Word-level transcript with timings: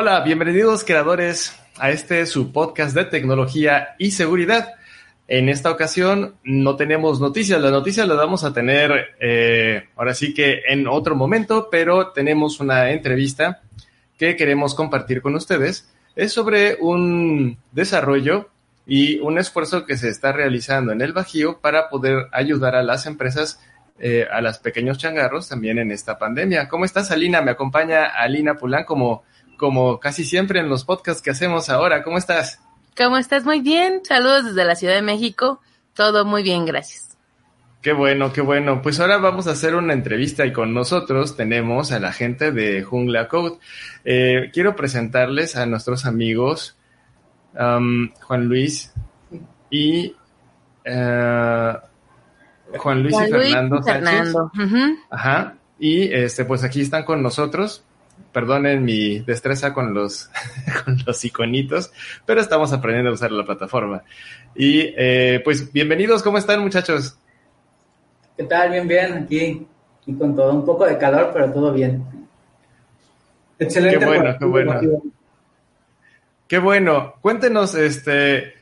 Hola, 0.00 0.20
bienvenidos 0.20 0.84
creadores 0.84 1.58
a 1.76 1.90
este 1.90 2.24
su 2.26 2.52
podcast 2.52 2.94
de 2.94 3.04
tecnología 3.04 3.96
y 3.98 4.12
seguridad. 4.12 4.74
En 5.26 5.48
esta 5.48 5.72
ocasión 5.72 6.36
no 6.44 6.76
tenemos 6.76 7.20
noticias, 7.20 7.60
las 7.60 7.72
noticias 7.72 8.06
las 8.06 8.16
vamos 8.16 8.44
a 8.44 8.52
tener 8.52 8.92
eh, 9.18 9.88
ahora 9.96 10.14
sí 10.14 10.34
que 10.34 10.60
en 10.68 10.86
otro 10.86 11.16
momento, 11.16 11.66
pero 11.68 12.12
tenemos 12.12 12.60
una 12.60 12.92
entrevista 12.92 13.62
que 14.16 14.36
queremos 14.36 14.76
compartir 14.76 15.20
con 15.20 15.34
ustedes. 15.34 15.92
Es 16.14 16.32
sobre 16.32 16.76
un 16.80 17.58
desarrollo 17.72 18.50
y 18.86 19.18
un 19.18 19.36
esfuerzo 19.36 19.84
que 19.84 19.96
se 19.96 20.10
está 20.10 20.30
realizando 20.30 20.92
en 20.92 21.00
el 21.00 21.12
Bajío 21.12 21.58
para 21.58 21.88
poder 21.88 22.28
ayudar 22.30 22.76
a 22.76 22.84
las 22.84 23.06
empresas, 23.06 23.60
eh, 23.98 24.28
a 24.30 24.40
los 24.42 24.60
pequeños 24.60 24.98
changarros 24.98 25.48
también 25.48 25.76
en 25.78 25.90
esta 25.90 26.20
pandemia. 26.20 26.68
¿Cómo 26.68 26.84
estás, 26.84 27.10
Alina? 27.10 27.42
Me 27.42 27.50
acompaña 27.50 28.04
Alina 28.04 28.54
Pulán 28.54 28.84
como, 28.84 29.24
como 29.58 30.00
casi 30.00 30.24
siempre 30.24 30.60
en 30.60 30.70
los 30.70 30.84
podcasts 30.84 31.20
que 31.20 31.30
hacemos 31.30 31.68
ahora. 31.68 32.02
¿Cómo 32.02 32.16
estás? 32.16 32.60
¿Cómo 32.96 33.18
estás? 33.18 33.44
Muy 33.44 33.60
bien. 33.60 34.00
Saludos 34.04 34.46
desde 34.46 34.64
la 34.64 34.74
Ciudad 34.74 34.94
de 34.94 35.02
México. 35.02 35.60
Todo 35.92 36.24
muy 36.24 36.42
bien, 36.42 36.64
gracias. 36.64 37.18
Qué 37.82 37.92
bueno, 37.92 38.32
qué 38.32 38.40
bueno. 38.40 38.82
Pues 38.82 38.98
ahora 38.98 39.18
vamos 39.18 39.46
a 39.46 39.52
hacer 39.52 39.74
una 39.74 39.92
entrevista 39.92 40.46
y 40.46 40.52
con 40.52 40.74
nosotros 40.74 41.36
tenemos 41.36 41.92
a 41.92 42.00
la 42.00 42.12
gente 42.12 42.50
de 42.50 42.82
Jungla 42.82 43.28
Code. 43.28 43.58
Eh, 44.04 44.50
quiero 44.52 44.74
presentarles 44.74 45.54
a 45.56 45.66
nuestros 45.66 46.06
amigos 46.06 46.76
um, 47.54 48.10
Juan 48.20 48.46
Luis 48.46 48.92
y 49.70 50.08
uh, 50.86 51.78
Juan 52.78 53.02
Luis 53.02 53.14
Juan 53.14 53.28
y 53.28 53.30
Fernando 53.30 53.82
Sánchez. 53.82 54.10
Fernando. 54.10 54.50
Ajá. 55.10 55.54
Y 55.78 56.12
este, 56.12 56.44
pues 56.44 56.64
aquí 56.64 56.80
están 56.80 57.04
con 57.04 57.22
nosotros. 57.22 57.84
Perdonen 58.32 58.84
mi 58.84 59.20
destreza 59.20 59.72
con 59.72 59.94
los, 59.94 60.30
con 60.84 60.98
los 61.06 61.24
iconitos, 61.24 61.92
pero 62.26 62.40
estamos 62.40 62.72
aprendiendo 62.72 63.10
a 63.10 63.14
usar 63.14 63.32
la 63.32 63.44
plataforma. 63.44 64.02
Y 64.54 64.94
eh, 64.96 65.40
pues 65.44 65.72
bienvenidos, 65.72 66.22
¿cómo 66.22 66.38
están 66.38 66.60
muchachos? 66.60 67.18
¿Qué 68.36 68.44
tal? 68.44 68.70
Bien, 68.70 68.86
bien, 68.86 69.12
aquí. 69.24 69.66
Y 70.06 70.14
con 70.14 70.34
todo, 70.34 70.52
un 70.52 70.64
poco 70.64 70.86
de 70.86 70.96
calor, 70.96 71.30
pero 71.32 71.52
todo 71.52 71.72
bien. 71.72 72.04
Excelente. 73.58 73.98
Qué 73.98 74.06
bueno, 74.06 74.36
qué 74.38 74.44
bueno. 74.44 75.02
Qué 76.46 76.58
bueno. 76.58 77.14
Cuéntenos, 77.20 77.74
este, 77.74 78.54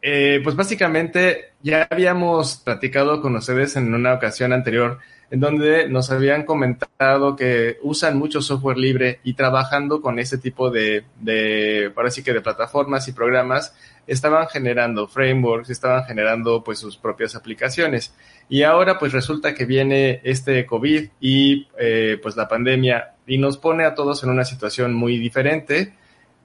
eh, 0.00 0.40
pues 0.42 0.56
básicamente 0.56 1.52
ya 1.62 1.86
habíamos 1.90 2.56
platicado 2.56 3.20
con 3.20 3.36
ustedes 3.36 3.76
en 3.76 3.92
una 3.92 4.14
ocasión 4.14 4.52
anterior 4.52 4.98
en 5.30 5.40
donde 5.40 5.88
nos 5.88 6.10
habían 6.10 6.44
comentado 6.44 7.36
que 7.36 7.78
usan 7.82 8.18
mucho 8.18 8.42
software 8.42 8.78
libre 8.78 9.20
y 9.22 9.34
trabajando 9.34 10.00
con 10.00 10.18
ese 10.18 10.38
tipo 10.38 10.70
de, 10.70 11.04
de, 11.20 11.92
ahora 11.96 12.10
sí 12.10 12.24
que 12.24 12.32
de 12.32 12.40
plataformas 12.40 13.06
y 13.06 13.12
programas, 13.12 13.74
estaban 14.08 14.48
generando 14.48 15.06
frameworks, 15.06 15.70
estaban 15.70 16.04
generando 16.04 16.64
pues 16.64 16.80
sus 16.80 16.96
propias 16.96 17.36
aplicaciones. 17.36 18.12
Y 18.48 18.64
ahora 18.64 18.98
pues 18.98 19.12
resulta 19.12 19.54
que 19.54 19.66
viene 19.66 20.20
este 20.24 20.66
COVID 20.66 21.10
y 21.20 21.68
eh, 21.78 22.18
pues 22.20 22.36
la 22.36 22.48
pandemia 22.48 23.14
y 23.24 23.38
nos 23.38 23.56
pone 23.56 23.84
a 23.84 23.94
todos 23.94 24.24
en 24.24 24.30
una 24.30 24.44
situación 24.44 24.94
muy 24.94 25.16
diferente 25.18 25.94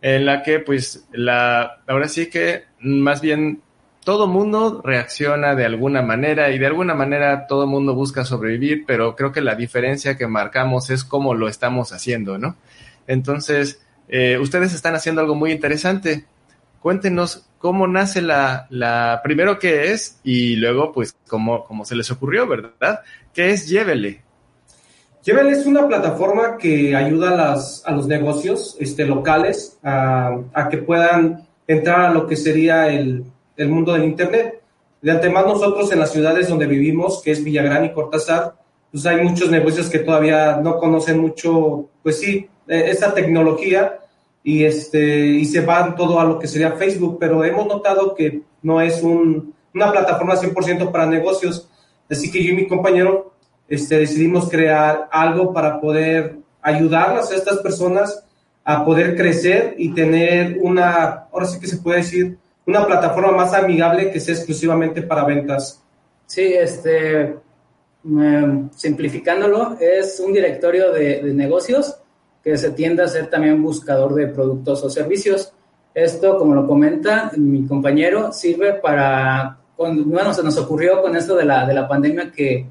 en 0.02 0.25
la 0.28 0.44
que 0.44 0.59
pues 0.59 1.07
la, 1.12 1.81
ahora 1.88 2.07
sí 2.07 2.29
que 2.29 2.66
más 2.79 3.22
bien 3.22 3.63
todo 4.06 4.28
mundo 4.28 4.82
reacciona 4.86 5.56
de 5.56 5.66
alguna 5.66 6.04
manera 6.04 6.52
y 6.52 6.60
de 6.60 6.68
alguna 6.68 6.94
manera 6.94 7.48
todo 7.48 7.66
mundo 7.66 7.96
busca 7.96 8.24
sobrevivir, 8.24 8.86
pero 8.86 9.16
creo 9.16 9.32
que 9.32 9.42
la 9.42 9.56
diferencia 9.56 10.16
que 10.16 10.28
marcamos 10.28 10.92
es 10.92 11.04
cómo 11.04 11.34
lo 11.34 11.50
estamos 11.50 11.92
haciendo, 11.92 12.38
¿no? 12.38 12.56
Entonces, 13.08 13.82
eh, 14.08 14.38
ustedes 14.40 14.76
están 14.76 14.94
haciendo 14.94 15.22
algo 15.22 15.34
muy 15.34 15.52
interesante. 15.52 16.24
Cuéntenos 16.82 17.48
cómo 17.58 17.88
nace 17.88 18.22
la, 18.22 18.68
la 18.70 19.22
primero 19.24 19.58
qué 19.58 19.92
es 19.92 20.20
y 20.24 20.56
luego, 20.58 20.94
pues, 20.94 21.18
cómo, 21.28 21.66
cómo 21.66 21.84
se 21.84 21.96
les 21.96 22.12
ocurrió, 22.12 22.48
¿verdad? 22.48 23.02
¿Qué 23.34 23.50
es 23.50 23.68
Llévele? 23.68 24.22
Llévele 25.24 25.50
es 25.50 25.66
una 25.66 25.88
plataforma 25.88 26.58
que 26.60 26.96
ayuda 26.96 27.32
a, 27.32 27.36
las, 27.36 27.82
a 27.84 27.92
los 27.92 28.06
negocios 28.06 28.78
este, 28.80 29.04
locales 29.06 29.80
a, 29.82 30.38
a 30.54 30.70
que 30.70 30.78
puedan 30.78 31.48
entrar 31.66 32.02
a 32.02 32.14
lo 32.14 32.28
que 32.28 32.36
sería 32.36 32.90
el, 32.90 33.26
el 33.58 33.70
mundo 33.70 33.94
del 33.94 34.06
Internet. 34.06 34.62
De 35.02 35.12
antemano 35.12 35.50
nosotros 35.50 35.92
en 35.92 36.00
las 36.00 36.12
ciudades 36.12 36.50
donde 36.50 36.66
vivimos, 36.66 37.22
que 37.22 37.32
es 37.32 37.44
Villagrán 37.44 37.86
y 37.86 37.94
Cortázar, 37.94 38.56
pues 38.92 39.06
hay 39.06 39.24
muchos 39.24 39.52
negocios 39.52 39.90
que 39.90 40.00
todavía 40.00 40.58
no 40.58 40.78
conocen 40.78 41.20
mucho, 41.20 41.90
pues 42.02 42.20
sí, 42.20 42.48
esta 42.68 43.14
tecnología 43.14 44.00
y, 44.44 44.64
este, 44.64 45.28
y 45.28 45.46
se 45.46 45.62
van 45.62 45.96
todo 45.96 46.20
a 46.20 46.26
lo 46.26 46.40
que 46.40 46.48
sería 46.48 46.72
Facebook, 46.72 47.18
pero 47.20 47.44
hemos 47.44 47.68
notado 47.68 48.16
que 48.16 48.42
no 48.62 48.82
es 48.82 49.04
un, 49.04 49.54
una 49.74 49.92
plataforma 49.92 50.36
100% 50.36 50.92
para 50.92 51.06
negocios, 51.06 51.70
así 52.10 52.32
que 52.32 52.44
yo 52.44 52.52
y 52.52 52.56
mi 52.56 52.68
compañero 52.68 53.34
este, 53.68 54.00
decidimos 54.00 54.50
crear 54.50 55.10
algo 55.12 55.54
para 55.54 55.80
poder 55.82 56.38
ayudarlas 56.62 57.32
a 57.32 57.36
estas 57.36 57.60
personas 57.60 58.24
a 58.64 58.84
poder 58.84 59.16
crecer 59.16 59.76
y 59.78 59.94
tener 59.94 60.58
una, 60.60 61.28
ahora 61.32 61.46
sí 61.46 61.60
que 61.60 61.68
se 61.68 61.78
puede 61.78 61.98
decir, 61.98 62.38
una 62.66 62.86
plataforma 62.86 63.31
más 63.31 63.53
amigable 63.53 64.12
que 64.12 64.20
sea 64.20 64.36
exclusivamente 64.36 65.02
para 65.02 65.26
ventas. 65.26 65.81
Sí, 66.26 66.53
este, 66.53 67.36
um, 68.03 68.70
simplificándolo, 68.72 69.78
es 69.80 70.20
un 70.20 70.34
directorio 70.34 70.92
de, 70.92 71.22
de, 71.22 71.34
negocios 71.34 71.96
que 72.44 72.58
se 72.58 72.72
tiende 72.72 73.03
a 73.03 73.08
ser 73.08 73.30
también 73.30 73.62
buscador 73.62 74.14
de 74.16 74.28
productos 74.28 74.84
o 74.84 74.90
servicios. 74.90 75.53
Esto, 75.94 76.38
como 76.38 76.56
lo 76.56 76.68
comenta 76.68 77.31
mi 77.38 77.66
compañero, 77.66 78.31
sirve 78.34 78.74
para, 78.74 79.58
bueno, 79.78 80.34
se 80.34 80.44
nos 80.44 80.58
ocurrió 80.58 81.02
con 81.02 81.16
esto 81.16 81.36
de 81.36 81.46
la, 81.46 81.66
de 81.66 81.74
la 81.74 81.88
pandemia 81.88 82.32
que 82.32 82.66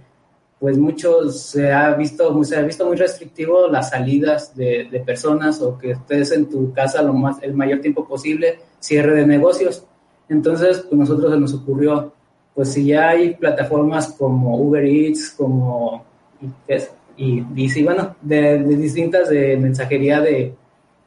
pues 0.59 0.79
mucho 0.79 1.31
se 1.31 1.73
ha 1.73 1.95
visto, 1.95 2.43
se 2.45 2.57
ha 2.57 2.63
visto 2.63 2.87
muy 2.87 2.97
restrictivo 2.97 3.69
las 3.69 3.91
salidas 3.91 4.57
de, 4.57 4.89
de 4.91 5.01
personas 5.01 5.61
o 5.61 5.77
que 5.77 5.93
estés 5.93 6.33
en 6.33 6.49
tu 6.49 6.73
casa 6.73 7.03
lo 7.03 7.13
más, 7.13 7.43
el 7.43 7.55
mayor 7.55 7.81
tiempo 7.81 8.07
posible, 8.07 8.59
cierre 8.79 9.15
de 9.17 9.27
negocios. 9.27 9.85
Entonces, 10.29 10.79
pues 10.89 10.99
nosotros 10.99 11.33
se 11.33 11.41
nos 11.41 11.55
ocurrió, 11.55 12.13
pues 12.55 12.73
si 12.73 12.87
ya 12.87 13.11
hay 13.11 13.35
plataformas 13.35 14.15
como 14.19 14.57
Uber 14.59 14.85
Eats, 14.85 15.31
como 15.31 16.05
y, 17.17 17.45
y, 17.55 17.83
bueno, 17.85 18.17
de, 18.21 18.59
de, 18.59 18.77
distintas 18.77 19.29
de 19.29 19.57
mensajería 19.57 20.21
de, 20.21 20.55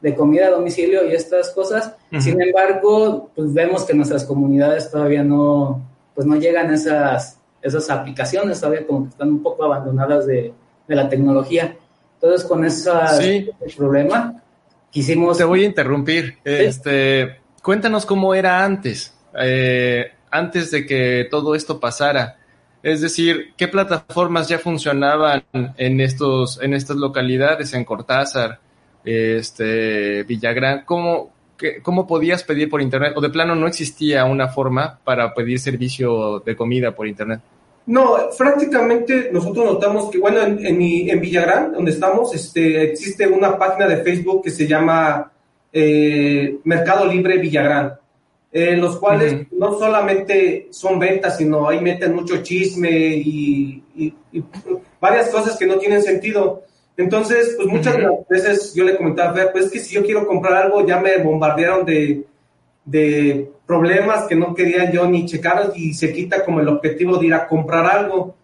de, 0.00 0.14
comida 0.14 0.46
a 0.46 0.50
domicilio 0.50 1.06
y 1.06 1.14
estas 1.14 1.50
cosas. 1.50 1.94
Uh 2.10 2.16
-huh. 2.16 2.20
Sin 2.20 2.40
embargo, 2.40 3.30
pues 3.34 3.52
vemos 3.52 3.84
que 3.84 3.94
nuestras 3.94 4.24
comunidades 4.24 4.90
todavía 4.90 5.22
no, 5.22 5.82
pues 6.14 6.26
no 6.26 6.36
llegan 6.36 6.70
a 6.70 6.74
esas, 6.74 7.37
esas 7.62 7.90
aplicaciones, 7.90 8.60
todavía 8.60 8.86
como 8.86 9.04
que 9.04 9.10
están 9.10 9.28
un 9.28 9.42
poco 9.42 9.64
abandonadas 9.64 10.26
de, 10.26 10.52
de 10.86 10.96
la 10.96 11.08
tecnología. 11.08 11.76
Entonces, 12.14 12.46
con 12.48 12.64
ese 12.64 12.90
sí. 13.20 13.50
problema, 13.76 14.42
quisimos... 14.90 15.38
Te 15.38 15.44
voy 15.44 15.62
a 15.62 15.66
interrumpir. 15.66 16.38
¿Sí? 16.44 16.50
Este, 16.50 17.40
cuéntanos 17.62 18.04
cómo 18.06 18.34
era 18.34 18.64
antes, 18.64 19.14
eh, 19.40 20.12
antes 20.30 20.70
de 20.70 20.84
que 20.84 21.28
todo 21.30 21.54
esto 21.54 21.78
pasara. 21.78 22.36
Es 22.82 23.00
decir, 23.00 23.54
¿qué 23.56 23.68
plataformas 23.68 24.48
ya 24.48 24.58
funcionaban 24.58 25.42
en 25.52 26.00
estos, 26.00 26.60
en 26.62 26.74
estas 26.74 26.96
localidades, 26.96 27.74
en 27.74 27.84
Cortázar, 27.84 28.60
este, 29.04 30.22
Villagrán? 30.22 30.84
¿Cómo, 30.84 31.32
¿Cómo 31.82 32.06
podías 32.06 32.44
pedir 32.44 32.68
por 32.68 32.80
internet? 32.80 33.12
¿O 33.16 33.20
de 33.20 33.30
plano 33.30 33.54
no 33.54 33.66
existía 33.66 34.24
una 34.24 34.48
forma 34.48 34.98
para 35.04 35.34
pedir 35.34 35.58
servicio 35.58 36.40
de 36.40 36.56
comida 36.56 36.94
por 36.94 37.06
internet? 37.06 37.40
No, 37.88 38.16
prácticamente 38.36 39.30
nosotros 39.32 39.64
notamos 39.64 40.10
que, 40.10 40.18
bueno, 40.18 40.42
en, 40.42 40.58
en, 40.62 41.20
Villagrán, 41.20 41.72
donde 41.72 41.90
estamos, 41.90 42.34
este, 42.34 42.82
existe 42.82 43.26
una 43.26 43.56
página 43.56 43.88
de 43.88 44.04
Facebook 44.04 44.44
que 44.44 44.50
se 44.50 44.66
llama 44.66 45.32
eh, 45.72 46.58
Mercado 46.64 47.06
Libre 47.06 47.38
Villagrán, 47.38 47.94
en 48.52 48.80
los 48.80 48.98
cuales 48.98 49.46
no 49.52 49.78
solamente 49.78 50.68
son 50.70 50.98
ventas, 50.98 51.38
sino 51.38 51.66
ahí 51.66 51.80
meten 51.80 52.14
mucho 52.14 52.42
chisme 52.42 52.90
y, 52.90 53.82
varias 55.00 55.30
cosas 55.30 55.56
que 55.56 55.66
no 55.66 55.78
tienen 55.78 56.02
sentido. 56.02 56.64
Entonces, 56.98 57.54
pues 57.56 57.68
muchas 57.68 57.96
veces 58.28 58.74
yo 58.74 58.84
le 58.84 58.96
comentaba 58.96 59.30
a 59.30 59.34
Fer, 59.34 59.52
pues 59.52 59.70
que 59.70 59.78
si 59.78 59.94
yo 59.94 60.04
quiero 60.04 60.26
comprar 60.26 60.64
algo, 60.64 60.84
ya 60.84 60.98
me 60.98 61.16
bombardearon 61.18 61.86
de, 61.86 62.26
de 62.84 63.50
problemas 63.66 64.24
que 64.26 64.34
no 64.34 64.52
quería 64.52 64.90
yo 64.90 65.06
ni 65.06 65.24
checar 65.24 65.72
y 65.76 65.94
se 65.94 66.12
quita 66.12 66.44
como 66.44 66.60
el 66.60 66.68
objetivo 66.68 67.16
de 67.16 67.26
ir 67.28 67.34
a 67.34 67.46
comprar 67.46 67.86
algo. 67.86 68.34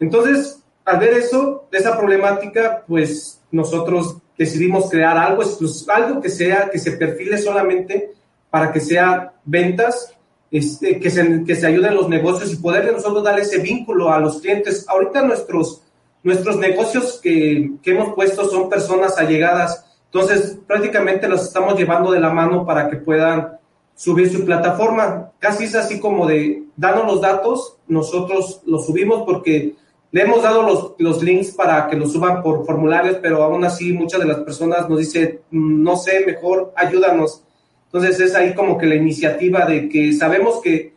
Entonces, 0.00 0.60
al 0.84 0.98
ver 0.98 1.14
eso, 1.14 1.68
esa 1.70 1.96
problemática, 1.96 2.84
pues 2.88 3.40
nosotros 3.52 4.16
decidimos 4.36 4.90
crear 4.90 5.16
algo, 5.16 5.42
algo 5.88 6.20
que 6.20 6.30
sea, 6.30 6.68
que 6.68 6.80
se 6.80 6.92
perfile 6.92 7.38
solamente 7.38 8.10
para 8.50 8.72
que 8.72 8.80
sea 8.80 9.34
ventas, 9.44 10.12
este, 10.50 10.98
que, 10.98 11.10
se, 11.10 11.44
que 11.44 11.54
se 11.54 11.66
ayuden 11.68 11.94
los 11.94 12.08
negocios 12.08 12.52
y 12.52 12.56
poder 12.56 12.90
nosotros 12.90 13.22
dar 13.22 13.38
ese 13.38 13.58
vínculo 13.58 14.12
a 14.12 14.18
los 14.18 14.40
clientes. 14.40 14.84
Ahorita 14.88 15.22
nuestros, 15.22 15.82
nuestros 16.22 16.56
negocios 16.56 17.20
que, 17.22 17.72
que 17.82 17.90
hemos 17.92 18.14
puesto 18.14 18.48
son 18.48 18.68
personas 18.68 19.18
allegadas, 19.18 19.86
entonces 20.06 20.58
prácticamente 20.66 21.28
los 21.28 21.44
estamos 21.44 21.78
llevando 21.78 22.10
de 22.10 22.20
la 22.20 22.30
mano 22.30 22.66
para 22.66 22.90
que 22.90 22.96
puedan 22.96 23.58
subir 23.94 24.30
su 24.30 24.44
plataforma. 24.44 25.30
Casi 25.38 25.64
es 25.64 25.74
así 25.74 26.00
como 26.00 26.26
de, 26.26 26.64
danos 26.76 27.06
los 27.06 27.20
datos, 27.20 27.76
nosotros 27.86 28.62
los 28.66 28.86
subimos 28.86 29.22
porque 29.24 29.74
le 30.12 30.22
hemos 30.22 30.42
dado 30.42 30.62
los, 30.62 30.94
los 30.98 31.22
links 31.22 31.52
para 31.52 31.86
que 31.86 31.96
los 31.96 32.12
suban 32.12 32.42
por 32.42 32.66
formularios, 32.66 33.18
pero 33.22 33.42
aún 33.42 33.64
así 33.64 33.92
muchas 33.92 34.20
de 34.20 34.26
las 34.26 34.38
personas 34.38 34.88
nos 34.88 34.98
dicen, 34.98 35.40
mm, 35.50 35.82
no 35.82 35.96
sé, 35.96 36.24
mejor 36.26 36.72
ayúdanos. 36.76 37.44
Entonces 37.86 38.18
es 38.20 38.34
ahí 38.34 38.54
como 38.54 38.78
que 38.78 38.86
la 38.86 38.94
iniciativa 38.94 39.64
de 39.66 39.88
que 39.88 40.12
sabemos 40.12 40.60
que, 40.60 40.94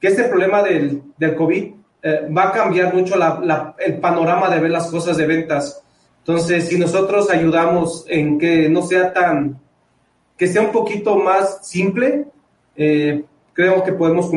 que 0.00 0.08
este 0.08 0.24
problema 0.24 0.62
del, 0.62 1.02
del 1.18 1.34
COVID 1.34 1.73
eh, 2.06 2.28
va 2.30 2.48
a 2.48 2.52
cambiar 2.52 2.92
mucho 2.92 3.16
la, 3.16 3.74
el 3.78 3.98
panorama 3.98 4.50
de 4.50 4.60
ver 4.60 4.70
las 4.70 4.88
cosas 4.88 5.16
de 5.16 5.26
ventas. 5.26 5.82
Entonces, 6.18 6.68
si 6.68 6.78
nosotros 6.78 7.30
ayudamos 7.30 8.04
en 8.08 8.38
que 8.38 8.68
no 8.68 8.82
sea 8.82 9.10
tan, 9.14 9.58
que 10.36 10.46
sea 10.46 10.60
un 10.60 10.70
poquito 10.70 11.16
más 11.16 11.66
simple, 11.66 12.26
eh, 12.76 13.24
creo 13.54 13.82
que 13.82 13.92
podemos 13.92 14.30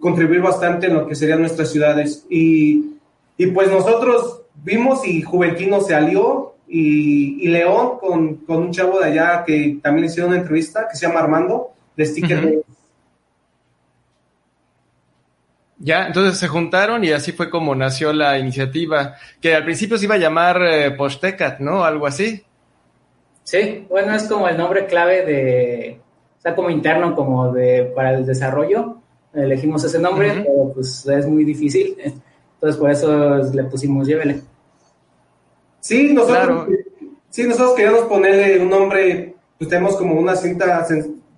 contribuir 0.00 0.40
bastante 0.40 0.86
en 0.86 0.94
lo 0.94 1.08
que 1.08 1.16
serían 1.16 1.40
nuestras 1.40 1.72
ciudades. 1.72 2.24
Y, 2.30 2.92
y 3.36 3.46
pues 3.48 3.68
nosotros 3.72 4.42
vimos 4.62 5.04
y 5.04 5.22
Juventino 5.22 5.80
se 5.80 5.96
alió 5.96 6.54
y, 6.68 7.48
León 7.48 7.98
con, 8.00 8.36
con, 8.36 8.58
un 8.58 8.70
chavo 8.70 9.00
de 9.00 9.06
allá 9.06 9.42
que 9.44 9.80
también 9.82 10.04
hicieron 10.04 10.30
una 10.30 10.40
entrevista 10.42 10.86
que 10.88 10.96
se 10.96 11.08
llama 11.08 11.18
Armando, 11.18 11.70
de 11.96 12.06
Sticker 12.06 12.62
Ya, 15.82 16.06
entonces 16.06 16.38
se 16.38 16.46
juntaron 16.46 17.02
y 17.04 17.10
así 17.10 17.32
fue 17.32 17.48
como 17.48 17.74
nació 17.74 18.12
la 18.12 18.38
iniciativa, 18.38 19.14
que 19.40 19.54
al 19.54 19.64
principio 19.64 19.96
se 19.96 20.04
iba 20.04 20.16
a 20.16 20.18
llamar 20.18 20.62
eh, 20.62 20.90
Postecat, 20.90 21.58
¿no? 21.58 21.84
Algo 21.84 22.06
así. 22.06 22.44
Sí, 23.44 23.86
bueno, 23.88 24.14
es 24.14 24.24
como 24.24 24.46
el 24.46 24.58
nombre 24.58 24.84
clave 24.84 25.24
de, 25.24 26.00
o 26.38 26.40
sea, 26.40 26.54
como 26.54 26.68
interno, 26.68 27.16
como 27.16 27.50
de, 27.50 27.90
para 27.96 28.12
el 28.12 28.26
desarrollo, 28.26 28.98
elegimos 29.32 29.82
ese 29.82 29.98
nombre, 29.98 30.44
pero 30.46 30.72
pues 30.74 31.06
es 31.06 31.26
muy 31.26 31.44
difícil, 31.44 31.96
entonces 31.98 32.78
por 32.78 32.90
eso 32.90 33.38
le 33.38 33.64
pusimos 33.64 34.06
Llévele. 34.06 34.42
Sí, 35.80 36.12
nosotros, 36.12 36.68
sí, 37.30 37.44
nosotros 37.44 37.74
queríamos 37.74 38.02
ponerle 38.02 38.60
un 38.62 38.68
nombre, 38.68 39.34
pues 39.56 39.70
tenemos 39.70 39.96
como 39.96 40.14
una 40.14 40.36
cierta 40.36 40.86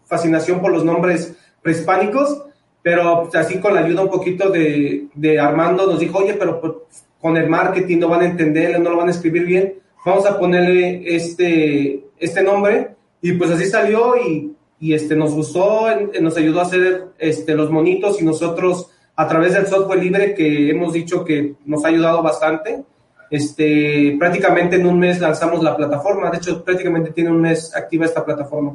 fascinación 0.04 0.60
por 0.60 0.72
los 0.72 0.84
nombres 0.84 1.36
prehispánicos, 1.62 2.42
pero 2.82 3.22
pues, 3.22 3.34
así 3.34 3.58
con 3.58 3.74
la 3.74 3.84
ayuda 3.84 4.02
un 4.02 4.10
poquito 4.10 4.50
de, 4.50 5.06
de 5.14 5.40
Armando 5.40 5.86
nos 5.86 6.00
dijo, 6.00 6.18
oye, 6.18 6.34
pero 6.34 6.60
pues, 6.60 6.72
con 7.20 7.36
el 7.36 7.48
marketing 7.48 7.98
no 7.98 8.08
van 8.08 8.22
a 8.22 8.26
entender, 8.26 8.78
no 8.80 8.90
lo 8.90 8.96
van 8.96 9.08
a 9.08 9.12
escribir 9.12 9.44
bien, 9.44 9.74
vamos 10.04 10.26
a 10.26 10.38
ponerle 10.38 11.02
este, 11.14 12.04
este 12.18 12.42
nombre, 12.42 12.96
y 13.20 13.32
pues 13.32 13.50
así 13.50 13.66
salió 13.66 14.16
y 14.16 14.52
y 14.82 14.94
este, 14.94 15.14
nos 15.14 15.32
gustó, 15.32 15.86
nos 16.20 16.36
ayudó 16.36 16.58
a 16.58 16.64
hacer 16.64 17.04
este, 17.16 17.54
los 17.54 17.70
monitos 17.70 18.20
y 18.20 18.24
nosotros 18.24 18.90
a 19.14 19.28
través 19.28 19.54
del 19.54 19.68
software 19.68 20.02
libre 20.02 20.34
que 20.34 20.70
hemos 20.70 20.92
dicho 20.92 21.24
que 21.24 21.54
nos 21.64 21.84
ha 21.84 21.88
ayudado 21.88 22.20
bastante, 22.20 22.82
este, 23.30 24.16
prácticamente 24.18 24.74
en 24.74 24.86
un 24.86 24.98
mes 24.98 25.20
lanzamos 25.20 25.62
la 25.62 25.76
plataforma, 25.76 26.30
de 26.30 26.38
hecho 26.38 26.64
prácticamente 26.64 27.12
tiene 27.12 27.30
un 27.30 27.40
mes 27.40 27.72
activa 27.76 28.06
esta 28.06 28.24
plataforma. 28.24 28.74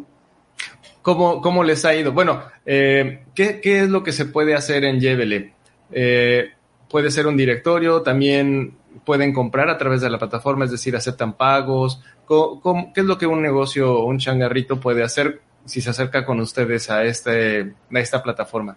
¿Cómo, 1.07 1.39
cómo 1.39 1.63
les 1.63 1.85
ha 1.85 1.95
ido? 1.95 2.11
Bueno, 2.11 2.41
eh, 2.65 3.23
¿qué, 3.33 3.61
¿qué, 3.61 3.79
es 3.79 3.89
lo 3.89 4.03
que 4.03 4.11
se 4.11 4.25
puede 4.25 4.55
hacer 4.55 4.83
en 4.83 4.99
Yevele? 4.99 5.53
Eh, 5.89 6.49
puede 6.89 7.11
ser 7.11 7.27
un 7.27 7.37
directorio, 7.37 8.01
también 8.01 8.73
pueden 9.05 9.31
comprar 9.31 9.69
a 9.69 9.77
través 9.77 10.01
de 10.01 10.09
la 10.09 10.19
plataforma, 10.19 10.65
es 10.65 10.71
decir, 10.71 10.97
aceptan 10.97 11.37
pagos. 11.37 12.03
qué 12.27 12.99
es 12.99 13.05
lo 13.05 13.17
que 13.17 13.25
un 13.25 13.41
negocio, 13.41 14.03
un 14.03 14.17
changarrito 14.17 14.81
puede 14.81 15.01
hacer 15.01 15.39
si 15.63 15.79
se 15.79 15.91
acerca 15.91 16.25
con 16.25 16.41
ustedes 16.41 16.89
a, 16.89 17.05
este, 17.05 17.61
a 17.61 17.99
esta 17.99 18.21
plataforma? 18.21 18.75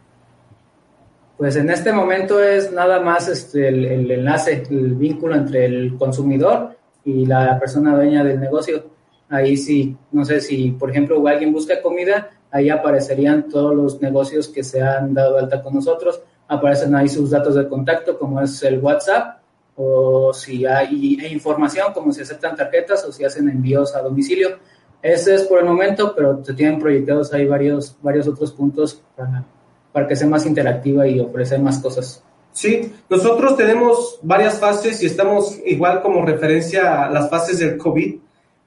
Pues 1.37 1.57
en 1.57 1.69
este 1.69 1.93
momento 1.93 2.41
es 2.41 2.71
nada 2.71 3.01
más 3.01 3.27
este, 3.27 3.67
el, 3.67 4.09
enlace, 4.09 4.63
el 4.71 4.95
vínculo 4.95 5.35
entre 5.35 5.65
el 5.65 5.97
consumidor 5.99 6.77
y 7.05 7.27
la 7.27 7.59
persona 7.59 7.97
dueña 7.97 8.23
del 8.23 8.39
negocio. 8.39 9.00
Ahí 9.31 9.57
sí, 9.57 9.97
no 10.11 10.25
sé 10.25 10.41
si, 10.41 10.73
por 10.73 10.91
ejemplo, 10.91 11.27
alguien 11.27 11.53
busca 11.53 11.81
comida, 11.81 12.31
ahí 12.51 12.69
aparecerían 12.69 13.49
todos 13.49 13.75
los 13.75 14.03
negocios 14.03 14.49
que 14.49 14.65
se 14.65 14.83
han 14.83 15.15
dado 15.15 15.39
alta 15.39 15.63
con 15.63 15.75
nosotros. 15.75 16.21
Aparecen 16.49 16.95
ahí 16.97 17.09
sus 17.09 17.31
datos 17.31 17.55
de 17.55 17.69
contacto, 17.69 18.19
como 18.19 18.41
es 18.41 18.61
el 18.65 18.81
WhatsApp, 18.81 19.39
o 19.77 20.35
si 20.35 20.67
hay 20.67 21.17
información, 21.31 21.93
como 21.95 22.13
si 22.13 22.23
aceptan 22.23 22.57
tarjetas 22.57 23.05
o 23.05 23.13
si 23.13 23.25
hacen 23.25 23.49
envíos 23.49 23.95
a 23.95 24.03
domicilio. 24.03 24.59
Ese 25.01 25.37
es 25.37 25.45
por 25.45 25.61
el 25.61 25.65
momento, 25.65 26.13
pero 26.15 26.45
se 26.45 26.53
tienen 26.53 26.81
proyectados 26.81 27.33
ahí 27.33 27.47
varios, 27.47 27.97
varios 28.03 28.27
otros 28.27 28.53
puntos 28.53 29.01
para, 29.17 29.45
para 29.93 30.09
que 30.09 30.17
sea 30.17 30.29
más 30.29 30.45
interactiva 30.45 31.07
y 31.07 31.21
ofrecer 31.21 31.61
más 31.61 31.79
cosas. 31.79 32.23
Sí, 32.53 32.93
nosotros 33.09 33.57
tenemos 33.57 34.19
varias 34.23 34.59
fases 34.59 35.01
y 35.03 35.07
estamos 35.07 35.57
igual 35.65 36.03
como 36.03 36.27
referencia 36.27 37.05
a 37.05 37.11
las 37.11 37.31
fases 37.31 37.61
del 37.61 37.79
COVID. 37.79 38.19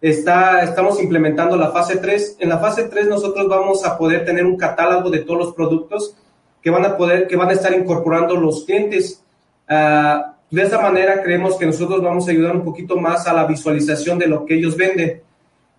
Está, 0.03 0.61
estamos 0.63 1.01
implementando 1.01 1.55
la 1.55 1.71
fase 1.71 1.95
3. 1.95 2.35
En 2.39 2.49
la 2.49 2.57
fase 2.57 2.83
3 2.89 3.07
nosotros 3.07 3.47
vamos 3.47 3.85
a 3.85 3.97
poder 3.97 4.25
tener 4.25 4.45
un 4.45 4.57
catálogo 4.57 5.09
de 5.09 5.19
todos 5.19 5.39
los 5.39 5.53
productos 5.55 6.17
que 6.61 6.69
van 6.69 6.83
a 6.83 6.97
poder, 6.97 7.25
que 7.25 7.37
van 7.37 7.47
a 7.47 7.53
estar 7.53 7.73
incorporando 7.73 8.35
los 8.35 8.65
clientes. 8.65 9.23
Ah, 9.65 10.35
de 10.51 10.61
esa 10.61 10.81
manera 10.81 11.23
creemos 11.23 11.55
que 11.55 11.65
nosotros 11.65 12.01
vamos 12.01 12.27
a 12.27 12.31
ayudar 12.31 12.53
un 12.53 12.65
poquito 12.65 12.97
más 12.97 13.27
a 13.27 13.33
la 13.33 13.45
visualización 13.45 14.19
de 14.19 14.27
lo 14.27 14.45
que 14.45 14.55
ellos 14.55 14.75
venden. 14.75 15.21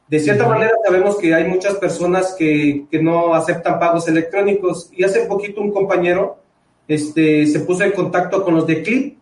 De 0.09 0.19
cierta 0.19 0.49
manera 0.49 0.73
sabemos 0.83 1.17
que 1.19 1.35
hay 1.35 1.45
muchas 1.45 1.75
personas 1.75 2.35
que, 2.39 2.87
que, 2.91 3.03
no 3.03 3.35
aceptan 3.35 3.79
pagos 3.79 4.09
electrónicos 4.09 4.89
y 4.97 5.05
hace 5.05 5.27
poquito 5.27 5.61
un 5.61 5.71
compañero 5.71 6.39
este, 6.89 7.47
se 7.47 7.61
puso 7.61 7.85
en 7.85 7.93
contacto 7.93 8.43
con 8.43 8.55
los 8.55 8.67
de 8.67 8.83
Clip 8.83 9.19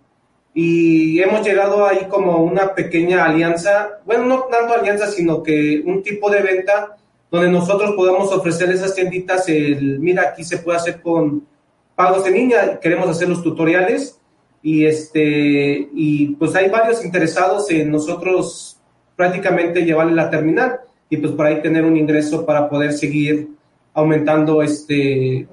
y 0.54 1.20
hemos 1.20 1.46
llegado 1.46 1.86
ahí 1.86 2.06
como 2.10 2.42
una 2.42 2.74
pequeña 2.74 3.24
alianza, 3.24 4.00
bueno, 4.04 4.26
no 4.26 4.42
tanto 4.50 4.74
alianza, 4.74 5.06
sino 5.06 5.42
que 5.42 5.82
un 5.84 6.02
tipo 6.02 6.30
de 6.30 6.42
venta 6.42 6.96
donde 7.30 7.50
nosotros 7.50 7.92
podamos 7.96 8.30
ofrecer 8.30 8.70
esas 8.70 8.94
tienditas 8.94 9.48
el, 9.48 9.98
mira, 9.98 10.22
aquí 10.28 10.44
se 10.44 10.58
puede 10.58 10.76
hacer 10.76 11.00
con 11.00 11.46
pagos 11.94 12.24
de 12.24 12.30
niña, 12.30 12.78
queremos 12.80 13.08
hacer 13.08 13.28
los 13.28 13.42
tutoriales 13.42 14.18
y 14.62 14.84
este, 14.84 15.88
y 15.94 16.28
pues 16.34 16.54
hay 16.54 16.68
varios 16.68 17.02
interesados 17.04 17.70
en 17.70 17.90
nosotros 17.90 18.78
prácticamente 19.16 19.84
llevarle 19.84 20.14
la 20.14 20.28
terminal 20.28 20.80
y 21.08 21.16
pues 21.16 21.32
por 21.32 21.46
ahí 21.46 21.62
tener 21.62 21.84
un 21.84 21.96
ingreso 21.96 22.44
para 22.44 22.68
poder 22.68 22.92
seguir 22.92 23.48
aumentando 23.94 24.62
este 24.62 25.46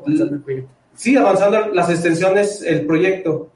sí 0.96 1.18
avanzando 1.18 1.68
las 1.74 1.89
extensiones 1.89 2.62
el 2.62 2.86
proyecto 2.86 3.50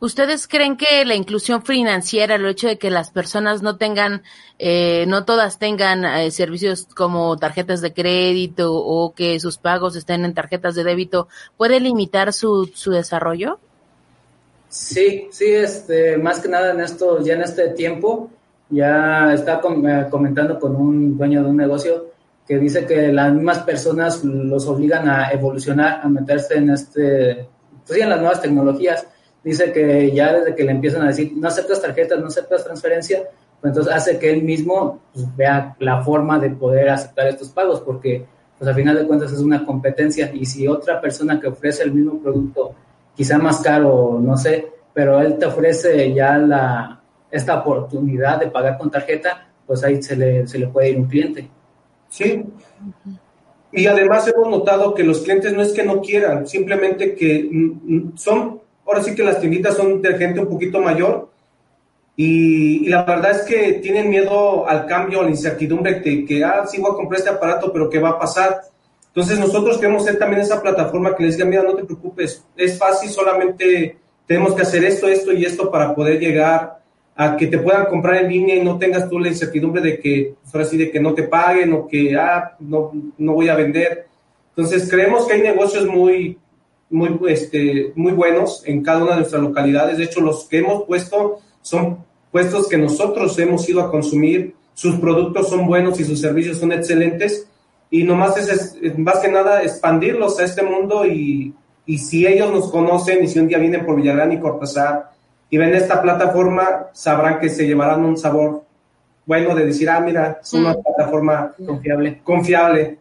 ¿Ustedes 0.00 0.46
creen 0.46 0.76
que 0.76 1.04
la 1.04 1.16
inclusión 1.16 1.62
financiera, 1.62 2.36
el 2.36 2.46
hecho 2.46 2.68
de 2.68 2.78
que 2.78 2.88
las 2.88 3.10
personas 3.10 3.62
no 3.62 3.76
tengan, 3.76 4.22
eh, 4.60 5.04
no 5.08 5.24
todas 5.24 5.58
tengan 5.58 6.04
eh, 6.04 6.30
servicios 6.30 6.86
como 6.94 7.36
tarjetas 7.36 7.80
de 7.80 7.92
crédito 7.92 8.72
o 8.74 9.12
que 9.12 9.40
sus 9.40 9.58
pagos 9.58 9.96
estén 9.96 10.24
en 10.24 10.34
tarjetas 10.34 10.76
de 10.76 10.84
débito, 10.84 11.26
puede 11.56 11.80
limitar 11.80 12.32
su, 12.32 12.70
su 12.74 12.92
desarrollo? 12.92 13.58
Sí, 14.68 15.28
sí, 15.32 15.46
este, 15.46 16.16
más 16.16 16.38
que 16.38 16.48
nada 16.48 16.72
en 16.72 16.80
esto, 16.80 17.20
ya 17.20 17.34
en 17.34 17.42
este 17.42 17.70
tiempo, 17.70 18.30
ya 18.70 19.32
está 19.32 19.60
eh, 19.64 20.06
comentando 20.10 20.60
con 20.60 20.76
un 20.76 21.18
dueño 21.18 21.42
de 21.42 21.50
un 21.50 21.56
negocio 21.56 22.12
que 22.46 22.58
dice 22.58 22.86
que 22.86 23.12
las 23.12 23.32
mismas 23.32 23.58
personas 23.60 24.22
los 24.24 24.66
obligan 24.66 25.08
a 25.08 25.30
evolucionar, 25.30 26.00
a 26.02 26.08
meterse 26.08 26.54
en 26.56 26.70
este, 26.70 27.48
pues 27.86 28.00
en 28.00 28.10
las 28.10 28.20
nuevas 28.20 28.40
tecnologías. 28.40 29.06
Dice 29.48 29.72
que 29.72 30.12
ya 30.12 30.34
desde 30.34 30.54
que 30.54 30.62
le 30.62 30.72
empiezan 30.72 31.00
a 31.00 31.06
decir, 31.06 31.32
no 31.34 31.48
aceptas 31.48 31.80
tarjetas, 31.80 32.20
no 32.20 32.26
aceptas 32.26 32.64
transferencia, 32.64 33.22
pues 33.58 33.70
entonces 33.70 33.94
hace 33.94 34.18
que 34.18 34.30
él 34.30 34.42
mismo 34.42 35.00
pues, 35.14 35.24
vea 35.36 35.74
la 35.78 36.02
forma 36.02 36.38
de 36.38 36.50
poder 36.50 36.90
aceptar 36.90 37.28
estos 37.28 37.48
pagos, 37.48 37.80
porque 37.80 38.26
pues 38.58 38.68
al 38.68 38.74
final 38.74 38.94
de 38.94 39.06
cuentas 39.06 39.32
es 39.32 39.38
una 39.38 39.64
competencia 39.64 40.30
y 40.34 40.44
si 40.44 40.68
otra 40.68 41.00
persona 41.00 41.40
que 41.40 41.46
ofrece 41.46 41.82
el 41.82 41.94
mismo 41.94 42.20
producto, 42.20 42.74
quizá 43.16 43.38
más 43.38 43.62
caro, 43.62 44.20
no 44.20 44.36
sé, 44.36 44.66
pero 44.92 45.18
él 45.18 45.38
te 45.38 45.46
ofrece 45.46 46.12
ya 46.12 46.36
la, 46.36 47.00
esta 47.30 47.60
oportunidad 47.60 48.38
de 48.40 48.48
pagar 48.48 48.76
con 48.76 48.90
tarjeta, 48.90 49.48
pues 49.66 49.82
ahí 49.82 50.02
se 50.02 50.14
le, 50.14 50.46
se 50.46 50.58
le 50.58 50.68
puede 50.68 50.90
ir 50.90 50.98
un 50.98 51.06
cliente. 51.06 51.48
Sí. 52.10 52.44
Y 53.72 53.86
además 53.86 54.28
hemos 54.28 54.50
notado 54.50 54.92
que 54.92 55.04
los 55.04 55.20
clientes 55.20 55.54
no 55.54 55.62
es 55.62 55.72
que 55.72 55.84
no 55.84 56.02
quieran, 56.02 56.46
simplemente 56.46 57.14
que 57.14 57.48
mm, 57.50 57.96
mm, 57.96 58.16
son, 58.18 58.60
ahora 58.88 59.02
sí 59.02 59.14
que 59.14 59.22
las 59.22 59.40
tienditas 59.40 59.76
son 59.76 60.00
de 60.00 60.16
gente 60.16 60.40
un 60.40 60.48
poquito 60.48 60.80
mayor 60.80 61.28
y, 62.16 62.88
la 62.88 63.04
verdad 63.04 63.30
es 63.30 63.42
que 63.42 63.74
tienen 63.74 64.10
miedo 64.10 64.68
al 64.68 64.86
cambio, 64.86 65.20
a 65.20 65.24
la 65.24 65.30
incertidumbre 65.30 66.00
de 66.00 66.24
que, 66.24 66.44
ah, 66.44 66.66
sí 66.66 66.80
voy 66.80 66.90
a 66.90 66.96
comprar 66.96 67.20
este 67.20 67.30
aparato, 67.30 67.72
pero 67.72 67.88
¿qué 67.88 68.00
va 68.00 68.10
a 68.10 68.18
pasar? 68.18 68.62
Entonces 69.06 69.38
nosotros 69.38 69.78
queremos 69.78 70.04
ser 70.04 70.18
también 70.18 70.42
esa 70.42 70.60
plataforma 70.60 71.14
que 71.14 71.22
les 71.22 71.36
diga, 71.36 71.48
mira, 71.48 71.62
no 71.62 71.76
te 71.76 71.84
preocupes, 71.84 72.44
es 72.56 72.76
fácil, 72.76 73.10
solamente 73.10 73.96
tenemos 74.26 74.54
que 74.54 74.62
hacer 74.62 74.84
esto, 74.84 75.06
esto 75.06 75.32
y 75.32 75.44
esto 75.44 75.70
para 75.70 75.94
poder 75.94 76.18
llegar 76.18 76.80
a 77.14 77.36
que 77.36 77.46
te 77.46 77.58
puedan 77.58 77.86
comprar 77.86 78.16
en 78.16 78.30
línea 78.30 78.56
y 78.56 78.64
no 78.64 78.78
tengas 78.78 79.08
tú 79.08 79.20
la 79.20 79.28
incertidumbre 79.28 79.80
de 79.80 80.00
que, 80.00 80.34
pues, 80.42 80.54
ahora 80.54 80.66
sí, 80.66 80.76
de 80.76 80.90
que 80.90 80.98
no 80.98 81.14
te 81.14 81.24
paguen 81.24 81.72
o 81.72 81.86
que, 81.86 82.16
ah, 82.16 82.56
no, 82.58 82.92
no 83.16 83.32
voy 83.32 83.48
a 83.48 83.54
vender. 83.54 84.06
Entonces 84.56 84.90
creemos 84.90 85.26
que 85.26 85.34
hay 85.34 85.42
negocios 85.42 85.86
muy, 85.86 86.36
muy, 86.90 87.18
este, 87.28 87.92
muy 87.94 88.12
buenos 88.12 88.62
en 88.66 88.82
cada 88.82 89.02
una 89.02 89.12
de 89.12 89.18
nuestras 89.18 89.42
localidades. 89.42 89.98
De 89.98 90.04
hecho, 90.04 90.20
los 90.20 90.44
que 90.44 90.58
hemos 90.58 90.84
puesto 90.84 91.40
son 91.62 92.04
puestos 92.30 92.68
que 92.68 92.78
nosotros 92.78 93.38
hemos 93.38 93.68
ido 93.68 93.80
a 93.80 93.90
consumir, 93.90 94.54
sus 94.74 94.96
productos 94.96 95.48
son 95.48 95.66
buenos 95.66 95.98
y 96.00 96.04
sus 96.04 96.20
servicios 96.20 96.58
son 96.58 96.72
excelentes 96.72 97.48
y 97.90 98.04
nomás 98.04 98.36
es, 98.36 98.76
más 98.98 99.18
que 99.18 99.28
nada 99.28 99.62
expandirlos 99.62 100.38
a 100.38 100.44
este 100.44 100.62
mundo 100.62 101.04
y, 101.06 101.54
y, 101.86 101.98
si 101.98 102.26
ellos 102.26 102.52
nos 102.52 102.70
conocen 102.70 103.24
y 103.24 103.28
si 103.28 103.38
un 103.38 103.48
día 103.48 103.58
vienen 103.58 103.84
por 103.84 103.96
Villarán 103.96 104.32
y 104.32 104.38
Cortázar 104.38 105.10
y 105.50 105.56
ven 105.56 105.74
esta 105.74 106.02
plataforma, 106.02 106.88
sabrán 106.92 107.40
que 107.40 107.48
se 107.48 107.66
llevarán 107.66 108.04
un 108.04 108.16
sabor 108.16 108.62
bueno 109.24 109.54
de 109.54 109.66
decir, 109.66 109.88
ah, 109.90 110.00
mira, 110.00 110.38
es 110.42 110.52
una 110.52 110.72
mm. 110.72 110.82
plataforma 110.82 111.54
confiable. 111.66 112.20
confiable. 112.22 112.98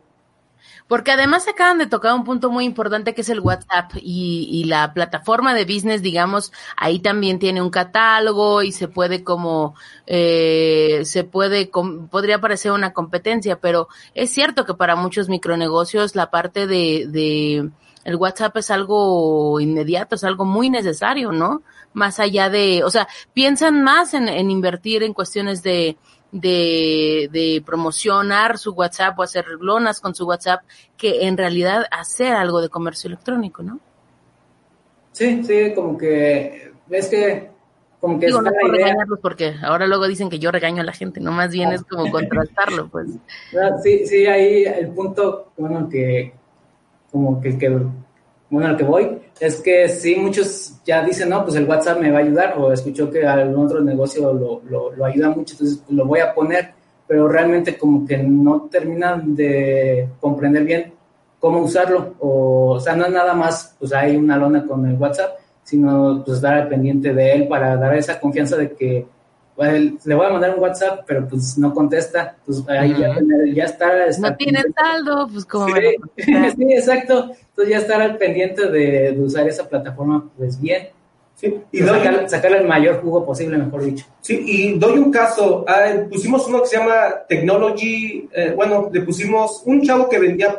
Porque 0.87 1.11
además 1.11 1.47
acaban 1.47 1.77
de 1.77 1.87
tocar 1.87 2.13
un 2.13 2.23
punto 2.23 2.49
muy 2.49 2.65
importante 2.65 3.13
que 3.13 3.21
es 3.21 3.29
el 3.29 3.39
WhatsApp 3.39 3.91
y, 4.01 4.49
y, 4.51 4.63
la 4.65 4.93
plataforma 4.93 5.53
de 5.53 5.65
business, 5.65 6.01
digamos, 6.01 6.51
ahí 6.75 6.99
también 6.99 7.39
tiene 7.39 7.61
un 7.61 7.69
catálogo 7.69 8.63
y 8.63 8.71
se 8.71 8.87
puede 8.87 9.23
como, 9.23 9.75
eh, 10.05 11.01
se 11.03 11.23
puede, 11.23 11.69
podría 12.09 12.39
parecer 12.39 12.71
una 12.71 12.93
competencia, 12.93 13.59
pero 13.59 13.87
es 14.13 14.29
cierto 14.29 14.65
que 14.65 14.73
para 14.73 14.95
muchos 14.95 15.29
micronegocios 15.29 16.15
la 16.15 16.29
parte 16.29 16.67
de, 16.67 17.07
de 17.07 17.69
el 18.07 18.15
WhatsApp 18.15 18.55
es 18.55 18.71
algo 18.71 19.59
inmediato, 19.59 20.15
es 20.15 20.23
algo 20.23 20.45
muy 20.45 20.69
necesario, 20.69 21.33
¿no? 21.33 21.61
Más 21.91 22.21
allá 22.21 22.49
de, 22.49 22.83
o 22.85 22.89
sea, 22.89 23.07
piensan 23.33 23.83
más 23.83 24.13
en, 24.13 24.29
en 24.29 24.49
invertir 24.49 25.03
en 25.03 25.13
cuestiones 25.13 25.61
de, 25.61 25.97
de, 26.31 27.29
de 27.31 27.63
promocionar 27.65 28.57
su 28.57 28.73
WhatsApp 28.73 29.17
o 29.17 29.23
hacer 29.23 29.45
lonas 29.59 30.01
con 30.01 30.13
su 30.13 30.25
WhatsApp 30.25 30.61
que 30.97 31.27
en 31.27 31.37
realidad 31.37 31.85
hacer 31.91 32.33
algo 32.33 32.61
de 32.61 32.69
comercio 32.69 33.07
electrónico, 33.07 33.63
¿no? 33.63 33.79
Sí, 35.11 35.43
sí, 35.43 35.73
como 35.73 35.97
que 35.97 36.71
es 36.89 37.07
que 37.07 37.49
como 37.99 38.19
que 38.19 38.27
Digo, 38.27 38.41
no 38.41 38.51
regañarlos 38.51 39.19
porque 39.19 39.55
ahora 39.63 39.87
luego 39.87 40.07
dicen 40.07 40.29
que 40.29 40.37
yo 40.37 40.51
regaño 40.51 40.81
a 40.81 40.85
la 40.85 40.93
gente, 40.93 41.19
no 41.19 41.31
más 41.31 41.51
bien 41.51 41.71
es 41.71 41.83
como 41.83 42.11
contrastarlo, 42.11 42.89
pues. 42.89 43.07
Sí, 43.83 44.05
sí, 44.05 44.27
ahí 44.27 44.65
el 44.65 44.89
punto, 44.89 45.51
bueno, 45.57 45.89
que 45.89 46.33
como 47.11 47.41
que, 47.41 47.57
que 47.57 47.79
bueno, 48.49 48.69
al 48.69 48.77
que 48.77 48.83
voy, 48.83 49.17
es 49.39 49.61
que 49.61 49.89
sí, 49.89 50.15
muchos 50.15 50.75
ya 50.85 51.03
dicen, 51.03 51.29
no, 51.29 51.43
pues 51.43 51.55
el 51.55 51.67
WhatsApp 51.67 51.99
me 51.99 52.11
va 52.11 52.19
a 52.19 52.21
ayudar, 52.21 52.55
o 52.57 52.71
escuchó 52.71 53.09
que 53.11 53.25
algún 53.25 53.65
otro 53.65 53.81
negocio 53.81 54.33
lo, 54.33 54.61
lo, 54.69 54.91
lo 54.93 55.05
ayuda 55.05 55.29
mucho, 55.29 55.53
entonces 55.53 55.83
lo 55.89 56.05
voy 56.05 56.19
a 56.19 56.33
poner, 56.33 56.71
pero 57.05 57.27
realmente 57.27 57.77
como 57.77 58.05
que 58.05 58.17
no 58.17 58.67
terminan 58.71 59.35
de 59.35 60.09
comprender 60.19 60.63
bien 60.63 60.93
cómo 61.39 61.59
usarlo, 61.59 62.15
o, 62.19 62.71
o 62.71 62.79
sea, 62.79 62.95
no 62.95 63.05
es 63.05 63.11
nada 63.11 63.33
más, 63.33 63.75
pues 63.79 63.93
hay 63.93 64.15
una 64.15 64.37
lona 64.37 64.65
con 64.65 64.85
el 64.85 64.95
WhatsApp, 64.95 65.37
sino 65.63 66.23
pues 66.25 66.37
estar 66.37 66.53
al 66.53 66.69
pendiente 66.69 67.13
de 67.13 67.33
él 67.33 67.47
para 67.47 67.75
dar 67.75 67.95
esa 67.95 68.19
confianza 68.19 68.55
de 68.55 68.71
que 68.71 69.05
le 69.57 70.15
voy 70.15 70.25
a 70.25 70.29
mandar 70.29 70.53
un 70.55 70.61
WhatsApp, 70.61 71.01
pero 71.07 71.27
pues 71.27 71.57
no 71.57 71.73
contesta, 71.73 72.35
pues 72.45 72.63
ahí 72.67 72.95
ya, 72.97 73.17
ya 73.53 73.63
está, 73.63 73.91
No 74.19 74.35
tiene 74.35 74.63
saldo, 74.75 75.27
pues 75.31 75.45
como... 75.45 75.67
Sí, 75.67 75.81
sí, 76.57 76.73
exacto, 76.73 77.31
entonces 77.49 77.69
ya 77.69 77.77
estar 77.79 78.01
al 78.01 78.17
pendiente 78.17 78.69
de, 78.69 79.17
usar 79.19 79.47
esa 79.47 79.67
plataforma, 79.67 80.29
pues 80.37 80.61
bien. 80.61 80.89
Sí, 81.33 81.55
y 81.71 81.79
sacarle 82.27 82.59
el 82.59 82.67
mayor 82.67 83.01
jugo 83.01 83.23
posible, 83.25 83.57
mejor 83.57 83.83
dicho. 83.83 84.05
Sí, 84.21 84.41
y 84.43 84.79
doy 84.79 84.97
un 84.97 85.11
caso, 85.11 85.65
ah, 85.67 85.85
pusimos 86.09 86.47
uno 86.47 86.61
que 86.61 86.67
se 86.67 86.77
llama 86.77 87.25
Technology, 87.27 88.29
eh, 88.33 88.53
bueno, 88.55 88.89
le 88.91 89.01
pusimos 89.01 89.61
un 89.65 89.81
chavo 89.81 90.09
que 90.09 90.19
vendía 90.19 90.55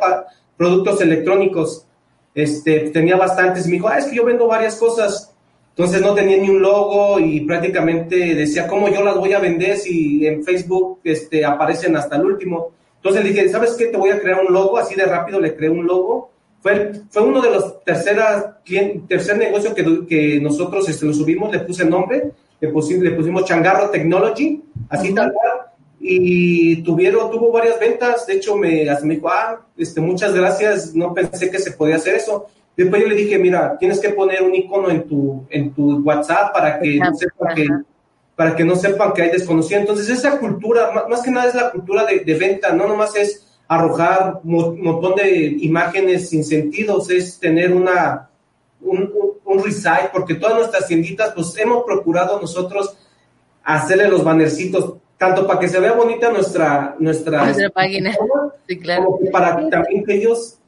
productos 0.57 1.01
electrónicos, 1.01 1.85
este, 2.33 2.91
tenía 2.91 3.17
bastantes, 3.17 3.65
y 3.65 3.69
me 3.69 3.75
dijo, 3.75 3.87
ah, 3.87 3.97
es 3.97 4.05
que 4.05 4.15
yo 4.15 4.25
vendo 4.25 4.47
varias 4.47 4.75
cosas, 4.75 5.28
entonces 5.79 6.01
no 6.01 6.13
tenía 6.13 6.35
ni 6.35 6.49
un 6.49 6.61
logo 6.61 7.21
y 7.21 7.39
prácticamente 7.39 8.35
decía, 8.35 8.67
¿cómo 8.67 8.89
yo 8.89 9.01
las 9.01 9.15
voy 9.15 9.31
a 9.31 9.39
vender 9.39 9.77
si 9.77 10.27
en 10.27 10.43
Facebook 10.43 10.99
este, 11.05 11.45
aparecen 11.45 11.95
hasta 11.95 12.17
el 12.17 12.25
último? 12.25 12.71
Entonces 12.97 13.23
le 13.23 13.29
dije, 13.29 13.47
¿sabes 13.47 13.75
qué? 13.75 13.85
Te 13.85 13.95
voy 13.95 14.09
a 14.09 14.19
crear 14.19 14.41
un 14.45 14.53
logo, 14.53 14.77
así 14.77 14.93
de 14.93 15.05
rápido 15.05 15.39
le 15.39 15.55
creé 15.55 15.69
un 15.69 15.87
logo. 15.87 16.31
Fue, 16.61 16.91
fue 17.09 17.21
uno 17.21 17.41
de 17.41 17.51
los 17.51 17.81
terceras, 17.85 18.57
tercer 19.07 19.37
negocio 19.37 19.73
que, 19.73 20.05
que 20.05 20.41
nosotros 20.41 20.89
este, 20.89 21.05
lo 21.05 21.13
subimos, 21.13 21.49
le 21.49 21.59
puse 21.59 21.85
nombre, 21.85 22.29
le 22.59 22.67
pusimos, 22.67 23.05
le 23.05 23.11
pusimos 23.11 23.45
Changarro 23.45 23.89
Technology, 23.89 24.61
así 24.89 25.15
tal 25.15 25.31
cual, 25.31 25.59
y 26.01 26.83
tuvieron, 26.83 27.31
tuvo 27.31 27.53
varias 27.53 27.79
ventas, 27.79 28.27
de 28.27 28.33
hecho 28.33 28.57
me, 28.57 28.85
me 29.03 29.15
dijo, 29.15 29.29
ah, 29.29 29.65
este, 29.77 30.01
muchas 30.01 30.33
gracias, 30.33 30.93
no 30.93 31.13
pensé 31.13 31.49
que 31.49 31.59
se 31.59 31.71
podía 31.71 31.95
hacer 31.95 32.15
eso. 32.15 32.47
Después 32.79 33.01
yo 33.01 33.09
le 33.09 33.15
dije, 33.15 33.37
mira, 33.37 33.77
tienes 33.77 33.99
que 33.99 34.07
poner 34.07 34.41
un 34.41 34.55
icono 34.55 34.89
en 34.89 35.05
tu, 35.05 35.45
en 35.49 35.73
tu 35.73 35.97
WhatsApp 35.99 36.53
para 36.53 36.79
que, 36.79 36.97
no 36.97 37.13
sepan 37.13 37.53
que, 37.53 37.67
para 38.37 38.55
que 38.55 38.63
no 38.63 38.73
sepan 38.77 39.11
que 39.11 39.21
hay 39.21 39.31
desconocido. 39.31 39.81
Entonces, 39.81 40.07
esa 40.07 40.39
cultura, 40.39 40.89
más, 41.09 41.21
que 41.21 41.29
nada 41.29 41.49
es 41.49 41.55
la 41.55 41.71
cultura 41.71 42.05
de, 42.05 42.35
venta, 42.35 42.71
no 42.71 42.87
nomás 42.87 43.17
es 43.17 43.45
arrojar 43.67 44.39
un 44.45 44.81
montón 44.81 45.15
de 45.15 45.57
imágenes 45.59 46.29
sin 46.29 46.45
sentidos, 46.45 47.09
es 47.09 47.37
tener 47.37 47.73
una, 47.73 48.29
un, 48.79 49.11
un, 49.43 49.63
porque 50.13 50.35
todas 50.35 50.55
nuestras 50.55 50.87
tienditas, 50.87 51.33
pues 51.33 51.57
hemos 51.57 51.83
procurado 51.83 52.39
nosotros 52.39 52.95
hacerle 53.61 54.07
los 54.07 54.23
bannercitos, 54.23 54.93
tanto 55.17 55.45
para 55.45 55.59
que 55.59 55.67
se 55.67 55.81
vea 55.81 55.91
bonita 55.91 56.31
nuestra, 56.31 56.95
nuestra, 56.97 57.43
nuestra 57.43 57.69
página, 57.71 58.15
sí, 58.69 58.79
claro. 58.79 59.03
como 59.03 59.31
para 59.31 59.69
también 59.69 60.05
que 60.05 60.13
ellos 60.13 60.58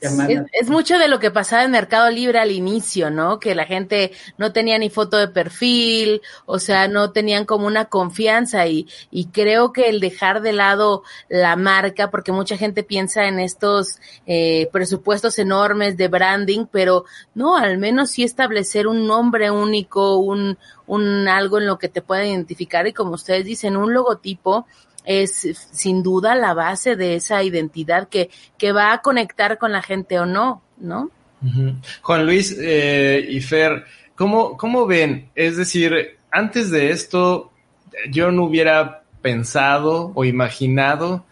es, 0.00 0.68
mucho 0.68 0.98
de 0.98 1.08
lo 1.08 1.18
que 1.18 1.30
pasaba 1.30 1.64
en 1.64 1.70
Mercado 1.70 2.10
Libre 2.10 2.38
al 2.38 2.52
inicio, 2.52 3.10
¿no? 3.10 3.40
Que 3.40 3.54
la 3.54 3.64
gente 3.64 4.12
no 4.36 4.52
tenía 4.52 4.78
ni 4.78 4.90
foto 4.90 5.16
de 5.16 5.28
perfil, 5.28 6.22
o 6.46 6.58
sea, 6.58 6.88
no 6.88 7.10
tenían 7.10 7.44
como 7.44 7.66
una 7.66 7.86
confianza 7.86 8.66
y, 8.66 8.86
y 9.10 9.26
creo 9.26 9.72
que 9.72 9.88
el 9.88 10.00
dejar 10.00 10.40
de 10.40 10.52
lado 10.52 11.02
la 11.28 11.56
marca, 11.56 12.10
porque 12.10 12.32
mucha 12.32 12.56
gente 12.56 12.82
piensa 12.82 13.26
en 13.26 13.40
estos 13.40 13.98
eh, 14.26 14.68
presupuestos 14.72 15.38
enormes 15.38 15.96
de 15.96 16.08
branding, 16.08 16.66
pero 16.70 17.04
no, 17.34 17.56
al 17.56 17.78
menos 17.78 18.10
sí 18.10 18.22
establecer 18.22 18.86
un 18.86 19.06
nombre 19.06 19.50
único, 19.50 20.18
un, 20.18 20.58
un 20.86 21.28
algo 21.28 21.58
en 21.58 21.66
lo 21.66 21.78
que 21.78 21.88
te 21.88 22.02
pueda 22.02 22.24
identificar 22.24 22.86
y 22.86 22.92
como 22.92 23.12
ustedes 23.12 23.44
dicen, 23.44 23.76
un 23.76 23.92
logotipo 23.92 24.66
es 25.08 25.68
sin 25.72 26.02
duda 26.02 26.34
la 26.34 26.52
base 26.52 26.94
de 26.94 27.14
esa 27.14 27.42
identidad 27.42 28.08
que, 28.08 28.28
que 28.58 28.72
va 28.72 28.92
a 28.92 29.00
conectar 29.00 29.56
con 29.56 29.72
la 29.72 29.80
gente 29.80 30.18
o 30.18 30.26
no, 30.26 30.62
¿no? 30.76 31.10
Juan 32.02 32.26
Luis 32.26 32.54
eh, 32.60 33.26
y 33.26 33.40
Fer, 33.40 33.84
¿cómo, 34.14 34.58
¿cómo 34.58 34.86
ven? 34.86 35.30
Es 35.34 35.56
decir, 35.56 36.18
antes 36.30 36.70
de 36.70 36.90
esto, 36.90 37.52
yo 38.10 38.30
no 38.30 38.44
hubiera 38.44 39.02
pensado 39.22 40.12
o 40.14 40.26
imaginado 40.26 41.24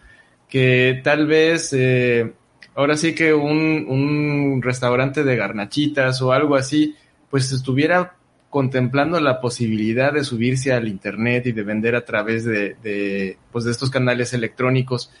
que 0.49 0.99
tal 1.03 1.27
vez 1.27 1.71
eh, 1.73 2.33
ahora 2.73 2.97
sí 2.97 3.13
que 3.13 3.31
un, 3.31 3.85
un, 3.87 4.61
restaurante 4.63 5.23
de 5.23 5.35
garnachitas 5.35 6.19
o 6.23 6.31
algo 6.31 6.55
así, 6.55 6.95
pues 7.29 7.51
estuviera 7.51 8.16
contemplando 8.49 9.19
la 9.19 9.41
posibilidad 9.41 10.13
de 10.13 10.23
subirse 10.23 10.73
al 10.73 10.87
Internet 10.87 11.47
y 11.47 11.51
de 11.51 11.63
vender 11.63 11.95
a 11.95 12.05
través 12.05 12.45
de, 12.45 13.37
pues 13.51 13.65
de 13.65 13.71
estos 13.71 13.89
canales 13.89 14.33
electrónicos. 14.33 15.11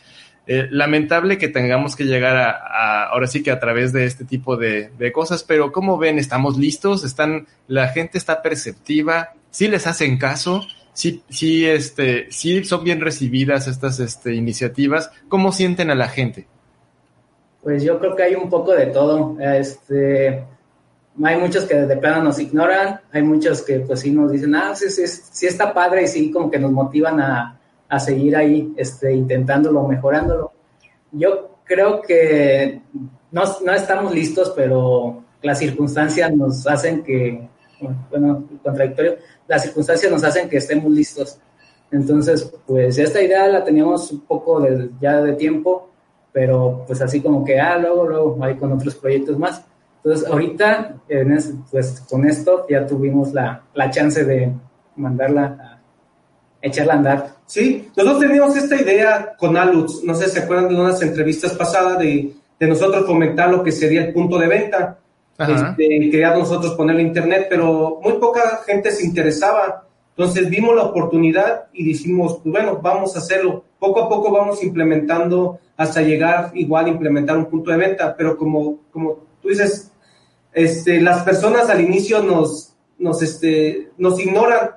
Eh, 0.49 0.67
lamentable 0.71 1.37
que 1.37 1.49
tengamos 1.49 1.97
que 1.97 2.05
llegar 2.05 2.37
a, 2.37 3.09
ahora 3.09 3.27
sí 3.27 3.43
que 3.43 3.51
a 3.51 3.59
través 3.59 3.91
de 3.91 4.05
este 4.05 4.23
tipo 4.23 4.55
de, 4.55 4.91
cosas, 5.13 5.43
pero 5.43 5.73
como 5.73 5.97
ven, 5.97 6.19
estamos 6.19 6.57
listos, 6.57 7.03
están, 7.03 7.47
la 7.67 7.89
gente 7.89 8.17
está 8.17 8.41
perceptiva, 8.41 9.33
sí 9.51 9.67
les 9.67 9.87
hacen 9.87 10.17
caso, 10.17 10.65
sí, 10.93 11.21
sí, 11.29 11.65
este, 11.65 12.31
sí 12.31 12.63
son 12.63 12.85
bien 12.85 13.01
recibidas 13.01 13.67
estas 13.67 13.99
este, 13.99 14.35
iniciativas. 14.35 15.11
¿Cómo 15.27 15.51
sienten 15.51 15.91
a 15.91 15.95
la 15.95 16.07
gente? 16.07 16.47
Pues 17.61 17.83
yo 17.83 17.99
creo 17.99 18.15
que 18.15 18.23
hay 18.23 18.35
un 18.35 18.49
poco 18.49 18.73
de 18.73 18.85
todo. 18.85 19.37
Este, 19.41 20.45
hay 21.23 21.37
muchos 21.37 21.65
que 21.65 21.75
de 21.75 21.97
plano 21.97 22.23
nos 22.23 22.39
ignoran, 22.39 22.99
hay 23.11 23.23
muchos 23.23 23.61
que 23.63 23.79
pues 23.79 24.01
sí 24.01 24.11
nos 24.11 24.31
dicen, 24.31 24.53
ah, 24.55 24.75
sí, 24.75 24.89
sí, 24.89 25.07
sí 25.07 25.47
está 25.47 25.73
padre 25.73 26.03
y 26.03 26.07
sí 26.07 26.31
como 26.31 26.51
que 26.51 26.59
nos 26.59 26.71
motivan 26.71 27.19
a, 27.19 27.59
a 27.89 27.99
seguir 27.99 28.35
ahí 28.35 28.73
este, 28.77 29.13
intentándolo, 29.13 29.87
mejorándolo. 29.87 30.51
Yo 31.11 31.57
creo 31.63 32.01
que 32.01 32.81
no, 33.31 33.43
no, 33.65 33.73
estamos 33.73 34.13
listos, 34.13 34.53
pero 34.55 35.23
las 35.41 35.59
circunstancias 35.59 36.33
nos 36.35 36.67
hacen 36.67 37.03
que, 37.03 37.47
bueno, 38.09 38.45
contradictorio, 38.63 39.15
las 39.47 39.63
circunstancias 39.63 40.11
nos 40.11 40.23
hacen 40.23 40.49
que 40.49 40.57
estemos 40.57 40.91
listos. 40.91 41.39
Entonces, 41.91 42.51
pues 42.65 42.97
esta 42.97 43.21
idea 43.21 43.47
la 43.47 43.63
teníamos 43.63 44.11
un 44.11 44.21
poco 44.21 44.59
de, 44.59 44.89
ya 44.99 45.21
de 45.21 45.33
tiempo, 45.33 45.89
pero 46.33 46.83
pues 46.85 47.01
así 47.01 47.21
como 47.21 47.45
que, 47.45 47.59
ah, 47.59 47.77
luego, 47.77 48.05
luego, 48.05 48.37
ahí 48.43 48.55
con 48.55 48.73
otros 48.73 48.95
proyectos 48.95 49.37
más. 49.39 49.63
Entonces, 50.03 50.27
ahorita, 50.29 50.95
en 51.09 51.37
pues 51.69 52.05
con 52.09 52.25
esto 52.25 52.65
ya 52.69 52.85
tuvimos 52.85 53.33
la, 53.33 53.63
la 53.73 53.89
chance 53.89 54.23
de 54.23 54.51
mandarla 54.95 55.43
a 55.43 55.79
echarla 56.61 56.93
a 56.93 56.97
andar. 56.97 57.35
Sí, 57.45 57.89
nosotros 57.95 58.21
teníamos 58.21 58.55
esta 58.55 58.75
idea 58.75 59.35
con 59.37 59.57
Alux, 59.57 60.03
no 60.03 60.15
sé 60.15 60.25
si 60.25 60.31
se 60.31 60.39
acuerdan 60.39 60.69
de 60.69 60.75
unas 60.75 61.01
entrevistas 61.01 61.53
pasadas 61.53 61.99
de, 61.99 62.33
de 62.59 62.67
nosotros 62.67 63.05
comentar 63.05 63.49
lo 63.49 63.63
que 63.63 63.71
sería 63.71 64.05
el 64.05 64.13
punto 64.13 64.37
de 64.37 64.47
venta. 64.47 64.97
Este, 65.37 66.09
quería 66.09 66.35
nosotros 66.35 66.73
ponerle 66.73 67.03
internet, 67.03 67.45
pero 67.49 67.99
muy 68.01 68.13
poca 68.13 68.61
gente 68.65 68.91
se 68.91 69.05
interesaba. 69.05 69.83
Entonces 70.15 70.49
vimos 70.49 70.75
la 70.75 70.83
oportunidad 70.83 71.65
y 71.73 71.85
dijimos, 71.85 72.39
pues 72.41 72.51
bueno, 72.51 72.79
vamos 72.81 73.15
a 73.15 73.19
hacerlo. 73.19 73.63
Poco 73.77 74.01
a 74.01 74.09
poco 74.09 74.31
vamos 74.31 74.63
implementando 74.63 75.59
hasta 75.77 76.01
llegar 76.01 76.49
igual 76.55 76.85
a 76.85 76.89
implementar 76.89 77.37
un 77.37 77.45
punto 77.45 77.69
de 77.69 77.77
venta, 77.77 78.15
pero 78.17 78.35
como, 78.35 78.79
como 78.91 79.19
dices, 79.49 79.91
este, 80.53 81.01
las 81.01 81.23
personas 81.23 81.69
al 81.69 81.81
inicio 81.81 82.21
nos, 82.23 82.75
nos, 82.97 83.21
este, 83.21 83.91
nos 83.97 84.19
ignoran 84.19 84.71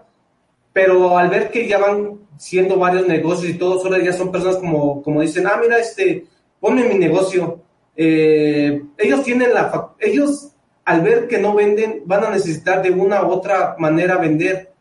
pero 0.72 1.18
al 1.18 1.30
ver 1.30 1.50
que 1.50 1.66
ya 1.66 1.78
van 1.78 2.20
siendo 2.36 2.78
varios 2.78 3.06
negocios 3.06 3.52
y 3.52 3.58
todos 3.58 3.84
ahora 3.84 3.98
ya 3.98 4.12
son 4.12 4.30
personas 4.30 4.56
como, 4.56 5.02
como 5.02 5.20
dicen, 5.20 5.46
ah, 5.46 5.58
mira, 5.60 5.78
este, 5.78 6.26
ponme 6.60 6.88
mi 6.88 6.94
negocio. 6.94 7.60
Eh, 7.96 8.82
ellos 8.96 9.22
tienen 9.24 9.52
la, 9.52 9.94
ellos 9.98 10.52
al 10.84 11.02
ver 11.02 11.28
que 11.28 11.38
no 11.38 11.54
venden, 11.54 12.02
van 12.06 12.24
a 12.24 12.30
necesitar 12.30 12.82
de 12.82 12.90
una 12.90 13.22
u 13.24 13.30
otra 13.30 13.76
manera 13.78 14.16
vender, 14.16 14.72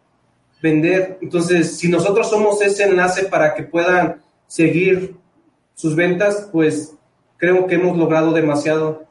vender. 0.62 1.18
Entonces, 1.22 1.78
si 1.78 1.90
nosotros 1.90 2.30
somos 2.30 2.62
ese 2.62 2.84
enlace 2.84 3.26
para 3.26 3.54
que 3.54 3.64
puedan 3.64 4.22
seguir 4.48 5.16
sus 5.74 5.96
ventas, 5.96 6.50
pues 6.52 6.96
creo 7.38 7.68
que 7.68 7.76
hemos 7.76 7.98
logrado 7.98 8.32
demasiado. 8.32 9.08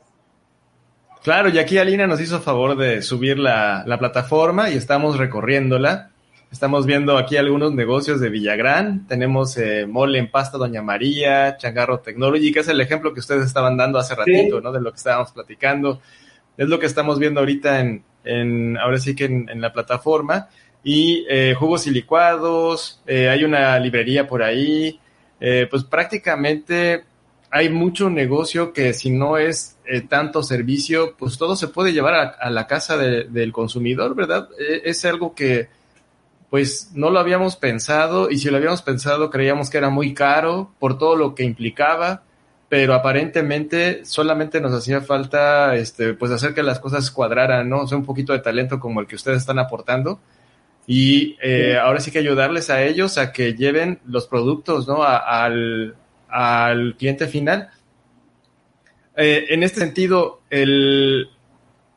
Claro, 1.28 1.50
y 1.50 1.58
aquí 1.58 1.76
Alina 1.76 2.06
nos 2.06 2.22
hizo 2.22 2.40
favor 2.40 2.74
de 2.74 3.02
subir 3.02 3.38
la, 3.38 3.84
la 3.86 3.98
plataforma 3.98 4.70
y 4.70 4.78
estamos 4.78 5.18
recorriéndola. 5.18 6.08
Estamos 6.50 6.86
viendo 6.86 7.18
aquí 7.18 7.36
algunos 7.36 7.74
negocios 7.74 8.18
de 8.18 8.30
Villagrán. 8.30 9.06
Tenemos 9.06 9.58
eh, 9.58 9.84
Mole 9.86 10.20
en 10.20 10.30
Pasta 10.30 10.56
Doña 10.56 10.80
María, 10.80 11.58
Changarro 11.58 12.00
Technology, 12.00 12.50
que 12.50 12.60
es 12.60 12.68
el 12.68 12.80
ejemplo 12.80 13.12
que 13.12 13.20
ustedes 13.20 13.44
estaban 13.44 13.76
dando 13.76 13.98
hace 13.98 14.14
ratito, 14.14 14.62
¿no? 14.62 14.72
De 14.72 14.80
lo 14.80 14.90
que 14.90 14.96
estábamos 14.96 15.30
platicando. 15.32 16.00
Es 16.56 16.66
lo 16.66 16.78
que 16.78 16.86
estamos 16.86 17.18
viendo 17.18 17.40
ahorita 17.40 17.80
en, 17.80 18.02
en 18.24 18.78
ahora 18.78 18.96
sí 18.96 19.14
que 19.14 19.26
en, 19.26 19.60
la 19.60 19.70
plataforma. 19.70 20.48
Y 20.82 21.26
eh, 21.28 21.54
jugos 21.58 21.86
y 21.86 21.90
licuados, 21.90 23.02
eh, 23.06 23.28
hay 23.28 23.44
una 23.44 23.78
librería 23.78 24.26
por 24.26 24.42
ahí. 24.42 24.98
Eh, 25.38 25.66
pues 25.70 25.84
prácticamente 25.84 27.04
hay 27.50 27.68
mucho 27.68 28.10
negocio 28.10 28.72
que 28.72 28.92
si 28.94 29.10
no 29.10 29.36
es 29.36 29.77
eh, 29.90 30.02
tanto 30.02 30.42
servicio, 30.42 31.16
pues 31.16 31.38
todo 31.38 31.56
se 31.56 31.68
puede 31.68 31.92
llevar 31.92 32.14
a, 32.14 32.22
a 32.40 32.50
la 32.50 32.66
casa 32.66 32.98
de, 32.98 33.24
del 33.24 33.52
consumidor, 33.52 34.14
¿verdad? 34.14 34.48
Eh, 34.58 34.82
es 34.84 35.04
algo 35.04 35.34
que 35.34 35.68
pues 36.50 36.92
no 36.94 37.10
lo 37.10 37.18
habíamos 37.18 37.56
pensado 37.56 38.30
y 38.30 38.38
si 38.38 38.50
lo 38.50 38.56
habíamos 38.56 38.82
pensado 38.82 39.30
creíamos 39.30 39.70
que 39.70 39.78
era 39.78 39.90
muy 39.90 40.14
caro 40.14 40.72
por 40.78 40.98
todo 40.98 41.16
lo 41.16 41.34
que 41.34 41.44
implicaba, 41.44 42.22
pero 42.68 42.94
aparentemente 42.94 44.04
solamente 44.04 44.60
nos 44.60 44.74
hacía 44.74 45.00
falta 45.00 45.74
este 45.74 46.14
pues 46.14 46.32
hacer 46.32 46.54
que 46.54 46.62
las 46.62 46.80
cosas 46.80 47.10
cuadraran, 47.10 47.68
¿no? 47.68 47.80
O 47.80 47.86
sea, 47.86 47.96
un 47.96 48.04
poquito 48.04 48.32
de 48.34 48.40
talento 48.40 48.78
como 48.78 49.00
el 49.00 49.06
que 49.06 49.16
ustedes 49.16 49.38
están 49.38 49.58
aportando 49.58 50.20
y 50.86 51.36
eh, 51.42 51.78
ahora 51.78 52.00
sí 52.00 52.10
que 52.10 52.18
ayudarles 52.18 52.70
a 52.70 52.82
ellos 52.82 53.18
a 53.18 53.32
que 53.32 53.54
lleven 53.54 54.00
los 54.06 54.26
productos, 54.26 54.88
¿no? 54.88 55.02
al, 55.02 55.94
al 56.28 56.96
cliente 56.96 57.26
final. 57.26 57.70
Eh, 59.20 59.52
en 59.52 59.64
este 59.64 59.80
sentido, 59.80 60.42
el, 60.48 61.28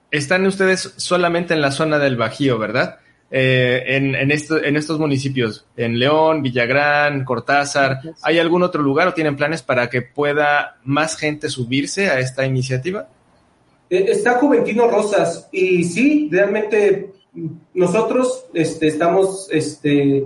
están 0.09 0.45
ustedes 0.47 0.93
solamente 0.97 1.53
en 1.53 1.61
la 1.61 1.71
zona 1.71 1.99
del 1.99 2.17
Bajío, 2.17 2.57
¿verdad? 2.57 2.97
Eh, 3.29 3.83
en, 3.95 4.15
en, 4.15 4.31
en 4.31 4.75
estos 4.75 4.99
municipios, 4.99 5.65
en 5.77 5.99
León, 5.99 6.41
Villagrán, 6.41 7.23
Cortázar, 7.23 7.99
¿hay 8.23 8.39
algún 8.39 8.63
otro 8.63 8.81
lugar 8.81 9.07
o 9.07 9.13
tienen 9.13 9.37
planes 9.37 9.61
para 9.61 9.87
que 9.87 10.01
pueda 10.01 10.79
más 10.83 11.15
gente 11.15 11.47
subirse 11.47 12.09
a 12.09 12.19
esta 12.19 12.43
iniciativa? 12.43 13.07
Eh, 13.91 14.05
está 14.09 14.33
Juventino 14.33 14.87
Rosas 14.89 15.47
y 15.51 15.83
sí, 15.83 16.27
realmente 16.31 17.13
nosotros 17.75 18.47
este, 18.55 18.87
estamos, 18.87 19.47
este, 19.51 20.25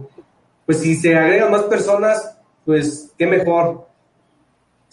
pues 0.66 0.80
si 0.80 0.96
se 0.96 1.16
agregan 1.16 1.52
más 1.52 1.64
personas, 1.64 2.38
pues 2.64 3.12
qué 3.18 3.28
mejor. 3.28 3.86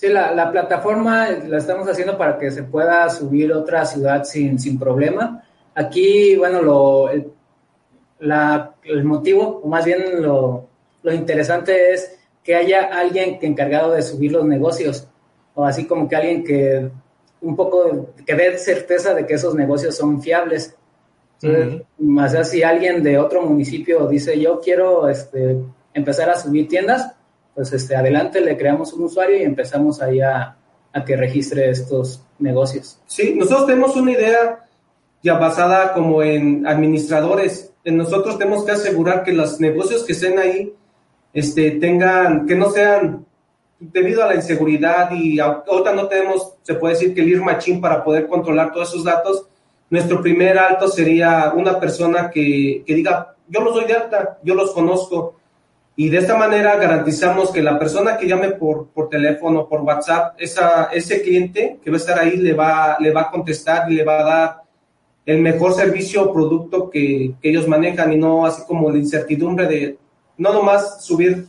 Sí, 0.03 0.09
la, 0.09 0.33
la, 0.35 0.51
plataforma 0.51 1.31
la 1.31 1.59
estamos 1.59 1.87
haciendo 1.87 2.19
para 2.19 2.37
que 2.37 2.51
se 2.51 2.65
pueda 2.65 3.09
subir 3.09 3.53
otra 3.53 3.85
ciudad 3.85 4.25
sin, 4.25 4.59
sin 4.59 4.77
problema. 4.77 5.45
Aquí, 5.77 6.35
bueno, 6.35 6.61
lo, 6.61 7.09
la, 8.19 8.75
el 8.83 9.05
motivo, 9.05 9.61
o 9.63 9.69
más 9.69 9.85
bien 9.85 10.21
lo, 10.21 10.67
lo, 11.05 11.13
interesante 11.15 11.93
es 11.93 12.19
que 12.43 12.57
haya 12.57 12.87
alguien 12.87 13.39
que 13.39 13.47
encargado 13.47 13.93
de 13.93 14.03
subir 14.03 14.33
los 14.33 14.45
negocios, 14.45 15.07
o 15.55 15.65
así 15.65 15.85
como 15.87 16.09
que 16.09 16.17
alguien 16.17 16.43
que 16.43 16.91
un 17.41 17.55
poco, 17.55 18.13
que 18.27 18.35
dé 18.35 18.59
certeza 18.59 19.15
de 19.15 19.25
que 19.25 19.35
esos 19.35 19.55
negocios 19.55 19.97
son 19.97 20.21
fiables. 20.21 20.75
Más 21.99 22.35
uh 22.35 22.43
si 22.43 22.65
alguien 22.65 23.05
de 23.05 23.19
otro 23.19 23.43
municipio 23.43 24.09
dice, 24.09 24.37
yo 24.41 24.59
quiero 24.59 25.09
este, 25.09 25.59
empezar 25.95 26.29
a 26.29 26.35
subir 26.35 26.67
tiendas, 26.67 27.15
pues 27.55 27.73
este, 27.73 27.97
adelante 27.97 28.41
le 28.41 28.57
creamos 28.57 28.93
un 28.93 29.05
usuario 29.05 29.39
y 29.39 29.43
empezamos 29.43 30.01
ahí 30.01 30.21
a, 30.21 30.57
a 30.93 31.05
que 31.05 31.17
registre 31.17 31.71
estos 31.71 32.25
negocios. 32.39 33.01
Sí, 33.07 33.35
nosotros 33.37 33.67
tenemos 33.67 33.97
una 33.97 34.13
idea 34.13 34.65
ya 35.23 35.35
basada 35.35 35.93
como 35.93 36.23
en 36.23 36.67
administradores 36.67 37.73
nosotros 37.91 38.39
tenemos 38.39 38.65
que 38.65 38.73
asegurar 38.73 39.25
que 39.25 39.33
los 39.33 39.59
negocios 39.59 40.05
que 40.05 40.13
estén 40.13 40.39
ahí 40.39 40.73
este, 41.33 41.73
tengan, 41.73 42.47
que 42.47 42.55
no 42.55 42.71
sean 42.71 43.27
debido 43.81 44.23
a 44.23 44.29
la 44.29 44.37
inseguridad 44.37 45.11
y 45.11 45.41
ahorita 45.41 45.93
no 45.93 46.07
tenemos, 46.07 46.55
se 46.63 46.75
puede 46.75 46.95
decir 46.95 47.15
que 47.15 47.23
el 47.23 47.31
ir 47.31 47.43
machín 47.43 47.81
para 47.81 48.05
poder 48.05 48.29
controlar 48.29 48.73
todos 48.73 48.91
esos 48.91 49.05
datos. 49.05 49.47
Nuestro 49.91 50.23
primer 50.23 50.57
alto 50.59 50.87
sería 50.89 51.53
una 51.55 51.81
persona 51.81 52.31
que, 52.31 52.85
que 52.87 52.95
diga, 52.95 53.35
yo 53.49 53.61
los 53.61 53.75
doy 53.75 53.87
de 53.87 53.95
alta, 53.95 54.39
yo 54.43 54.55
los 54.55 54.71
conozco. 54.71 55.35
Y 55.95 56.09
de 56.09 56.19
esta 56.19 56.37
manera 56.37 56.77
garantizamos 56.77 57.51
que 57.51 57.63
la 57.63 57.79
persona 57.79 58.17
que 58.17 58.27
llame 58.27 58.53
por, 58.53 58.89
por 58.89 59.09
teléfono, 59.09 59.69
por 59.69 59.83
WhatsApp, 59.83 60.35
esa, 60.39 60.85
ese 60.93 61.21
cliente 61.23 61.79
que 61.83 61.91
va 61.91 61.97
a 61.97 62.01
estar 62.01 62.19
ahí 62.19 62.37
le 62.37 62.55
va, 62.55 62.97
le 62.99 63.13
va 63.13 63.23
a 63.23 63.31
contestar 63.31 63.91
y 63.91 63.95
le 63.95 64.05
va 64.05 64.21
a 64.21 64.25
dar 64.25 64.63
el 65.25 65.41
mejor 65.41 65.75
servicio 65.75 66.25
o 66.25 66.33
producto 66.33 66.91
que, 66.91 67.35
ellos 67.43 67.69
manejan 67.69 68.13
y 68.13 68.17
no 68.17 68.45
así 68.45 68.63
como 68.67 68.91
la 68.91 68.99
incertidumbre 68.99 69.67
de 69.67 69.99
no 70.39 70.53
nomás 70.53 71.05
subir 71.05 71.47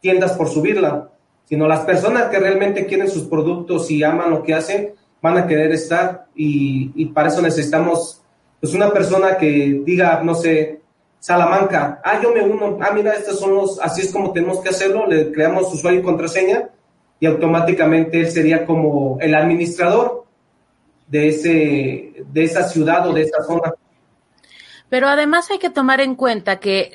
tiendas 0.00 0.32
por 0.32 0.48
subirla, 0.48 1.10
sino 1.44 1.68
las 1.68 1.80
personas 1.80 2.24
que 2.24 2.40
realmente 2.40 2.86
quieren 2.86 3.08
sus 3.08 3.24
productos 3.24 3.90
y 3.90 4.02
aman 4.02 4.30
lo 4.30 4.42
que 4.42 4.54
hacen, 4.54 4.94
van 5.20 5.38
a 5.38 5.46
querer 5.46 5.70
estar 5.72 6.26
y, 6.34 7.06
para 7.06 7.28
eso 7.28 7.40
necesitamos 7.40 8.20
pues 8.60 8.74
una 8.74 8.92
persona 8.92 9.36
que 9.36 9.82
diga, 9.84 10.22
no 10.22 10.34
sé, 10.34 10.80
Salamanca, 11.22 12.00
ah, 12.02 12.20
yo 12.20 12.34
me 12.34 12.42
uno, 12.42 12.78
ah, 12.80 12.90
mira, 12.92 13.12
estos 13.12 13.38
son 13.38 13.54
los, 13.54 13.78
así 13.78 14.00
es 14.00 14.12
como 14.12 14.32
tenemos 14.32 14.58
que 14.58 14.70
hacerlo, 14.70 15.06
le 15.06 15.30
creamos 15.30 15.72
usuario 15.72 16.00
y 16.00 16.02
contraseña 16.02 16.68
y 17.20 17.26
automáticamente 17.26 18.18
él 18.18 18.28
sería 18.28 18.66
como 18.66 19.18
el 19.20 19.32
administrador 19.36 20.24
de, 21.06 21.28
ese, 21.28 22.24
de 22.26 22.42
esa 22.42 22.68
ciudad 22.68 23.06
o 23.06 23.12
de 23.12 23.22
esa 23.22 23.40
zona. 23.44 23.72
Pero 24.92 25.08
además 25.08 25.50
hay 25.50 25.58
que 25.58 25.70
tomar 25.70 26.02
en 26.02 26.16
cuenta 26.16 26.60
que 26.60 26.90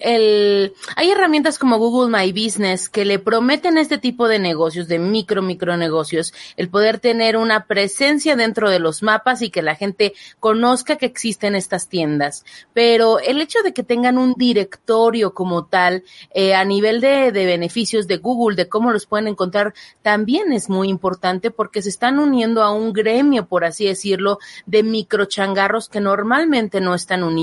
el, 0.00 0.74
hay 0.96 1.10
herramientas 1.12 1.60
como 1.60 1.78
Google 1.78 2.10
My 2.10 2.32
Business 2.32 2.88
que 2.88 3.04
le 3.04 3.20
prometen 3.20 3.78
este 3.78 3.98
tipo 3.98 4.26
de 4.26 4.40
negocios, 4.40 4.88
de 4.88 4.98
micro, 4.98 5.42
micro 5.42 5.76
negocios, 5.76 6.34
el 6.56 6.68
poder 6.68 6.98
tener 6.98 7.36
una 7.36 7.66
presencia 7.66 8.34
dentro 8.34 8.68
de 8.68 8.80
los 8.80 9.04
mapas 9.04 9.42
y 9.42 9.50
que 9.50 9.62
la 9.62 9.76
gente 9.76 10.14
conozca 10.40 10.96
que 10.96 11.06
existen 11.06 11.54
estas 11.54 11.88
tiendas. 11.88 12.44
Pero 12.72 13.20
el 13.20 13.40
hecho 13.40 13.62
de 13.62 13.72
que 13.72 13.84
tengan 13.84 14.18
un 14.18 14.34
directorio 14.36 15.32
como 15.32 15.66
tal, 15.66 16.02
eh, 16.34 16.56
a 16.56 16.64
nivel 16.64 17.00
de, 17.00 17.30
de 17.30 17.46
beneficios 17.46 18.08
de 18.08 18.16
Google, 18.16 18.56
de 18.56 18.68
cómo 18.68 18.90
los 18.90 19.06
pueden 19.06 19.28
encontrar, 19.28 19.72
también 20.02 20.52
es 20.52 20.68
muy 20.68 20.88
importante 20.88 21.52
porque 21.52 21.80
se 21.80 21.90
están 21.90 22.18
uniendo 22.18 22.64
a 22.64 22.72
un 22.72 22.92
gremio, 22.92 23.46
por 23.46 23.64
así 23.64 23.86
decirlo, 23.86 24.40
de 24.66 24.82
microchangarros 24.82 25.88
que 25.88 26.00
normalmente 26.00 26.80
no 26.80 26.96
están 26.96 27.22
unidos, 27.22 27.35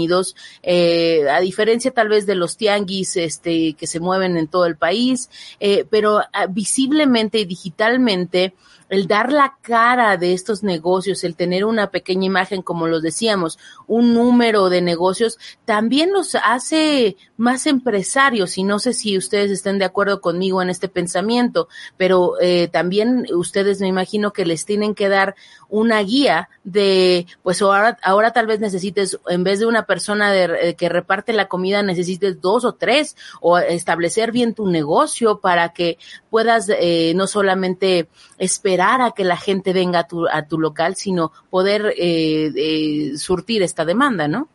eh, 0.61 1.25
a 1.29 1.39
diferencia 1.39 1.91
tal 1.91 2.09
vez 2.09 2.25
de 2.25 2.35
los 2.35 2.57
tianguis 2.57 3.17
este, 3.17 3.73
que 3.73 3.87
se 3.87 3.99
mueven 3.99 4.37
en 4.37 4.47
todo 4.47 4.65
el 4.65 4.75
país, 4.75 5.29
eh, 5.59 5.85
pero 5.89 6.21
ah, 6.33 6.47
visiblemente 6.47 7.39
y 7.39 7.45
digitalmente 7.45 8.53
el 8.89 9.07
dar 9.07 9.31
la 9.31 9.57
cara 9.61 10.17
de 10.17 10.33
estos 10.33 10.63
negocios, 10.63 11.23
el 11.23 11.35
tener 11.35 11.65
una 11.65 11.91
pequeña 11.91 12.25
imagen, 12.25 12.61
como 12.61 12.87
los 12.87 13.01
decíamos, 13.01 13.57
un 13.87 14.13
número 14.13 14.69
de 14.69 14.81
negocios, 14.81 15.39
también 15.65 16.11
los 16.11 16.35
hace 16.35 17.17
más 17.37 17.65
empresarios. 17.67 18.57
Y 18.57 18.63
no 18.63 18.79
sé 18.79 18.93
si 18.93 19.17
ustedes 19.17 19.51
estén 19.51 19.79
de 19.79 19.85
acuerdo 19.85 20.21
conmigo 20.21 20.61
en 20.61 20.69
este 20.69 20.87
pensamiento, 20.87 21.67
pero 21.97 22.33
eh, 22.41 22.67
también 22.67 23.25
ustedes 23.33 23.79
me 23.81 23.87
imagino 23.87 24.33
que 24.33 24.45
les 24.45 24.65
tienen 24.65 24.95
que 24.95 25.09
dar 25.09 25.35
una 25.69 26.01
guía 26.01 26.49
de, 26.63 27.25
pues 27.41 27.61
ahora, 27.61 27.97
ahora 28.03 28.31
tal 28.31 28.45
vez 28.45 28.59
necesites, 28.59 29.19
en 29.27 29.43
vez 29.43 29.59
de 29.59 29.65
una 29.65 29.85
persona 29.85 30.31
de, 30.31 30.69
eh, 30.69 30.75
que 30.75 30.87
reparte 30.87 31.33
la 31.33 31.47
comida, 31.47 31.81
necesites 31.81 32.41
dos 32.41 32.63
o 32.63 32.73
tres, 32.73 33.15
o 33.41 33.57
establecer 33.57 34.31
bien 34.31 34.53
tu 34.53 34.67
negocio 34.67 35.39
para 35.39 35.73
que 35.73 35.97
puedas 36.29 36.69
eh, 36.69 37.13
no 37.15 37.27
solamente 37.27 38.07
esperar 38.37 38.72
a 38.81 39.11
que 39.15 39.23
la 39.23 39.37
gente 39.37 39.73
venga 39.73 39.99
a 39.99 40.07
tu, 40.07 40.27
a 40.27 40.47
tu 40.47 40.59
local, 40.59 40.95
sino 40.95 41.31
poder 41.49 41.93
eh, 41.97 42.51
eh, 42.55 43.17
surtir 43.17 43.63
esta 43.63 43.85
demanda, 43.85 44.27
¿no? 44.27 44.47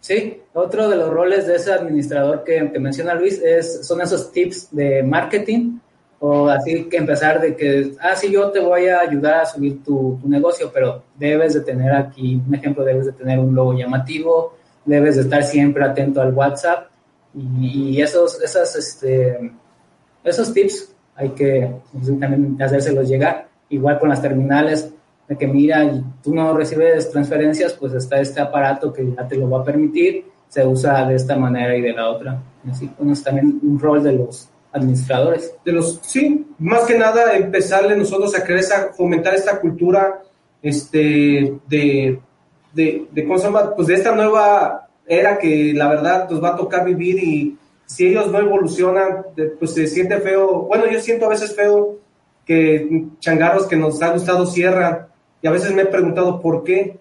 Sí, 0.00 0.40
otro 0.52 0.88
de 0.88 0.96
los 0.96 1.10
roles 1.10 1.46
de 1.46 1.56
ese 1.56 1.72
administrador 1.72 2.44
que, 2.44 2.62
menciona 2.78 3.14
Luis 3.14 3.40
es, 3.42 3.86
son 3.86 4.00
esos 4.00 4.30
tips 4.30 4.68
de 4.70 5.02
marketing 5.02 5.78
o 6.20 6.48
así 6.48 6.84
que 6.84 6.96
empezar 6.96 7.40
de 7.40 7.56
que, 7.56 7.92
ah, 8.00 8.14
sí, 8.14 8.30
yo 8.30 8.50
te 8.50 8.60
voy 8.60 8.86
a 8.86 9.00
ayudar 9.00 9.40
a 9.40 9.46
subir 9.46 9.82
tu, 9.82 10.18
negocio, 10.24 10.70
pero 10.72 11.02
debes 11.16 11.54
de 11.54 11.60
tener 11.60 11.92
aquí, 11.92 12.40
un 12.46 12.54
ejemplo, 12.54 12.84
debes 12.84 13.06
de 13.06 13.12
tener 13.12 13.38
un 13.38 13.54
logo 13.54 13.74
llamativo, 13.74 14.54
debes 14.84 15.16
de 15.16 15.22
estar 15.22 15.42
siempre 15.42 15.84
atento 15.84 16.22
al 16.22 16.32
WhatsApp 16.32 16.88
y, 17.34 18.00
esos, 18.00 18.40
esas, 18.40 18.76
este, 18.76 19.52
esos 20.24 20.54
tips 20.54 20.94
hay 21.16 21.30
que 21.30 21.70
también 22.20 22.56
hacérselos 22.60 23.08
llegar. 23.08 23.48
Igual 23.68 23.98
con 23.98 24.08
las 24.08 24.22
terminales, 24.22 24.92
de 25.28 25.36
que 25.36 25.46
mira, 25.46 26.02
tú 26.22 26.34
no 26.34 26.56
recibes 26.56 27.10
transferencias, 27.10 27.72
pues 27.74 27.92
está 27.94 28.20
este 28.20 28.40
aparato 28.40 28.92
que 28.92 29.12
ya 29.12 29.26
te 29.26 29.36
lo 29.36 29.50
va 29.50 29.60
a 29.60 29.64
permitir, 29.64 30.24
se 30.48 30.64
usa 30.64 31.04
de 31.06 31.16
esta 31.16 31.36
manera 31.36 31.76
y 31.76 31.82
de 31.82 31.92
la 31.92 32.08
otra. 32.08 32.40
Así, 32.70 32.90
bueno, 32.96 33.12
es 33.12 33.22
también 33.22 33.58
un 33.62 33.78
rol 33.78 34.02
de 34.02 34.12
los 34.12 34.48
administradores. 34.72 35.54
De 35.64 35.72
los, 35.72 36.00
sí, 36.02 36.46
más 36.58 36.84
que 36.84 36.96
nada 36.96 37.36
empezarle 37.36 37.96
nosotros 37.96 38.36
a 38.36 38.44
crear 38.44 38.60
esa, 38.60 38.92
fomentar 38.92 39.34
esta 39.34 39.60
cultura 39.60 40.22
este, 40.62 41.58
de, 41.68 42.20
de, 42.72 43.06
de, 43.10 43.24
¿cómo 43.24 43.38
se 43.38 43.44
llama? 43.44 43.74
Pues 43.74 43.88
de 43.88 43.94
esta 43.94 44.14
nueva 44.14 44.88
era 45.06 45.38
que 45.38 45.72
la 45.74 45.88
verdad 45.88 46.28
nos 46.28 46.42
va 46.42 46.50
a 46.50 46.56
tocar 46.56 46.84
vivir 46.84 47.22
y 47.22 47.58
si 47.84 48.08
ellos 48.08 48.30
no 48.30 48.38
evolucionan, 48.38 49.26
pues 49.58 49.74
se 49.74 49.86
siente 49.86 50.18
feo. 50.18 50.62
Bueno, 50.62 50.86
yo 50.90 51.00
siento 51.00 51.26
a 51.26 51.30
veces 51.30 51.54
feo 51.54 51.98
que 52.46 53.04
changarros 53.18 53.66
que 53.66 53.76
nos 53.76 54.00
ha 54.00 54.12
gustado 54.12 54.46
cierran 54.46 55.08
y 55.42 55.48
a 55.48 55.50
veces 55.50 55.74
me 55.74 55.82
he 55.82 55.86
preguntado 55.86 56.40
por 56.40 56.64
qué, 56.64 56.98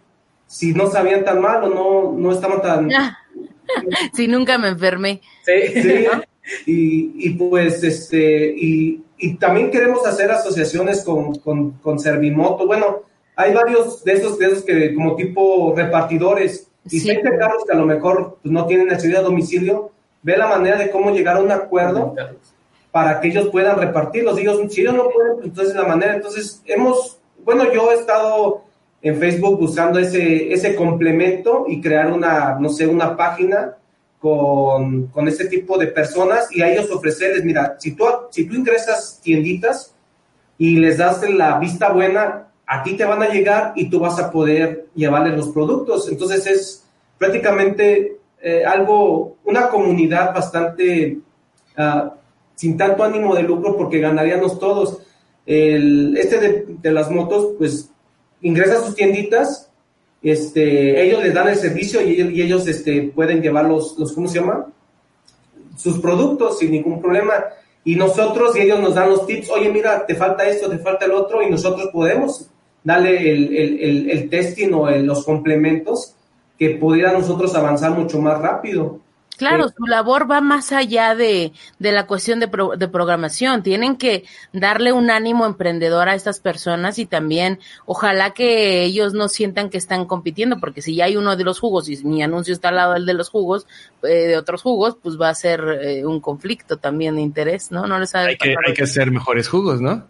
si 0.48 0.74
no 0.74 0.88
sabían 0.88 1.24
tan 1.24 1.40
mal 1.40 1.64
o 1.64 1.70
no, 1.70 2.12
no 2.18 2.32
estaban 2.32 2.62
tan... 2.62 2.90
si 4.14 4.28
nunca 4.28 4.58
me 4.58 4.70
enfermé. 4.70 5.22
Sí, 5.46 5.82
sí. 5.82 6.06
Y, 6.66 7.28
y 7.28 7.30
pues, 7.32 7.84
este, 7.84 8.54
y, 8.56 9.04
y, 9.18 9.36
también 9.38 9.72
queremos 9.72 10.06
hacer 10.06 10.30
asociaciones 10.30 11.04
con, 11.04 11.36
con, 11.40 11.72
con, 11.72 11.98
Servimoto. 11.98 12.68
Bueno, 12.68 13.02
hay 13.36 13.52
varios 13.52 14.04
de 14.04 14.14
esos, 14.14 14.38
de 14.38 14.48
esos 14.48 14.64
que 14.64 14.94
como 14.94 15.16
tipo 15.16 15.74
repartidores. 15.76 16.70
Y 16.88 17.00
si 17.00 17.10
hay 17.10 17.22
carros 17.24 17.64
que 17.66 17.76
a 17.76 17.80
lo 17.80 17.88
mejor 17.88 18.38
pues, 18.44 18.52
no 18.52 18.68
tienen 18.68 18.88
necesidad 18.88 19.20
de 19.20 19.26
domicilio, 19.26 19.92
ve 20.22 20.38
la 20.38 20.48
manera 20.48 20.78
de 20.78 20.92
cómo 20.92 21.10
llegar 21.10 21.38
a 21.38 21.42
un 21.42 21.52
acuerdo 21.52 22.14
para 22.96 23.20
que 23.20 23.28
ellos 23.28 23.50
puedan 23.50 23.78
repartirlos. 23.78 24.40
Ellos, 24.40 24.72
si 24.72 24.80
ellos 24.80 24.94
no 24.94 25.10
pueden, 25.10 25.34
pues 25.34 25.48
entonces 25.48 25.76
la 25.76 25.84
manera. 25.84 26.16
Entonces, 26.16 26.62
hemos, 26.66 27.20
bueno, 27.44 27.70
yo 27.74 27.92
he 27.92 27.96
estado 27.96 28.64
en 29.02 29.18
Facebook 29.20 29.60
buscando 29.60 30.00
ese, 30.00 30.54
ese 30.54 30.78
complemento 30.78 31.66
y 31.68 31.82
crear 31.82 32.10
una, 32.10 32.58
no 32.58 32.70
sé, 32.70 32.88
una 32.88 33.18
página 33.18 33.76
con, 34.18 35.08
con 35.08 35.28
ese 35.28 35.44
tipo 35.48 35.78
de 35.78 35.88
personas 35.88 36.48
y 36.56 36.62
a 36.62 36.72
ellos 36.72 36.90
ofrecerles, 36.90 37.44
mira, 37.44 37.76
si 37.80 37.98
tú, 37.98 38.06
si 38.30 38.48
tú 38.48 38.56
ingresas 38.56 39.20
tienditas 39.22 39.94
y 40.58 40.78
les 40.78 40.98
das 40.98 41.30
la 41.30 41.60
vista 41.60 41.92
buena, 41.92 42.48
a 42.66 42.82
ti 42.82 42.94
te 42.94 43.04
van 43.04 43.22
a 43.22 43.28
llegar 43.28 43.74
y 43.76 43.90
tú 43.90 44.00
vas 44.00 44.18
a 44.20 44.32
poder 44.32 44.88
llevarles 44.96 45.36
los 45.36 45.50
productos. 45.50 46.08
Entonces 46.10 46.48
es 46.48 46.86
prácticamente 47.18 48.20
eh, 48.42 48.64
algo, 48.64 49.36
una 49.44 49.68
comunidad 49.68 50.34
bastante 50.34 51.18
uh, 51.78 52.24
sin 52.56 52.78
tanto 52.78 53.04
ánimo 53.04 53.36
de 53.36 53.44
lucro 53.44 53.78
porque 53.78 54.00
ganaríamos 54.00 54.60
todos. 54.60 55.00
El, 55.46 56.18
este 56.18 56.78
de, 56.82 56.92
las 56.92 57.12
motos, 57.12 57.54
pues 57.58 57.92
ingresa 58.42 58.80
a 58.80 58.84
sus 58.84 58.96
tienditas 58.96 59.70
este, 60.26 61.04
ellos 61.04 61.24
les 61.24 61.36
dan 61.36 61.50
el 61.50 61.56
servicio 61.56 62.02
y 62.02 62.42
ellos, 62.42 62.68
este, 62.68 63.12
pueden 63.14 63.44
llevar 63.44 63.66
los, 63.66 63.96
los, 64.00 64.12
¿cómo 64.12 64.28
se 64.28 64.40
llama? 64.40 64.66
Sus 65.78 66.00
productos 66.00 66.58
sin 66.58 66.72
ningún 66.72 67.00
problema. 67.00 67.34
Y 67.84 67.96
nosotros, 67.96 68.58
y 68.58 68.62
ellos 68.62 68.80
nos 68.80 68.96
dan 68.96 69.10
los 69.10 69.28
tips, 69.28 69.52
oye, 69.52 69.70
mira, 69.70 70.04
te 70.08 70.16
falta 70.16 70.48
esto, 70.48 70.68
te 70.68 70.80
falta 70.80 71.06
el 71.06 71.12
otro, 71.12 71.44
y 71.44 71.52
nosotros 71.52 71.90
podemos 71.94 72.50
darle 72.84 73.32
el, 73.32 73.56
el, 73.56 74.10
el, 74.10 74.30
testing 74.32 74.74
o 74.74 74.90
los 74.90 75.24
complementos 75.24 76.16
que 76.58 76.72
pudieran 76.72 77.14
nosotros 77.14 77.54
avanzar 77.54 77.92
mucho 77.92 78.20
más 78.20 78.42
rápido. 78.42 79.02
Claro, 79.38 79.70
su 79.70 79.86
labor 79.86 80.30
va 80.30 80.42
más 80.42 80.72
allá 80.72 81.16
de, 81.16 81.52
de 81.80 81.92
la 81.92 82.08
cuestión 82.08 82.40
de, 82.40 82.50
de, 82.78 82.88
programación. 82.88 83.64
Tienen 83.64 83.98
que 83.98 84.24
darle 84.54 84.94
un 84.94 85.10
ánimo 85.10 85.46
emprendedor 85.46 86.10
a 86.10 86.16
estas 86.16 86.40
personas 86.40 87.00
y 87.00 87.06
también 87.06 87.60
ojalá 87.86 88.34
que 88.34 88.84
ellos 88.84 89.14
no 89.14 89.28
sientan 89.28 89.70
que 89.70 89.78
están 89.78 90.06
compitiendo, 90.06 90.60
porque 90.60 90.82
si 90.82 90.96
ya 90.96 91.06
hay 91.06 91.18
uno 91.18 91.36
de 91.36 91.44
los 91.44 91.60
jugos 91.60 91.90
y 91.90 92.04
mi 92.06 92.24
anuncio 92.24 92.54
está 92.54 92.70
al 92.70 92.76
lado 92.76 92.94
del 92.94 93.06
de 93.06 93.14
los 93.14 93.30
jugos, 93.30 93.68
eh, 94.04 94.28
de 94.28 94.38
otros 94.38 94.62
jugos, 94.62 94.98
pues 95.02 95.20
va 95.20 95.30
a 95.30 95.36
ser 95.36 95.62
eh, 95.82 96.06
un 96.06 96.20
conflicto 96.20 96.78
también 96.78 97.16
de 97.16 97.22
interés, 97.22 97.72
¿no? 97.72 97.88
No 97.88 98.00
les 98.00 98.16
hay 98.16 98.38
que, 98.38 98.56
hay 98.66 98.74
que 98.74 98.84
hacer 98.84 99.12
mejores 99.12 99.48
jugos, 99.48 99.82
¿no? 99.82 100.08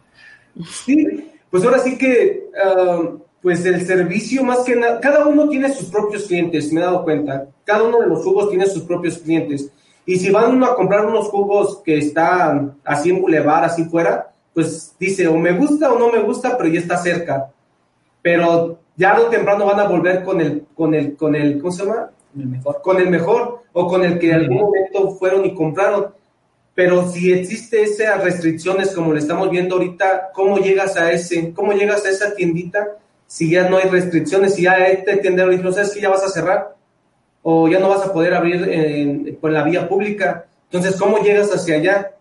Sí, 0.66 1.32
pues 1.50 1.64
ahora 1.64 1.80
sí 1.80 1.98
que... 1.98 2.50
Uh, 2.54 3.25
pues 3.46 3.64
el 3.64 3.86
servicio 3.86 4.44
más 4.44 4.62
que 4.62 4.76
nada, 4.76 5.00
cada 5.00 5.28
uno 5.28 5.48
tiene 5.48 5.72
sus 5.72 5.88
propios 5.92 6.24
clientes, 6.24 6.74
me 6.74 6.82
he 6.82 6.84
dado 6.84 7.04
cuenta, 7.04 7.46
cada 7.64 7.84
uno 7.84 8.00
de 8.00 8.08
los 8.08 8.24
jugos 8.24 8.50
tiene 8.50 8.66
sus 8.66 8.82
propios 8.82 9.20
clientes. 9.20 9.70
Y 10.04 10.16
si 10.16 10.32
van 10.32 10.56
uno 10.56 10.66
a 10.66 10.76
comprar 10.76 11.06
unos 11.06 11.28
jugos 11.28 11.80
que 11.86 12.00
están 12.00 12.76
así 12.84 13.12
en 13.12 13.22
Boulevard, 13.22 13.66
así 13.66 13.84
fuera, 13.84 14.32
pues 14.52 14.96
dice, 15.00 15.28
o 15.28 15.38
me 15.38 15.52
gusta 15.52 15.94
o 15.94 16.00
no 16.00 16.12
me 16.12 16.24
gusta, 16.24 16.58
pero 16.58 16.72
ya 16.72 16.80
está 16.80 16.98
cerca. 16.98 17.52
Pero 18.24 18.80
ya 18.96 19.22
o 19.22 19.28
temprano 19.28 19.68
van 19.68 19.80
a 19.80 19.88
volver 19.88 20.24
con 20.24 20.42
el, 20.42 20.66
con 20.74 20.96
el, 20.96 21.16
con 21.16 21.36
el, 21.36 21.60
¿cómo 21.60 21.72
se 21.72 21.86
llama? 21.86 22.10
El 22.36 22.48
mejor. 22.48 22.82
Con 22.82 22.98
el 22.98 23.10
mejor, 23.12 23.62
o 23.74 23.88
con 23.88 24.04
el 24.04 24.18
que 24.18 24.32
en 24.32 24.36
algún 24.38 24.58
momento 24.58 25.12
fueron 25.20 25.46
y 25.46 25.54
compraron. 25.54 26.08
Pero 26.74 27.08
si 27.12 27.32
existe 27.32 27.84
esas 27.84 28.24
restricciones 28.24 28.90
como 28.96 29.14
le 29.14 29.20
estamos 29.20 29.52
viendo 29.52 29.76
ahorita, 29.76 30.32
¿cómo 30.34 30.58
llegas 30.58 30.98
a 30.98 31.12
ese, 31.12 31.54
cómo 31.54 31.74
llegas 31.74 32.04
a 32.06 32.10
esa 32.10 32.34
tiendita? 32.34 32.98
Si 33.28 33.50
ya 33.50 33.70
no 33.70 33.78
hay 33.78 33.90
restricciones, 33.90 34.56
si 34.56 34.64
ya 34.64 34.78
este 34.88 35.18
tendero 35.18 35.50
dice, 35.50 35.64
no 35.64 35.72
sabes 35.72 35.92
que 35.92 36.02
ya 36.02 36.10
vas 36.10 36.24
a 36.24 36.30
cerrar 36.30 36.76
o 37.42 37.68
ya 37.68 37.80
no 37.80 37.90
vas 37.90 38.02
a 38.06 38.14
poder 38.14 38.34
abrir 38.34 38.68
en, 38.70 39.38
por 39.40 39.52
la 39.52 39.64
vía 39.64 39.88
pública. 39.88 40.46
Entonces, 40.72 41.00
¿cómo 41.00 41.20
llegas 41.20 41.54
hacia 41.54 41.76
allá? 41.76 42.12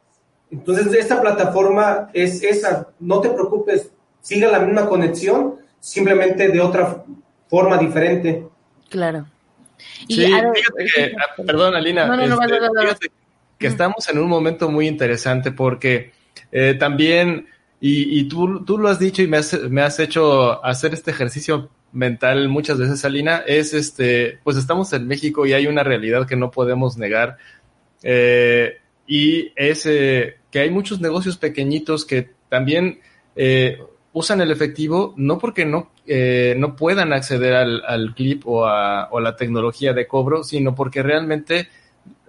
Entonces, 0.51 0.93
esta 0.95 1.21
plataforma 1.21 2.11
es 2.13 2.43
esa, 2.43 2.89
no 3.01 3.21
te 3.21 3.31
preocupes, 3.31 3.91
siga 4.21 4.51
la 4.51 4.61
misma 4.61 4.89
conexión, 4.89 5.57
simplemente 5.81 6.49
de 6.49 6.61
otra 6.61 7.05
forma 7.49 7.79
diferente. 7.79 8.47
Claro. 8.91 9.27
Y 10.07 10.15
sí, 10.15 10.27
fíjate 10.27 10.85
que, 10.95 11.13
ah, 11.19 11.43
perdón, 11.45 11.75
Alina, 11.75 12.15
este, 12.91 13.11
que 13.59 13.67
estamos 13.67 14.09
en 14.09 14.19
un 14.19 14.29
momento 14.29 14.71
muy 14.71 14.87
interesante 14.87 15.53
porque 15.53 16.13
eh, 16.53 16.75
también 16.79 17.49
y, 17.87 18.19
y 18.19 18.25
tú, 18.29 18.65
tú, 18.65 18.79
lo 18.79 18.89
has 18.89 18.99
dicho 18.99 19.21
y 19.21 19.27
me 19.27 19.37
has, 19.37 19.99
hecho 20.01 20.65
hacer 20.65 20.95
este 20.95 21.11
ejercicio 21.11 21.69
mental 21.93 22.49
muchas 22.49 22.79
veces, 22.79 23.05
Alina, 23.05 23.43
es 23.47 23.75
este, 23.75 24.39
pues 24.43 24.57
estamos 24.57 24.91
en 24.95 25.07
México 25.07 25.45
y 25.45 25.53
hay 25.53 25.67
una 25.67 25.83
realidad 25.83 26.27
que 26.27 26.35
no 26.35 26.51
podemos 26.51 26.97
negar. 26.97 27.37
Eh, 28.03 28.79
y 29.07 29.53
es 29.55 29.85
eh, 29.85 30.39
que 30.51 30.61
hay 30.61 30.71
muchos 30.71 31.03
negocios 31.03 31.37
pequeñitos 31.37 32.07
que 32.07 32.31
también 32.49 33.01
eh, 33.37 33.79
usan 34.15 34.41
el 34.41 34.51
efectivo 34.51 35.13
no 35.19 35.37
porque 35.37 35.67
no, 35.67 35.91
eh, 36.07 36.55
no 36.57 36.77
puedan 36.77 37.13
acceder 37.13 37.53
al, 37.53 37.83
al 37.87 38.15
clip 38.15 38.47
o 38.47 38.65
a, 38.65 39.09
o 39.11 39.21
la 39.21 39.37
tecnología 39.37 39.93
de 39.93 40.07
cobro, 40.07 40.43
sino 40.43 40.75
porque 40.75 41.03
realmente 41.03 41.69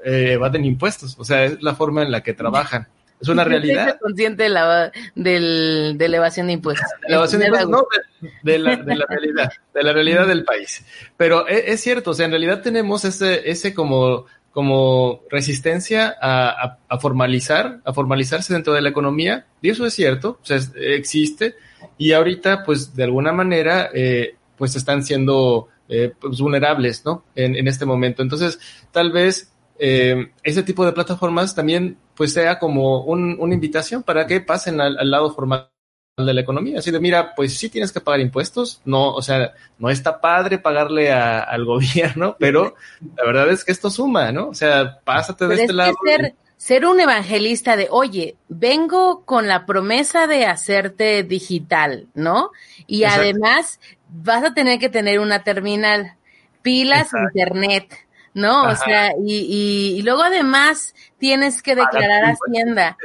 eh, 0.04 0.34
evaden 0.34 0.66
impuestos. 0.66 1.16
O 1.18 1.24
sea, 1.24 1.46
es 1.46 1.64
la 1.64 1.76
forma 1.76 2.04
en 2.04 2.12
la 2.12 2.22
que 2.22 2.34
trabajan. 2.34 2.90
Es 3.20 3.28
una 3.28 3.44
realidad. 3.46 3.98
consciente 4.00 4.44
de 4.44 4.50
la, 4.50 4.92
del, 5.16 5.96
de 5.98 6.10
la 6.10 6.18
evasión 6.18 6.48
de 6.48 6.54
impuestos. 6.54 6.88
La 7.08 7.18
evasión 7.18 7.42
de 7.42 7.48
impuestos, 7.48 7.72
no, 7.72 7.88
de, 8.22 8.30
de, 8.52 8.60
la, 8.60 8.76
de, 8.76 8.96
la, 8.96 9.06
realidad, 9.08 9.52
de 9.74 9.84
la 9.84 9.94
realidad 9.94 10.28
del 10.28 10.44
país. 10.44 10.86
Pero 11.18 11.48
es, 11.48 11.64
es, 11.68 11.82
cierto, 11.82 12.12
o 12.12 12.14
sea, 12.14 12.26
en 12.26 12.32
realidad 12.32 12.62
tenemos 12.62 13.06
ese, 13.06 13.50
ese 13.50 13.74
como 13.74 14.26
como 14.52 15.20
resistencia 15.30 16.16
a, 16.22 16.50
a, 16.50 16.78
a, 16.88 16.98
formalizar, 16.98 17.82
a 17.84 17.92
formalizarse 17.92 18.54
dentro 18.54 18.72
de 18.72 18.82
la 18.82 18.88
economía, 18.88 19.48
y 19.62 19.70
eso 19.70 19.86
es 19.86 19.94
cierto, 19.94 20.40
o 20.42 20.46
sea, 20.46 20.56
es, 20.56 20.72
existe, 20.78 21.56
y 21.98 22.14
ahorita, 22.14 22.64
pues, 22.64 22.96
de 22.96 23.04
alguna 23.04 23.34
manera, 23.34 23.90
eh, 23.94 24.36
pues 24.58 24.78
están 24.78 25.04
siendo 25.04 25.68
eh, 25.90 26.14
pues, 26.20 26.40
vulnerables, 26.40 27.06
¿no? 27.06 27.26
En, 27.36 27.56
en, 27.56 27.68
este 27.68 27.86
momento. 27.86 28.22
Entonces, 28.22 28.60
tal 28.92 29.12
vez 29.12 29.52
eh, 29.80 30.32
ese 30.44 30.64
tipo 30.64 30.86
de 30.86 30.94
plataformas 30.94 31.56
también, 31.56 31.98
pues, 32.16 32.34
sea 32.34 32.60
como 32.60 33.04
un, 33.04 33.38
una 33.40 33.54
invitación 33.54 34.04
para 34.04 34.28
que 34.28 34.42
pasen 34.42 34.82
al, 34.82 34.98
al 34.98 35.12
lado 35.12 35.34
formal 35.34 35.70
de 36.18 36.34
la 36.34 36.42
economía. 36.42 36.80
Así 36.80 36.92
de, 36.92 37.00
mira, 37.00 37.36
pues 37.36 37.58
sí 37.58 37.68
tienes 37.70 37.92
que 37.92 38.00
pagar 38.00 38.22
impuestos, 38.22 38.82
no, 38.86 39.12
o 39.12 39.22
sea, 39.22 39.54
no 39.78 39.90
está 39.90 40.22
padre 40.22 40.58
pagarle 40.58 41.12
a, 41.12 41.40
al 41.40 41.66
gobierno, 41.66 42.38
pero 42.40 42.76
la 43.18 43.26
verdad 43.26 43.50
es 43.50 43.66
que 43.66 43.74
esto 43.74 43.90
suma, 43.90 44.32
¿no? 44.32 44.50
O 44.50 44.54
sea, 44.54 45.00
pásate 45.04 45.46
de 45.46 45.50
pero 45.50 45.62
este 45.62 45.72
es 45.72 45.76
lado. 45.76 45.94
Ser, 46.06 46.36
ser 46.56 46.86
un 46.86 47.02
evangelista 47.02 47.76
de, 47.76 47.88
oye, 47.92 48.38
vengo 48.48 49.26
con 49.26 49.48
la 49.48 49.66
promesa 49.66 50.26
de 50.26 50.46
hacerte 50.46 51.24
digital, 51.24 52.08
¿no? 52.14 52.52
Y 52.88 53.04
Exacto. 53.04 53.22
además 53.22 53.80
vas 54.08 54.44
a 54.46 54.54
tener 54.54 54.80
que 54.80 54.90
tener 54.90 55.20
una 55.20 55.44
terminal, 55.44 56.16
pilas, 56.62 57.08
Exacto. 57.14 57.28
internet, 57.34 58.05
¿no? 58.36 58.66
Ajá. 58.66 58.74
O 58.74 58.86
sea, 58.86 59.14
y, 59.18 59.34
y, 59.34 60.00
y, 60.00 60.02
luego 60.04 60.22
además 60.22 60.94
tienes 61.18 61.64
que 61.64 61.74
declarar 61.76 62.26
Hacienda 62.26 62.98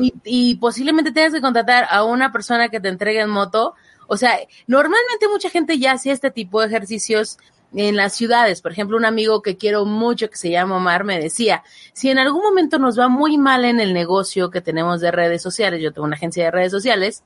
y, 0.00 0.06
y, 0.06 0.14
y, 0.24 0.54
posiblemente 0.54 1.12
tengas 1.12 1.34
que 1.34 1.42
contratar 1.42 1.86
a 1.90 2.04
una 2.04 2.32
persona 2.32 2.70
que 2.70 2.80
te 2.80 2.88
entregue 2.88 3.20
en 3.20 3.28
moto. 3.28 3.74
O 4.06 4.16
sea, 4.16 4.38
normalmente 4.66 5.28
mucha 5.28 5.50
gente 5.50 5.78
ya 5.78 5.92
hace 5.92 6.12
este 6.12 6.30
tipo 6.30 6.60
de 6.60 6.68
ejercicios 6.68 7.38
en 7.74 7.96
las 7.96 8.14
ciudades. 8.14 8.62
Por 8.62 8.72
ejemplo, 8.72 8.96
un 8.96 9.04
amigo 9.04 9.42
que 9.42 9.58
quiero 9.58 9.84
mucho 9.84 10.30
que 10.30 10.36
se 10.36 10.50
llama 10.50 10.76
Omar 10.76 11.04
me 11.04 11.20
decía, 11.20 11.62
si 11.92 12.08
en 12.08 12.18
algún 12.18 12.42
momento 12.42 12.78
nos 12.78 12.98
va 12.98 13.08
muy 13.08 13.36
mal 13.36 13.66
en 13.66 13.80
el 13.80 13.92
negocio 13.92 14.48
que 14.48 14.62
tenemos 14.62 15.00
de 15.02 15.10
redes 15.10 15.42
sociales, 15.42 15.82
yo 15.82 15.92
tengo 15.92 16.06
una 16.06 16.16
agencia 16.16 16.44
de 16.44 16.50
redes 16.52 16.70
sociales, 16.72 17.24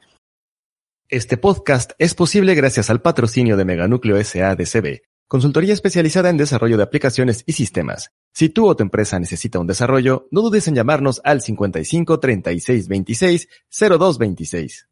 este 1.12 1.36
podcast 1.36 1.92
es 1.98 2.14
posible 2.14 2.54
gracias 2.54 2.88
al 2.88 3.02
patrocinio 3.02 3.58
de 3.58 3.66
Meganúcleo 3.66 4.16
SA-DCB, 4.16 5.02
consultoría 5.28 5.74
especializada 5.74 6.30
en 6.30 6.36
desarrollo 6.36 6.76
de 6.76 6.82
aplicaciones 6.82 7.44
y 7.46 7.52
sistemas. 7.52 8.12
Si 8.32 8.48
tú 8.48 8.66
o 8.66 8.76
tu 8.76 8.82
empresa 8.82 9.18
necesita 9.18 9.58
un 9.58 9.66
desarrollo, 9.66 10.28
no 10.30 10.40
dudes 10.42 10.68
en 10.68 10.74
llamarnos 10.74 11.20
al 11.24 11.40
55 11.40 12.20
36 12.20 12.88
26 12.88 13.48
02 13.70 14.18
26. 14.18 14.88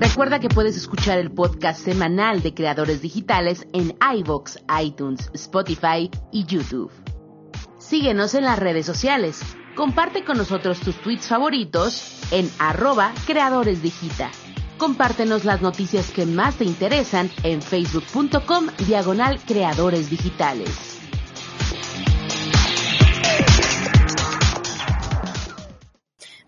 Recuerda 0.00 0.40
que 0.40 0.48
puedes 0.48 0.76
escuchar 0.76 1.18
el 1.18 1.30
podcast 1.30 1.84
semanal 1.84 2.42
de 2.42 2.54
creadores 2.54 3.02
digitales 3.02 3.66
en 3.72 3.96
iVoox, 4.16 4.56
iTunes, 4.82 5.30
Spotify 5.34 6.10
y 6.32 6.46
YouTube. 6.46 6.90
Síguenos 7.78 8.34
en 8.34 8.44
las 8.44 8.58
redes 8.58 8.86
sociales. 8.86 9.40
Comparte 9.76 10.24
con 10.24 10.36
nosotros 10.36 10.80
tus 10.80 10.96
tweets 10.96 11.28
favoritos 11.28 12.20
en 12.32 12.50
arroba 12.58 13.12
creadoresdigita. 13.26 14.30
Compártenos 14.80 15.44
las 15.44 15.60
noticias 15.60 16.10
que 16.10 16.24
más 16.24 16.56
te 16.56 16.64
interesan 16.64 17.30
en 17.42 17.60
facebook.com 17.60 18.68
diagonal 18.86 19.38
creadores 19.46 20.08
digitales. 20.08 20.98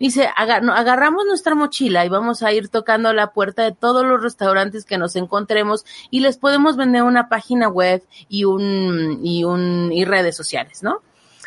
Dice, 0.00 0.30
agarramos 0.34 1.26
nuestra 1.26 1.54
mochila 1.54 2.06
y 2.06 2.08
vamos 2.08 2.42
a 2.42 2.54
ir 2.54 2.70
tocando 2.70 3.12
la 3.12 3.34
puerta 3.34 3.64
de 3.64 3.72
todos 3.72 4.02
los 4.02 4.22
restaurantes 4.22 4.86
que 4.86 4.96
nos 4.96 5.14
encontremos 5.14 5.84
y 6.10 6.20
les 6.20 6.38
podemos 6.38 6.78
vender 6.78 7.02
una 7.02 7.28
página 7.28 7.68
web 7.68 8.02
y 8.30 8.44
un, 8.44 9.20
y 9.22 9.44
un, 9.44 9.92
y 9.92 10.06
redes 10.06 10.34
sociales, 10.34 10.82
¿no? 10.82 11.02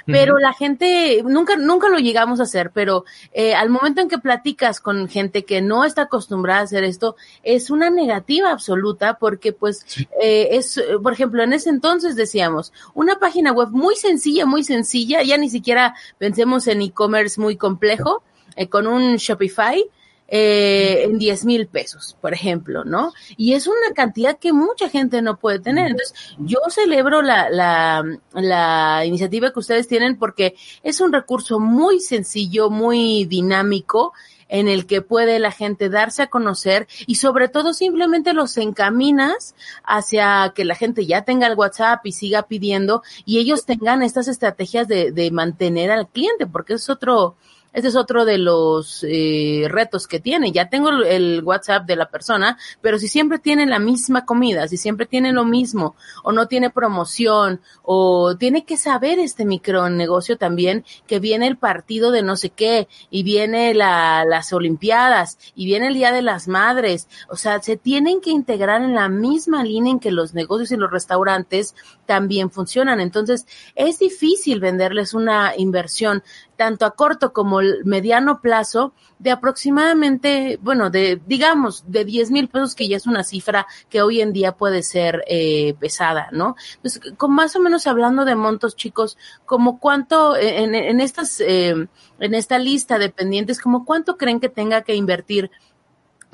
Pero 0.05 0.33
uh 0.33 0.37
-huh. 0.37 0.41
la 0.41 0.53
gente 0.53 1.21
nunca 1.23 1.55
nunca 1.55 1.89
lo 1.89 1.97
llegamos 1.97 2.39
a 2.39 2.43
hacer, 2.43 2.71
pero 2.71 3.05
eh, 3.33 3.53
al 3.53 3.69
momento 3.69 4.01
en 4.01 4.09
que 4.09 4.17
platicas 4.17 4.79
con 4.79 5.07
gente 5.07 5.45
que 5.45 5.61
no 5.61 5.83
está 5.85 6.03
acostumbrada 6.03 6.61
a 6.61 6.63
hacer 6.63 6.83
esto 6.83 7.15
es 7.43 7.69
una 7.69 7.89
negativa 7.89 8.51
absoluta 8.51 9.17
porque 9.19 9.53
pues 9.53 9.83
sí. 9.85 10.07
eh, 10.21 10.49
es 10.51 10.81
por 11.01 11.13
ejemplo 11.13 11.43
en 11.43 11.53
ese 11.53 11.69
entonces 11.69 12.15
decíamos 12.15 12.73
una 12.93 13.19
página 13.19 13.51
web 13.51 13.69
muy 13.71 13.95
sencilla 13.95 14.45
muy 14.45 14.63
sencilla 14.63 15.23
ya 15.23 15.37
ni 15.37 15.49
siquiera 15.49 15.95
pensemos 16.17 16.67
en 16.67 16.81
e-commerce 16.81 17.39
muy 17.39 17.55
complejo 17.55 18.23
eh, 18.55 18.67
con 18.67 18.87
un 18.87 19.17
Shopify 19.17 19.83
eh, 20.27 21.03
en 21.03 21.19
10 21.19 21.45
mil 21.45 21.67
pesos, 21.67 22.17
por 22.19 22.33
ejemplo, 22.33 22.83
¿no? 22.83 23.13
Y 23.37 23.53
es 23.53 23.67
una 23.67 23.93
cantidad 23.93 24.39
que 24.39 24.53
mucha 24.53 24.89
gente 24.89 25.21
no 25.21 25.37
puede 25.37 25.59
tener. 25.59 25.91
Entonces, 25.91 26.15
yo 26.39 26.59
celebro 26.69 27.21
la, 27.21 27.49
la, 27.49 28.03
la 28.33 29.05
iniciativa 29.05 29.53
que 29.53 29.59
ustedes 29.59 29.87
tienen 29.87 30.17
porque 30.17 30.55
es 30.81 30.99
un 30.99 31.13
recurso 31.13 31.59
muy 31.59 31.99
sencillo, 31.99 32.69
muy 32.71 33.25
dinámico 33.25 34.13
en 34.47 34.67
el 34.67 34.85
que 34.85 35.01
puede 35.01 35.39
la 35.39 35.51
gente 35.51 35.89
darse 35.89 36.23
a 36.23 36.27
conocer 36.27 36.87
y 37.07 37.15
sobre 37.15 37.47
todo 37.47 37.73
simplemente 37.73 38.33
los 38.33 38.57
encaminas 38.57 39.55
hacia 39.83 40.53
que 40.55 40.65
la 40.65 40.75
gente 40.75 41.05
ya 41.05 41.23
tenga 41.23 41.47
el 41.47 41.55
WhatsApp 41.57 42.05
y 42.05 42.11
siga 42.11 42.43
pidiendo 42.43 43.03
y 43.25 43.39
ellos 43.39 43.65
tengan 43.65 44.03
estas 44.03 44.27
estrategias 44.27 44.87
de, 44.87 45.11
de 45.11 45.31
mantener 45.31 45.91
al 45.91 46.07
cliente, 46.07 46.45
porque 46.45 46.73
es 46.73 46.89
otro, 46.89 47.35
este 47.75 47.89
es 47.89 47.97
otro 47.97 48.23
de 48.23 48.37
los 48.37 49.05
eh, 49.07 49.65
retos 49.67 50.07
que 50.07 50.21
tiene. 50.21 50.53
Ya 50.53 50.69
tengo 50.69 50.89
el 50.89 51.43
WhatsApp 51.43 51.85
de 51.85 51.97
la 51.97 52.09
persona, 52.09 52.57
pero 52.79 52.97
si 52.97 53.09
siempre 53.09 53.37
tiene 53.37 53.65
la 53.65 53.79
misma 53.79 54.25
comida, 54.25 54.69
si 54.69 54.77
siempre 54.77 55.05
tiene 55.05 55.33
lo 55.33 55.43
mismo, 55.43 55.93
o 56.23 56.31
no 56.31 56.47
tiene 56.47 56.69
promoción, 56.69 57.59
o 57.83 58.37
tiene 58.37 58.63
que 58.63 58.77
saber 58.77 59.19
este 59.19 59.43
micronegocio 59.43 60.37
también 60.37 60.85
que 61.05 61.19
viene 61.19 61.47
el 61.47 61.57
partido 61.57 62.11
de 62.11 62.23
no 62.23 62.37
sé 62.37 62.49
qué, 62.49 62.87
y 63.09 63.23
viene 63.23 63.73
la, 63.73 64.23
las 64.23 64.53
Olimpiadas, 64.53 65.37
y 65.53 65.65
viene 65.65 65.87
el 65.87 65.95
Día 65.95 66.13
de 66.13 66.21
las 66.21 66.47
Madres. 66.47 67.09
O 67.27 67.35
sea, 67.35 67.61
se 67.61 67.75
tienen 67.75 68.21
que 68.21 68.29
integrar 68.29 68.83
en 68.83 68.95
la 68.95 69.09
misma 69.09 69.65
línea 69.65 69.91
en 69.91 69.99
que 69.99 70.11
los 70.11 70.33
negocios 70.33 70.71
y 70.71 70.77
los 70.77 70.91
restaurantes 70.91 71.75
también 72.05 72.49
funcionan. 72.51 73.01
Entonces, 73.01 73.45
es 73.75 73.99
difícil 73.99 74.61
venderles 74.61 75.13
una 75.13 75.51
inversión 75.57 76.23
tanto 76.55 76.85
a 76.85 76.91
corto 76.91 77.33
como 77.33 77.59
mediano 77.83 78.41
plazo 78.41 78.93
de 79.19 79.31
aproximadamente, 79.31 80.59
bueno, 80.61 80.89
de, 80.89 81.21
digamos, 81.25 81.83
de 81.87 82.05
10 82.05 82.31
mil 82.31 82.47
pesos, 82.49 82.75
que 82.75 82.87
ya 82.87 82.97
es 82.97 83.07
una 83.07 83.23
cifra 83.23 83.67
que 83.89 84.01
hoy 84.01 84.21
en 84.21 84.33
día 84.33 84.53
puede 84.53 84.83
ser 84.83 85.23
eh, 85.27 85.75
pesada, 85.79 86.29
¿no? 86.31 86.55
Pues, 86.81 86.99
con 87.17 87.31
más 87.31 87.55
o 87.55 87.59
menos 87.59 87.87
hablando 87.87 88.25
de 88.25 88.35
montos, 88.35 88.75
chicos, 88.75 89.17
como 89.45 89.79
cuánto, 89.79 90.35
en, 90.35 90.75
en 90.75 90.99
estas, 90.99 91.39
eh, 91.41 91.87
en 92.19 92.33
esta 92.33 92.59
lista 92.59 92.97
de 92.99 93.09
pendientes, 93.09 93.59
como 93.59 93.85
cuánto 93.85 94.17
creen 94.17 94.39
que 94.39 94.49
tenga 94.49 94.81
que 94.81 94.95
invertir 94.95 95.51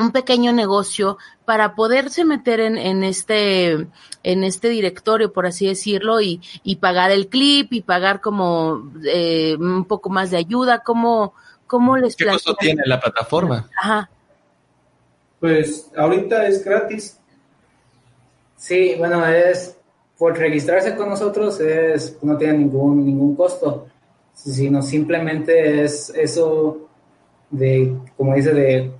un 0.02 0.12
pequeño 0.12 0.52
negocio 0.52 1.18
para 1.46 1.76
poderse 1.76 2.26
meter 2.26 2.60
en, 2.60 2.78
en 2.78 3.04
este 3.04 3.88
en 4.24 4.44
este 4.44 4.70
directorio 4.70 5.32
por 5.32 5.46
así 5.46 5.68
decirlo 5.68 6.22
y, 6.22 6.42
y 6.64 6.78
pagar 6.78 7.12
el 7.12 7.28
clip 7.28 7.74
y 7.74 7.82
pagar 7.82 8.22
como 8.22 8.92
eh, 9.06 9.56
un 9.60 9.86
poco 9.86 10.10
más 10.10 10.32
de 10.32 10.38
ayuda 10.38 10.80
cómo 10.80 11.34
cómo 11.68 11.98
les 11.98 12.16
¿Qué 12.16 12.26
costo 12.26 12.56
tiene 12.56 12.84
la 12.86 13.00
plataforma? 13.00 13.70
Ajá. 13.78 14.10
Pues 15.40 15.90
ahorita 15.96 16.46
es 16.48 16.64
gratis. 16.64 17.18
Sí, 18.58 18.96
bueno, 19.00 19.26
es 19.26 19.76
por 20.18 20.38
registrarse 20.38 20.96
con 20.96 21.10
nosotros 21.10 21.60
es 21.60 22.18
no 22.22 22.38
tiene 22.38 22.60
ningún 22.60 23.06
ningún 23.06 23.36
costo, 23.36 23.88
sino 24.36 24.82
simplemente 24.82 25.84
es 25.84 26.10
eso 26.10 26.90
de 27.50 27.96
como 28.16 28.36
dice 28.36 28.54
de 28.54 28.92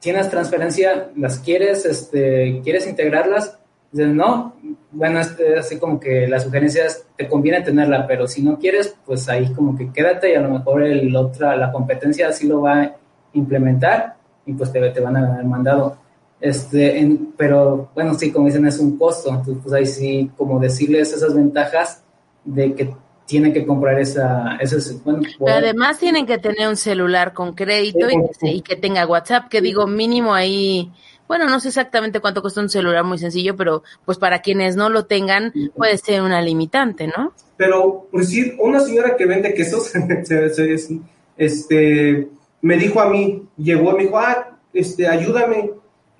tienes 0.00 0.30
transferencia, 0.30 1.10
las 1.16 1.38
quieres, 1.38 1.84
este, 1.84 2.60
quieres 2.62 2.86
integrarlas, 2.86 3.58
dices, 3.90 4.12
no, 4.12 4.54
bueno, 4.90 5.20
es, 5.20 5.38
es 5.38 5.58
así 5.58 5.78
como 5.78 5.98
que 5.98 6.26
la 6.28 6.40
sugerencia 6.40 6.86
es, 6.86 7.06
te 7.16 7.28
conviene 7.28 7.62
tenerla, 7.62 8.06
pero 8.06 8.26
si 8.26 8.42
no 8.42 8.58
quieres, 8.58 8.94
pues 9.04 9.28
ahí 9.28 9.52
como 9.54 9.76
que 9.76 9.92
quédate 9.92 10.32
y 10.32 10.34
a 10.34 10.40
lo 10.40 10.50
mejor 10.50 10.82
el 10.82 11.14
otra, 11.16 11.56
la 11.56 11.72
competencia 11.72 12.28
así 12.28 12.46
lo 12.46 12.62
va 12.62 12.80
a 12.80 12.96
implementar 13.32 14.16
y 14.46 14.52
pues 14.52 14.72
te, 14.72 14.80
te 14.90 15.00
van 15.00 15.16
a 15.16 15.22
ganar 15.22 15.44
mandado. 15.44 15.98
Este, 16.40 16.98
en, 16.98 17.32
pero 17.36 17.90
bueno, 17.94 18.14
sí, 18.14 18.30
como 18.30 18.46
dicen, 18.46 18.66
es 18.66 18.78
un 18.78 18.96
costo. 18.96 19.30
Entonces, 19.30 19.56
pues 19.62 19.74
ahí 19.74 19.86
sí, 19.86 20.30
como 20.36 20.60
decirles 20.60 21.12
esas 21.12 21.34
ventajas 21.34 22.02
de 22.44 22.74
que 22.74 22.94
tienen 23.28 23.52
que 23.52 23.66
comprar 23.66 24.00
esa, 24.00 24.56
ese, 24.58 24.96
bueno, 25.04 25.20
además 25.46 25.98
tienen 25.98 26.24
que 26.24 26.38
tener 26.38 26.66
un 26.66 26.78
celular 26.78 27.34
con 27.34 27.52
crédito 27.52 28.06
y, 28.40 28.62
que, 28.62 28.74
tenga 28.74 29.06
WhatsApp, 29.06 29.50
que 29.50 29.60
digo 29.60 29.86
mínimo 29.86 30.32
ahí, 30.32 30.90
bueno, 31.28 31.46
no 31.46 31.60
sé 31.60 31.68
exactamente 31.68 32.20
cuánto 32.20 32.40
cuesta 32.40 32.62
un 32.62 32.70
celular 32.70 33.04
muy 33.04 33.18
sencillo, 33.18 33.54
pero 33.54 33.82
pues 34.06 34.16
para 34.16 34.40
quienes 34.40 34.76
no 34.76 34.88
lo 34.88 35.04
tengan 35.04 35.52
puede 35.76 35.98
ser 35.98 36.22
una 36.22 36.40
limitante, 36.40 37.06
¿no? 37.06 37.34
Pero, 37.58 38.08
por 38.10 38.22
decir, 38.22 38.56
una 38.58 38.80
señora 38.80 39.14
que 39.14 39.26
vende 39.26 39.52
quesos, 39.52 39.92
este, 41.36 42.28
me 42.62 42.76
dijo 42.78 43.00
a 43.00 43.10
mí, 43.10 43.46
llegó 43.58 43.92
y 43.92 43.96
me 43.96 44.02
dijo, 44.04 44.18
ah, 44.18 44.56
este, 44.72 45.06
ayúdame, 45.06 45.72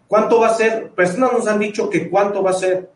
¿cuánto 0.08 0.40
va 0.40 0.48
a 0.48 0.54
ser? 0.54 0.90
Personas 0.90 1.32
nos 1.32 1.46
han 1.46 1.58
dicho 1.58 1.88
que 1.88 2.10
cuánto 2.10 2.42
va 2.42 2.50
a 2.50 2.54
ser 2.54 2.90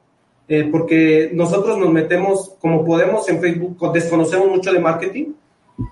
eh, 0.48 0.68
porque 0.70 1.30
nosotros 1.32 1.78
nos 1.78 1.90
metemos, 1.90 2.54
como 2.60 2.84
podemos 2.84 3.28
en 3.28 3.40
Facebook, 3.40 3.92
desconocemos 3.92 4.48
mucho 4.48 4.72
de 4.72 4.78
marketing, 4.80 5.32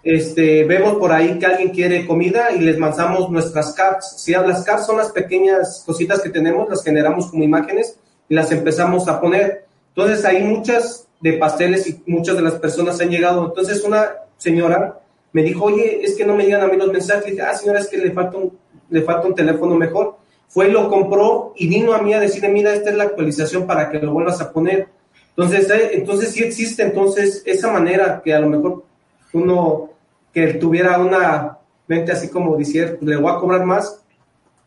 este, 0.03 0.65
vemos 0.65 0.97
por 0.97 1.13
ahí 1.13 1.39
que 1.39 1.47
alguien 1.47 1.71
quiere 1.71 2.07
comida 2.07 2.53
y 2.53 2.61
les 2.61 2.79
mandamos 2.79 3.31
nuestras 3.31 3.73
cards. 3.73 4.15
Si 4.19 4.33
las 4.33 4.65
cards 4.65 4.87
son 4.87 4.99
las 4.99 5.11
pequeñas 5.11 5.83
cositas 5.87 6.21
que 6.21 6.31
tenemos, 6.31 6.69
las 6.69 6.85
generamos 6.85 7.29
como 7.29 7.45
imágenes 7.45 7.97
y 8.29 8.35
las 8.35 8.53
empezamos 8.53 9.09
a 9.09 9.21
poner. 9.21 9.65
Entonces 9.89 10.25
hay 10.25 10.43
muchas 10.43 11.09
de 11.21 11.35
pasteles 11.35 11.87
y 11.87 12.03
muchas 12.07 12.37
de 12.37 12.43
las 12.43 12.55
personas 12.55 13.01
han 13.01 13.11
llegado. 13.11 13.47
Entonces 13.47 13.83
una 13.85 14.11
señora 14.37 15.01
me 15.33 15.43
dijo, 15.43 15.65
oye, 15.65 16.01
es 16.03 16.17
que 16.17 16.25
no 16.25 16.35
me 16.35 16.45
llegan 16.45 16.63
a 16.63 16.69
mí 16.69 16.77
los 16.77 16.93
mensajes. 16.93 17.25
Le 17.25 17.31
dije, 17.33 17.43
ah, 17.43 17.55
señora, 17.55 17.81
es 17.81 17.89
que 17.89 17.99
le 17.99 18.13
falta 18.13 18.37
un, 18.37 18.53
le 18.89 19.03
falta 19.03 19.27
un 19.27 19.35
teléfono 19.35 19.75
mejor 19.75 20.20
fue 20.51 20.69
y 20.69 20.73
lo 20.73 20.89
compró 20.89 21.53
y 21.57 21.69
vino 21.69 21.95
a 21.95 22.03
mí 22.03 22.13
a 22.13 22.21
decirle, 22.21 22.49
mira, 22.49 22.75
esta 22.75 22.91
es 22.91 22.97
la 22.97 23.05
actualización 23.05 23.67
para 23.67 23.89
que 23.89 24.01
lo 24.01 24.13
vuelvas 24.13 24.41
a 24.41 24.53
poner. 24.53 24.89
Entonces, 25.31 25.71
eh, 25.71 25.91
entonces 25.93 26.33
sí 26.33 26.43
existe 26.43 26.83
entonces 26.83 27.43
esa 27.47 27.71
manera 27.71 28.21
que 28.23 28.35
a 28.35 28.41
lo 28.41 28.49
mejor 28.49 28.85
uno 29.33 29.91
que 30.35 30.55
tuviera 30.55 30.99
una 30.99 31.59
mente 31.87 32.13
así 32.13 32.29
como 32.29 32.57
decir, 32.57 32.99
le 33.01 33.17
voy 33.17 33.33
a 33.33 33.39
cobrar 33.39 33.65
más, 33.65 34.03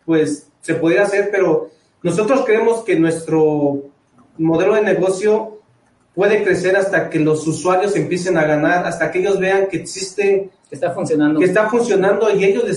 pues 0.06 0.48
se 0.62 0.76
podría 0.76 1.04
hacer, 1.04 1.30
pero 1.32 1.69
nosotros 2.02 2.43
creemos 2.46 2.84
que 2.84 2.98
nuestro 2.98 3.84
modelo 4.38 4.76
de 4.76 4.82
negocio 4.84 5.60
puede 6.15 6.43
crecer 6.43 6.78
hasta 6.78 7.10
que 7.10 7.19
los 7.19 7.46
usuarios 7.46 7.96
empiecen 7.96 8.38
a 8.38 8.46
ganar, 8.46 8.86
hasta 8.86 9.12
que 9.12 9.19
ellos 9.19 9.39
vean 9.39 9.67
que 9.67 9.78
existe, 9.78 10.50
que 10.69 10.76
está 10.76 10.91
funcionando, 10.91 11.39
que 11.39 11.46
está 11.46 11.69
funcionando 11.69 12.34
y 12.34 12.46
ellos 12.46 12.63
le 12.63 12.69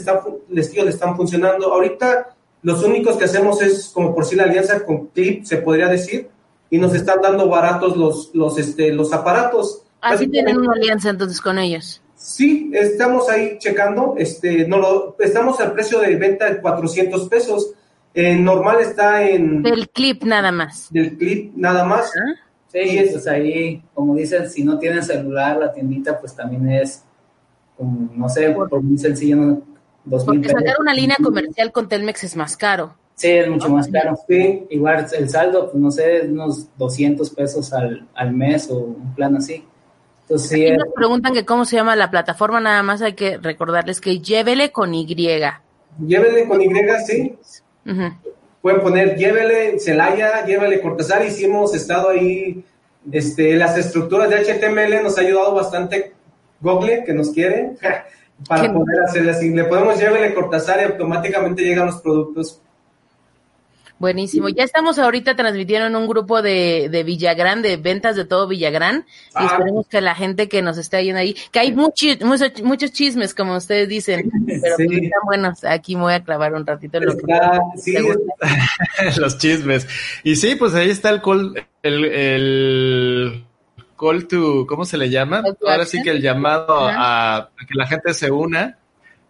les, 0.49 0.71
ellos 0.73 0.85
le 0.85 0.90
están 0.90 1.16
funcionando. 1.16 1.73
Ahorita 1.73 2.36
los 2.66 2.83
únicos 2.83 3.16
que 3.16 3.26
hacemos 3.26 3.62
es 3.62 3.90
como 3.94 4.12
por 4.12 4.24
si 4.24 4.35
la 4.35 4.42
alianza 4.42 4.85
con 4.85 5.07
Clip, 5.07 5.44
se 5.44 5.59
podría 5.59 5.87
decir, 5.87 6.29
y 6.68 6.79
nos 6.79 6.92
están 6.96 7.20
dando 7.22 7.48
baratos 7.48 7.96
los, 7.96 8.33
los, 8.35 8.59
este, 8.59 8.92
los 8.92 9.12
aparatos. 9.12 9.85
Así 10.00 10.26
tienen 10.26 10.57
una 10.57 10.72
alianza 10.72 11.11
entonces 11.11 11.40
con 11.40 11.61
ellos. 11.61 12.02
Sí, 12.16 12.72
estamos 12.74 13.29
ahí 13.29 13.57
checando, 13.61 14.16
este, 14.18 14.66
no 14.66 14.79
lo, 14.79 15.16
estamos 15.20 15.61
al 15.61 15.74
precio 15.74 16.00
de 16.00 16.16
venta 16.16 16.50
de 16.50 16.61
400 16.61 17.29
pesos. 17.29 17.72
normal 18.16 18.81
está 18.81 19.22
en... 19.22 19.62
Del 19.62 19.88
clip 19.88 20.24
nada 20.24 20.50
más. 20.50 20.88
Del 20.90 21.16
clip 21.16 21.52
nada 21.55 21.85
más. 21.85 22.11
Sí, 22.66 22.81
y 22.81 23.09
pues 23.09 23.29
ahí, 23.29 23.81
como 23.94 24.16
dicen, 24.16 24.50
si 24.50 24.64
no 24.64 24.76
tienen 24.76 25.05
celular, 25.05 25.57
la 25.57 25.72
tiendita 25.72 26.18
pues 26.18 26.35
también 26.35 26.68
es, 26.68 27.05
no 27.79 28.29
sé, 28.29 28.50
por 28.50 28.83
muy 28.83 28.98
sencillo, 28.98 29.37
¿no? 29.37 29.76
Porque 30.09 30.49
sacar 30.49 30.77
una 30.81 30.95
línea 30.95 31.16
comercial 31.23 31.73
con 31.73 31.88
Telmex 31.88 32.25
es 32.25 32.37
más 32.37 32.57
caro. 32.57 32.95
Sí, 33.16 33.29
es 33.29 33.49
mucho 33.49 33.69
más 33.71 33.88
caro. 33.88 34.16
Sí, 34.29 34.66
igual 34.71 35.07
el 35.16 35.29
saldo, 35.29 35.71
pues 35.71 35.83
no 35.83 35.90
sé, 35.90 36.27
unos 36.27 36.69
200 36.77 37.31
pesos 37.31 37.73
al, 37.73 38.07
al 38.14 38.33
mes 38.33 38.69
o 38.71 38.77
un 38.77 39.14
plan 39.14 39.35
así. 39.37 39.64
Entonces, 40.23 40.51
sí, 40.51 40.71
nos 40.71 40.92
preguntan 40.95 41.33
que 41.33 41.45
cómo 41.45 41.64
se 41.64 41.77
llama 41.77 41.97
la 41.97 42.11
plataforma, 42.11 42.61
nada 42.61 42.83
más 42.83 43.01
hay 43.01 43.14
que 43.14 43.38
recordarles 43.38 44.01
que 44.01 44.19
llévele 44.19 44.71
con 44.71 44.92
Y. 44.92 45.07
Llévele 45.07 46.47
con 46.47 46.61
Y, 46.61 46.69
sí. 47.07 47.38
Pueden 48.61 48.81
poner 48.81 49.16
llévele 49.16 49.79
Celaya, 49.79 50.45
llévele 50.45 50.81
Cortázar, 50.81 51.25
y 51.25 51.45
hemos 51.45 51.75
estado 51.75 52.11
ahí, 52.11 52.64
este, 53.12 53.55
las 53.55 53.79
estructuras 53.79 54.29
de 54.29 54.38
HTML 54.38 55.03
nos 55.03 55.16
ha 55.16 55.21
ayudado 55.21 55.55
bastante 55.55 56.12
Google, 56.61 57.05
que 57.05 57.14
nos 57.14 57.31
quiere. 57.31 57.77
Para 58.49 58.72
poder 58.72 59.01
hacerle 59.05 59.31
así. 59.31 59.51
Le 59.51 59.64
podemos 59.64 59.99
llevarle 59.99 60.35
Cortázar 60.35 60.81
y 60.81 60.85
automáticamente 60.85 61.62
llegan 61.62 61.87
los 61.87 62.01
productos. 62.01 62.61
Buenísimo. 63.99 64.51
Ya 64.51 64.62
estamos 64.62 64.99
ahorita 64.99 65.37
transmitiendo 65.37 65.87
en 65.87 65.96
un 65.96 66.07
grupo 66.07 66.42
de, 66.42 66.88
de 66.90 67.03
Villagrán, 67.03 67.62
de 67.62 67.79
ventas 67.79 68.14
de 68.14 68.27
todo 68.27 68.46
Villagrán. 68.46 69.07
Y 69.31 69.33
ah. 69.37 69.49
esperemos 69.51 69.87
que 69.88 70.03
la 70.03 70.14
gente 70.14 70.51
que 70.51 70.61
nos 70.61 70.77
esté 70.77 71.03
yendo 71.03 71.20
ahí, 71.20 71.35
que 71.51 71.61
hay 71.61 71.72
muchos 71.72 72.20
muchos 72.62 72.92
chismes, 72.92 73.35
como 73.35 73.57
ustedes 73.57 73.88
dicen, 73.88 74.31
pero 74.46 74.77
pues 74.77 74.90
están 74.90 75.20
buenos. 75.25 75.64
Aquí 75.64 75.96
me 75.96 76.03
voy 76.03 76.12
a 76.12 76.22
clavar 76.22 76.53
un 76.53 76.66
ratito 76.66 77.01
lo 77.01 77.16
que 77.16 77.25
sí, 77.77 77.96
los 79.18 79.38
chismes. 79.38 79.88
Y 80.25 80.37
sí, 80.37 80.57
pues 80.57 80.75
ahí 80.75 80.90
está 80.90 81.09
el, 81.09 81.22
el, 81.83 82.05
el 82.05 83.46
call 83.99 84.27
to, 84.29 84.67
¿cómo 84.67 84.85
se 84.85 84.97
le 84.97 85.11
llama? 85.11 85.43
Ahora 85.67 85.85
sí 85.87 86.03
que 86.03 86.11
el 86.11 86.23
llamado 86.23 86.79
a, 86.81 87.51
que 87.67 87.75
la 87.75 87.87
gente 87.87 88.15
se 88.15 88.31
una 88.31 88.79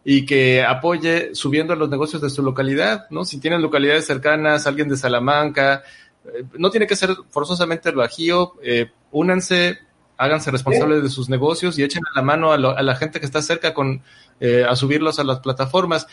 y 0.05 0.25
que 0.25 0.63
apoye 0.63 1.35
subiendo 1.35 1.75
los 1.75 1.89
negocios 1.89 2.23
de 2.23 2.31
su 2.31 2.43
localidad, 2.43 3.07
¿no? 3.11 3.25
Si 3.25 3.41
tienen 3.41 3.63
localidades 3.63 4.07
cercanas, 4.07 4.67
alguien 4.67 4.89
de 4.89 4.97
Salamanca, 4.97 5.83
eh, 6.25 6.45
no 6.59 6.71
tiene 6.71 6.87
que 6.87 6.97
ser 6.97 7.11
forzosamente 7.31 7.89
el 7.89 7.97
Bajío, 7.97 8.55
eh, 8.63 8.91
únanse, 9.11 9.79
háganse 10.17 10.51
responsables 10.51 11.03
de 11.03 11.09
sus 11.09 11.29
negocios 11.29 11.79
y 11.79 11.83
echen 11.83 12.03
la 12.15 12.23
mano 12.23 12.53
a, 12.53 12.59
la 12.59 12.97
gente 12.97 13.19
que 13.21 13.27
está 13.27 13.43
cerca 13.43 13.75
con, 13.75 14.03
eh, 14.41 14.65
a 14.69 14.77
subirlos 14.77 15.19
a 15.19 15.25
las 15.25 15.41
plataformas. 15.41 16.07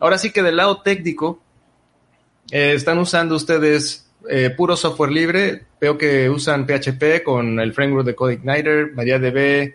Ahora 0.00 0.18
sí 0.18 0.30
que 0.32 0.42
del 0.42 0.56
lado 0.56 0.80
técnico, 0.82 1.40
están 2.50 2.98
usando 2.98 3.34
ustedes 3.36 4.03
eh, 4.28 4.50
puro 4.50 4.76
software 4.76 5.10
libre. 5.10 5.62
Veo 5.80 5.98
que 5.98 6.30
usan 6.30 6.66
PHP 6.66 7.22
con 7.24 7.60
el 7.60 7.72
framework 7.72 8.06
de 8.06 8.14
CodeIgniter, 8.14 8.92
MariaDB, 8.94 9.74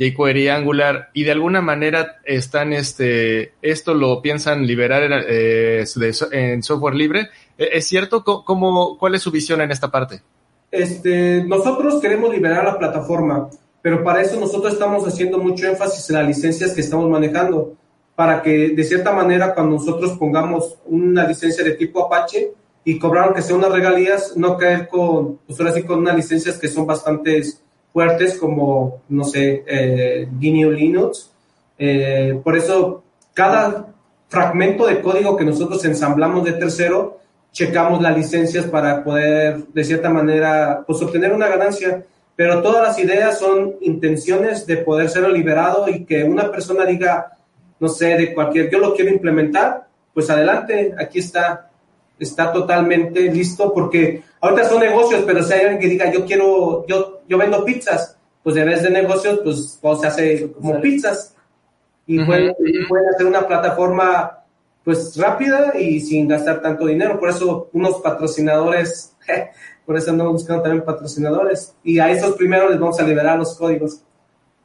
jQuery, 0.00 0.48
Angular, 0.48 1.10
y 1.12 1.24
de 1.24 1.32
alguna 1.32 1.60
manera 1.60 2.20
están, 2.24 2.72
este, 2.72 3.52
esto 3.60 3.92
lo 3.94 4.22
piensan 4.22 4.66
liberar 4.66 5.24
eh, 5.28 5.84
en 6.32 6.62
software 6.62 6.94
libre. 6.94 7.28
¿E-, 7.58 7.68
¿Es 7.72 7.86
cierto? 7.86 8.24
¿Cómo, 8.24 8.96
¿Cuál 8.98 9.14
es 9.14 9.22
su 9.22 9.30
visión 9.30 9.60
en 9.60 9.70
esta 9.70 9.90
parte? 9.90 10.22
Este, 10.70 11.42
nosotros 11.44 12.00
queremos 12.00 12.32
liberar 12.32 12.64
la 12.64 12.78
plataforma, 12.78 13.50
pero 13.82 14.04
para 14.04 14.22
eso 14.22 14.38
nosotros 14.38 14.72
estamos 14.72 15.06
haciendo 15.06 15.38
mucho 15.38 15.66
énfasis 15.66 16.08
en 16.10 16.16
las 16.16 16.26
licencias 16.26 16.72
que 16.72 16.80
estamos 16.80 17.10
manejando, 17.10 17.74
para 18.14 18.40
que 18.40 18.68
de 18.68 18.84
cierta 18.84 19.12
manera 19.12 19.54
cuando 19.54 19.76
nosotros 19.76 20.12
pongamos 20.12 20.76
una 20.86 21.26
licencia 21.26 21.64
de 21.64 21.72
tipo 21.72 22.06
Apache, 22.06 22.52
y 22.84 22.98
cobraron 22.98 23.34
que 23.34 23.42
sea 23.42 23.56
unas 23.56 23.72
regalías, 23.72 24.36
no 24.36 24.56
caer 24.56 24.88
con, 24.88 25.38
pues 25.46 25.58
ahora 25.60 25.72
sí, 25.72 25.82
con 25.82 25.98
unas 25.98 26.16
licencias 26.16 26.58
que 26.58 26.68
son 26.68 26.86
bastante 26.86 27.42
fuertes, 27.92 28.38
como, 28.38 29.02
no 29.08 29.24
sé, 29.24 29.64
eh, 29.66 30.28
GNU 30.30 30.70
Linux. 30.70 31.30
Eh, 31.78 32.40
por 32.42 32.56
eso, 32.56 33.02
cada 33.34 33.86
fragmento 34.28 34.86
de 34.86 35.00
código 35.00 35.36
que 35.36 35.44
nosotros 35.44 35.84
ensamblamos 35.84 36.44
de 36.44 36.52
tercero, 36.52 37.20
checamos 37.52 38.00
las 38.00 38.16
licencias 38.16 38.64
para 38.66 39.02
poder, 39.02 39.66
de 39.66 39.84
cierta 39.84 40.08
manera, 40.08 40.84
pues 40.86 41.02
obtener 41.02 41.32
una 41.32 41.48
ganancia. 41.48 42.04
Pero 42.36 42.62
todas 42.62 42.82
las 42.82 42.98
ideas 42.98 43.38
son 43.38 43.76
intenciones 43.82 44.66
de 44.66 44.78
poder 44.78 45.10
ser 45.10 45.28
liberado 45.28 45.88
y 45.88 46.04
que 46.04 46.24
una 46.24 46.50
persona 46.50 46.86
diga, 46.86 47.36
no 47.78 47.88
sé, 47.88 48.16
de 48.16 48.32
cualquier, 48.32 48.70
yo 48.70 48.78
lo 48.78 48.94
quiero 48.94 49.10
implementar, 49.10 49.86
pues 50.14 50.30
adelante, 50.30 50.94
aquí 50.98 51.18
está, 51.18 51.69
está 52.20 52.52
totalmente 52.52 53.22
listo 53.32 53.72
porque 53.72 54.22
ahorita 54.40 54.68
son 54.68 54.80
negocios, 54.80 55.24
pero 55.26 55.42
si 55.42 55.52
hay 55.52 55.60
alguien 55.60 55.80
que 55.80 55.88
diga 55.88 56.12
yo 56.12 56.24
quiero, 56.24 56.86
yo, 56.86 57.22
yo 57.26 57.38
vendo 57.38 57.64
pizzas, 57.64 58.16
pues 58.42 58.54
de 58.54 58.64
vez 58.64 58.82
de 58.82 58.90
negocios, 58.90 59.40
pues 59.42 59.78
todo 59.80 59.96
se 59.96 60.06
hace 60.06 60.52
como 60.52 60.80
pizzas 60.80 61.34
y, 62.06 62.24
pueden, 62.24 62.54
hacer 63.14 63.26
una 63.26 63.46
plataforma 63.46 64.38
pues 64.84 65.16
rápida 65.16 65.78
y 65.78 66.00
sin 66.00 66.26
gastar 66.26 66.60
tanto 66.60 66.86
dinero. 66.86 67.20
Por 67.20 67.30
eso 67.30 67.68
unos 67.72 68.00
patrocinadores, 68.00 69.14
por 69.86 69.96
eso 69.96 70.10
andamos 70.10 70.34
buscando 70.34 70.62
también 70.62 70.84
patrocinadores 70.84 71.74
y 71.84 71.98
a 71.98 72.10
esos 72.10 72.34
primeros 72.36 72.70
les 72.70 72.80
vamos 72.80 72.98
a 72.98 73.06
liberar 73.06 73.38
los 73.38 73.56
códigos. 73.56 74.02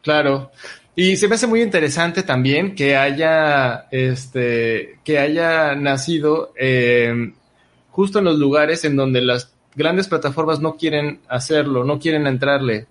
Claro. 0.01 0.51
Y 0.95 1.17
se 1.17 1.27
me 1.27 1.35
hace 1.35 1.45
muy 1.45 1.61
interesante 1.61 2.23
también 2.23 2.73
que 2.73 2.95
haya, 2.95 3.87
este, 3.91 4.99
que 5.03 5.19
haya 5.19 5.75
nacido 5.75 6.53
eh, 6.57 7.33
justo 7.95 8.19
en 8.19 8.25
los 8.25 8.37
lugares 8.37 8.83
en 8.83 8.97
donde 8.97 9.21
las 9.21 9.53
grandes 9.73 10.09
plataformas 10.09 10.59
no 10.59 10.75
quieren 10.75 11.21
hacerlo, 11.29 11.85
no 11.85 11.97
quieren 11.97 12.27
entrarle. 12.27 12.87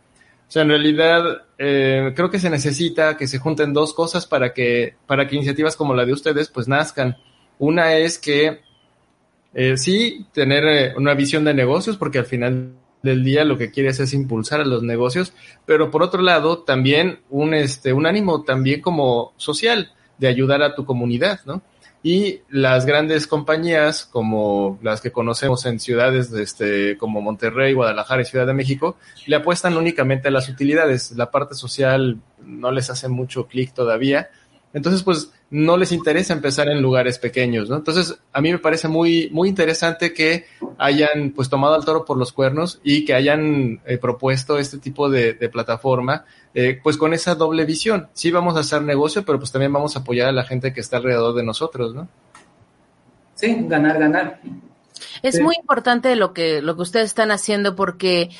O 0.48 0.50
sea, 0.50 0.62
en 0.62 0.70
realidad 0.70 1.42
eh, 1.58 2.14
creo 2.16 2.30
que 2.30 2.38
se 2.38 2.48
necesita 2.48 3.18
que 3.18 3.26
se 3.26 3.38
junten 3.38 3.74
dos 3.74 3.92
cosas 3.92 4.24
para 4.26 4.54
que, 4.54 4.94
para 5.06 5.28
que 5.28 5.36
iniciativas 5.36 5.76
como 5.76 5.94
la 5.94 6.06
de 6.06 6.14
ustedes 6.14 6.48
pues 6.48 6.68
nazcan. 6.68 7.18
Una 7.58 7.94
es 7.98 8.18
que 8.18 8.60
eh, 9.52 9.76
sí, 9.76 10.24
tener 10.32 10.64
eh, 10.64 10.94
una 10.96 11.12
visión 11.12 11.44
de 11.44 11.52
negocios, 11.52 11.98
porque 11.98 12.20
al 12.20 12.26
final 12.26 12.72
del 13.02 13.22
día 13.22 13.44
lo 13.44 13.58
que 13.58 13.70
quieres 13.70 14.00
es 14.00 14.14
impulsar 14.14 14.62
a 14.62 14.64
los 14.64 14.82
negocios, 14.82 15.34
pero 15.66 15.90
por 15.90 16.02
otro 16.02 16.22
lado 16.22 16.60
también 16.60 17.20
un, 17.28 17.52
este, 17.52 17.92
un 17.92 18.06
ánimo 18.06 18.42
también 18.42 18.80
como 18.80 19.34
social 19.36 19.92
de 20.16 20.28
ayudar 20.28 20.62
a 20.62 20.74
tu 20.74 20.86
comunidad, 20.86 21.40
¿no? 21.44 21.60
Y 22.06 22.42
las 22.50 22.84
grandes 22.84 23.26
compañías 23.26 24.04
como 24.04 24.78
las 24.82 25.00
que 25.00 25.10
conocemos 25.10 25.64
en 25.64 25.80
ciudades 25.80 26.30
este, 26.34 26.98
como 26.98 27.22
Monterrey, 27.22 27.72
Guadalajara 27.72 28.20
y 28.20 28.26
Ciudad 28.26 28.46
de 28.46 28.52
México, 28.52 28.98
le 29.24 29.36
apuestan 29.36 29.74
únicamente 29.78 30.28
a 30.28 30.30
las 30.30 30.50
utilidades. 30.50 31.12
La 31.12 31.30
parte 31.30 31.54
social 31.54 32.20
no 32.44 32.70
les 32.72 32.90
hace 32.90 33.08
mucho 33.08 33.46
clic 33.46 33.72
todavía. 33.72 34.28
Entonces, 34.74 35.04
pues 35.04 35.30
no 35.50 35.76
les 35.76 35.92
interesa 35.92 36.32
empezar 36.32 36.68
en 36.68 36.82
lugares 36.82 37.20
pequeños, 37.20 37.70
¿no? 37.70 37.76
Entonces, 37.76 38.18
a 38.32 38.40
mí 38.40 38.50
me 38.50 38.58
parece 38.58 38.88
muy, 38.88 39.30
muy 39.30 39.48
interesante 39.48 40.12
que 40.12 40.46
hayan 40.78 41.30
pues 41.30 41.48
tomado 41.48 41.74
al 41.74 41.84
toro 41.84 42.04
por 42.04 42.18
los 42.18 42.32
cuernos 42.32 42.80
y 42.82 43.04
que 43.04 43.14
hayan 43.14 43.80
eh, 43.86 43.98
propuesto 43.98 44.58
este 44.58 44.78
tipo 44.78 45.08
de, 45.08 45.34
plataforma, 45.48 46.24
eh, 46.54 46.80
pues 46.82 46.96
con 46.96 47.14
esa 47.14 47.36
doble 47.36 47.64
visión. 47.64 48.08
Sí 48.14 48.32
vamos 48.32 48.56
a 48.56 48.60
hacer 48.60 48.82
negocio, 48.82 49.24
pero 49.24 49.38
pues 49.38 49.52
también 49.52 49.72
vamos 49.72 49.94
a 49.94 50.00
apoyar 50.00 50.28
a 50.28 50.32
la 50.32 50.42
gente 50.42 50.72
que 50.72 50.80
está 50.80 50.96
alrededor 50.96 51.36
de 51.36 51.44
nosotros, 51.44 51.94
¿no? 51.94 52.08
Sí, 53.36 53.56
ganar, 53.68 53.96
ganar. 53.98 54.40
Es 55.22 55.40
muy 55.40 55.54
importante 55.54 56.16
lo 56.16 56.34
que, 56.34 56.62
lo 56.62 56.74
que 56.74 56.82
ustedes 56.82 57.06
están 57.06 57.30
haciendo 57.30 57.76
porque 57.76 58.30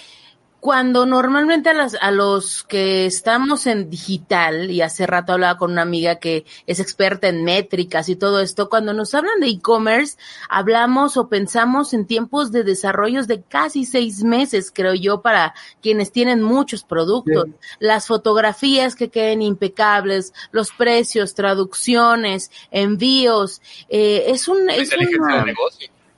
cuando 0.65 1.05
normalmente 1.05 1.69
a, 1.69 1.75
las, 1.75 1.95
a 2.01 2.11
los 2.11 2.65
que 2.65 3.05
estamos 3.05 3.67
en 3.67 3.91
digital, 3.91 4.71
y 4.71 4.81
hace 4.81 5.07
rato 5.07 5.35
hablaba 5.35 5.59
con 5.59 5.73
una 5.73 5.83
amiga 5.83 6.19
que 6.19 6.47
es 6.67 6.81
experta 6.81 7.29
en 7.29 7.45
métricas 7.45 8.09
y 8.09 8.17
todo 8.17 8.41
esto, 8.41 8.71
cuando 8.71 8.95
nos 8.95 9.15
hablan 9.15 9.41
de 9.41 9.49
e-commerce, 9.49 10.17
hablamos 10.49 11.19
o 11.19 11.29
pensamos 11.29 11.93
en 11.93 12.07
tiempos 12.07 12.51
de 12.51 12.65
desarrollos 12.65 13.29
de 13.29 13.43
casi 13.43 13.85
seis 13.85 14.25
meses, 14.25 14.73
creo 14.75 14.95
yo, 14.95 15.21
para 15.21 15.53
quienes 15.83 16.13
tienen 16.13 16.43
muchos 16.43 16.83
productos. 16.83 17.45
Las 17.79 18.07
fotografías 18.07 18.95
que 18.95 19.11
queden 19.11 19.43
impecables, 19.43 20.33
los 20.51 20.71
precios, 20.73 21.35
traducciones, 21.35 22.51
envíos, 22.71 23.61
eh, 23.91 24.25
es 24.29 24.49
un... 24.49 24.71
Es 24.71 24.91
una, 24.97 25.45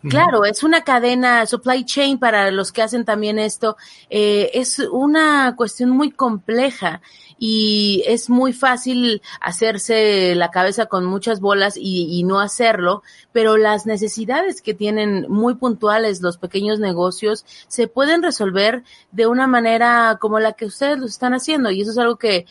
Claro, 0.09 0.45
es 0.45 0.63
una 0.63 0.83
cadena, 0.83 1.47
supply 1.47 1.85
chain 1.85 2.19
para 2.19 2.51
los 2.51 2.73
que 2.73 2.83
hacen 2.83 3.05
también 3.05 3.39
esto, 3.39 3.77
eh, 4.11 4.51
es 4.55 4.79
una 4.79 5.55
cuestión 5.57 5.91
muy 5.91 6.11
compleja 6.11 7.01
y 7.39 8.03
es 8.07 8.31
muy 8.31 8.53
fácil 8.53 9.21
hacerse 9.41 10.35
la 10.35 10.51
cabeza 10.51 10.87
con 10.87 11.05
muchas 11.05 11.41
bolas 11.41 11.77
y, 11.77 12.09
y, 12.11 12.23
no 12.23 12.41
hacerlo, 12.41 13.03
pero 13.33 13.57
las 13.57 13.85
necesidades 13.87 14.63
que 14.63 14.75
tienen 14.75 15.27
muy 15.29 15.55
puntuales 15.55 16.23
los 16.23 16.39
pequeños 16.39 16.81
negocios 16.81 17.45
se 17.69 17.89
pueden 17.89 18.23
resolver 18.23 18.85
de 19.13 19.27
una 19.27 19.47
manera 19.47 20.19
como 20.21 20.41
la 20.41 20.53
que 20.53 20.65
ustedes 20.65 20.99
lo 20.99 21.07
están 21.07 21.35
haciendo 21.35 21.71
y 21.71 21.83
eso 21.83 21.91
es 21.91 21.99
algo 21.99 22.17
que, 22.17 22.47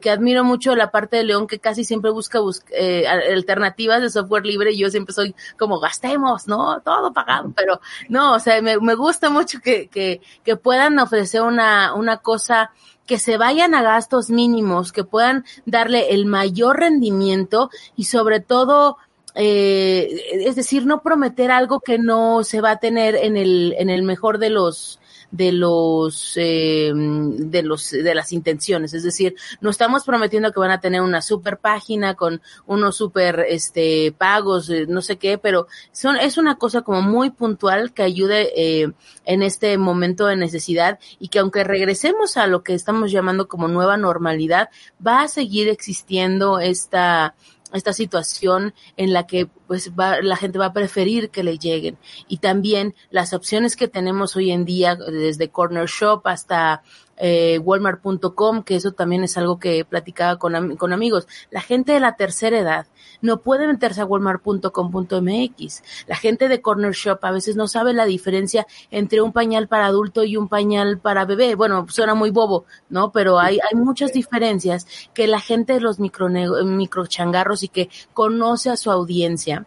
que 0.00 0.10
admiro 0.10 0.44
mucho 0.44 0.76
la 0.76 0.90
parte 0.90 1.16
de 1.16 1.24
León 1.24 1.46
que 1.46 1.58
casi 1.58 1.84
siempre 1.84 2.10
busca, 2.10 2.38
eh, 2.72 3.06
alternativas 3.08 4.00
de 4.00 4.10
software 4.10 4.46
libre 4.46 4.72
y 4.72 4.78
yo 4.78 4.90
siempre 4.90 5.12
soy 5.12 5.34
como 5.58 5.80
gastemos, 5.80 6.46
¿no? 6.46 6.80
Todo 6.82 7.12
pagado, 7.12 7.52
pero 7.56 7.80
no, 8.08 8.34
o 8.34 8.38
sea, 8.38 8.62
me, 8.62 8.78
me 8.78 8.94
gusta 8.94 9.28
mucho 9.28 9.60
que, 9.60 9.88
que, 9.88 10.20
que 10.44 10.56
puedan 10.56 10.98
ofrecer 10.98 11.42
una, 11.42 11.94
una 11.94 12.18
cosa 12.18 12.70
que 13.06 13.18
se 13.18 13.36
vayan 13.36 13.74
a 13.74 13.82
gastos 13.82 14.30
mínimos, 14.30 14.92
que 14.92 15.04
puedan 15.04 15.44
darle 15.66 16.14
el 16.14 16.26
mayor 16.26 16.78
rendimiento 16.78 17.70
y 17.96 18.04
sobre 18.04 18.40
todo, 18.40 18.98
eh, 19.34 20.22
es 20.32 20.54
decir, 20.54 20.86
no 20.86 21.02
prometer 21.02 21.50
algo 21.50 21.80
que 21.80 21.98
no 21.98 22.44
se 22.44 22.60
va 22.60 22.72
a 22.72 22.78
tener 22.78 23.16
en 23.16 23.36
el, 23.36 23.74
en 23.78 23.90
el 23.90 24.04
mejor 24.04 24.38
de 24.38 24.50
los, 24.50 24.99
de 25.30 25.52
los 25.52 26.34
eh, 26.36 26.92
de 26.94 27.62
los 27.62 27.90
de 27.90 28.14
las 28.14 28.32
intenciones. 28.32 28.94
Es 28.94 29.02
decir 29.02 29.34
no 29.60 29.70
estamos 29.70 30.04
prometiendo 30.04 30.52
que 30.52 30.60
van 30.60 30.70
a 30.70 30.80
tener 30.80 31.02
una 31.02 31.22
super 31.22 31.58
página 31.58 32.14
con 32.14 32.40
unos 32.66 32.96
super 32.96 33.46
este 33.48 34.12
pagos 34.16 34.70
eh, 34.70 34.86
no 34.88 35.02
sé 35.02 35.16
qué 35.16 35.38
pero 35.38 35.66
son 35.92 36.16
es 36.16 36.38
una 36.38 36.56
cosa 36.56 36.82
como 36.82 37.02
muy 37.02 37.30
puntual 37.30 37.92
que 37.92 38.02
ayude 38.02 38.52
eh, 38.56 38.92
en 39.24 39.42
este 39.42 39.78
momento 39.78 40.26
de 40.26 40.36
necesidad 40.36 40.98
y 41.18 41.28
que 41.28 41.38
aunque 41.38 41.64
regresemos 41.64 42.36
a 42.36 42.46
lo 42.46 42.62
que 42.62 42.74
estamos 42.74 43.12
llamando 43.12 43.48
como 43.48 43.68
nueva 43.68 43.96
normalidad 43.96 44.70
va 45.04 45.22
a 45.22 45.28
seguir 45.28 45.68
existiendo 45.68 46.58
esta 46.58 47.34
esta 47.76 47.92
situación 47.92 48.74
en 48.96 49.12
la 49.12 49.26
que 49.26 49.48
pues 49.66 49.92
va, 49.98 50.20
la 50.20 50.36
gente 50.36 50.58
va 50.58 50.66
a 50.66 50.72
preferir 50.72 51.30
que 51.30 51.42
le 51.42 51.58
lleguen. 51.58 51.98
Y 52.28 52.38
también 52.38 52.94
las 53.10 53.32
opciones 53.32 53.76
que 53.76 53.88
tenemos 53.88 54.36
hoy 54.36 54.50
en 54.50 54.64
día 54.64 54.96
desde 54.96 55.50
Corner 55.50 55.86
Shop 55.86 56.26
hasta 56.26 56.82
eh, 57.20 57.58
walmart.com, 57.58 58.62
que 58.62 58.76
eso 58.76 58.92
también 58.92 59.22
es 59.24 59.36
algo 59.36 59.58
que 59.58 59.84
platicaba 59.84 60.38
con, 60.38 60.76
con 60.76 60.92
amigos. 60.92 61.28
La 61.50 61.60
gente 61.60 61.92
de 61.92 62.00
la 62.00 62.16
tercera 62.16 62.58
edad 62.58 62.86
no 63.20 63.40
puede 63.42 63.66
meterse 63.66 64.00
a 64.00 64.06
walmart.com.mx. 64.06 65.82
La 66.06 66.16
gente 66.16 66.48
de 66.48 66.62
Corner 66.62 66.92
Shop 66.92 67.18
a 67.22 67.30
veces 67.30 67.56
no 67.56 67.68
sabe 67.68 67.92
la 67.92 68.06
diferencia 68.06 68.66
entre 68.90 69.20
un 69.20 69.32
pañal 69.32 69.68
para 69.68 69.86
adulto 69.86 70.24
y 70.24 70.36
un 70.36 70.48
pañal 70.48 70.98
para 70.98 71.24
bebé. 71.26 71.54
Bueno, 71.54 71.86
suena 71.88 72.14
muy 72.14 72.30
bobo, 72.30 72.64
¿no? 72.88 73.12
Pero 73.12 73.38
hay, 73.38 73.58
hay 73.58 73.76
muchas 73.78 74.12
diferencias 74.12 74.86
que 75.12 75.26
la 75.26 75.40
gente 75.40 75.74
de 75.74 75.80
los 75.80 76.00
micro, 76.00 76.28
micro 76.28 77.06
changarros 77.06 77.62
y 77.62 77.68
que 77.68 77.90
conoce 78.14 78.70
a 78.70 78.76
su 78.76 78.90
audiencia 78.90 79.66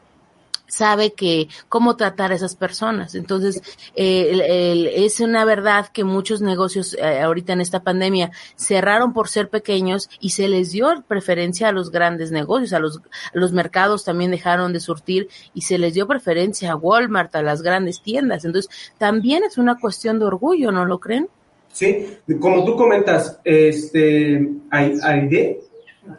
sabe 0.68 1.14
que 1.14 1.50
cómo 1.70 1.96
tratar 1.96 2.32
a 2.32 2.36
esas 2.36 2.56
personas. 2.56 3.16
Entonces, 3.16 3.62
eh, 3.96 4.94
es 4.96 5.20
una 5.20 5.46
verdad 5.46 5.88
que 5.94 6.04
muchos 6.04 6.42
negocios 6.42 6.96
eh, 7.00 7.22
ahorita 7.22 7.54
en 7.54 7.62
esta 7.62 7.82
pandemia 7.82 8.32
cerraron 8.56 9.14
por 9.14 9.28
ser 9.28 9.50
pequeños 9.50 10.10
y 10.20 10.32
se 10.32 10.48
les 10.48 10.72
dio 10.72 11.04
preferencia 11.08 11.70
a 11.70 11.72
los 11.72 11.92
grandes 11.92 12.32
negocios, 12.32 12.74
a 12.74 12.80
los, 12.80 13.02
los 13.34 13.54
mercados 13.54 14.04
también 14.04 14.32
dejaron 14.32 14.74
de 14.74 14.80
surtir 14.80 15.30
y 15.54 15.62
se 15.62 15.78
les 15.78 15.94
dio 15.94 16.08
preferencia 16.08 16.72
a 16.72 16.76
Walmart, 16.76 17.36
a 17.36 17.44
las 17.44 17.62
grandes 17.62 18.02
tiendas. 18.02 18.46
Entonces, 18.46 18.72
también 18.98 19.44
es 19.44 19.58
una 19.58 19.80
cuestión 19.80 20.20
de 20.20 20.26
orgullo, 20.26 20.72
¿no 20.72 20.86
lo 20.86 21.00
creen? 21.00 21.30
Sí, 21.72 22.20
como 22.40 22.64
tú 22.66 22.76
comentas, 22.76 23.40
este, 23.44 24.48
Aide. 24.70 25.60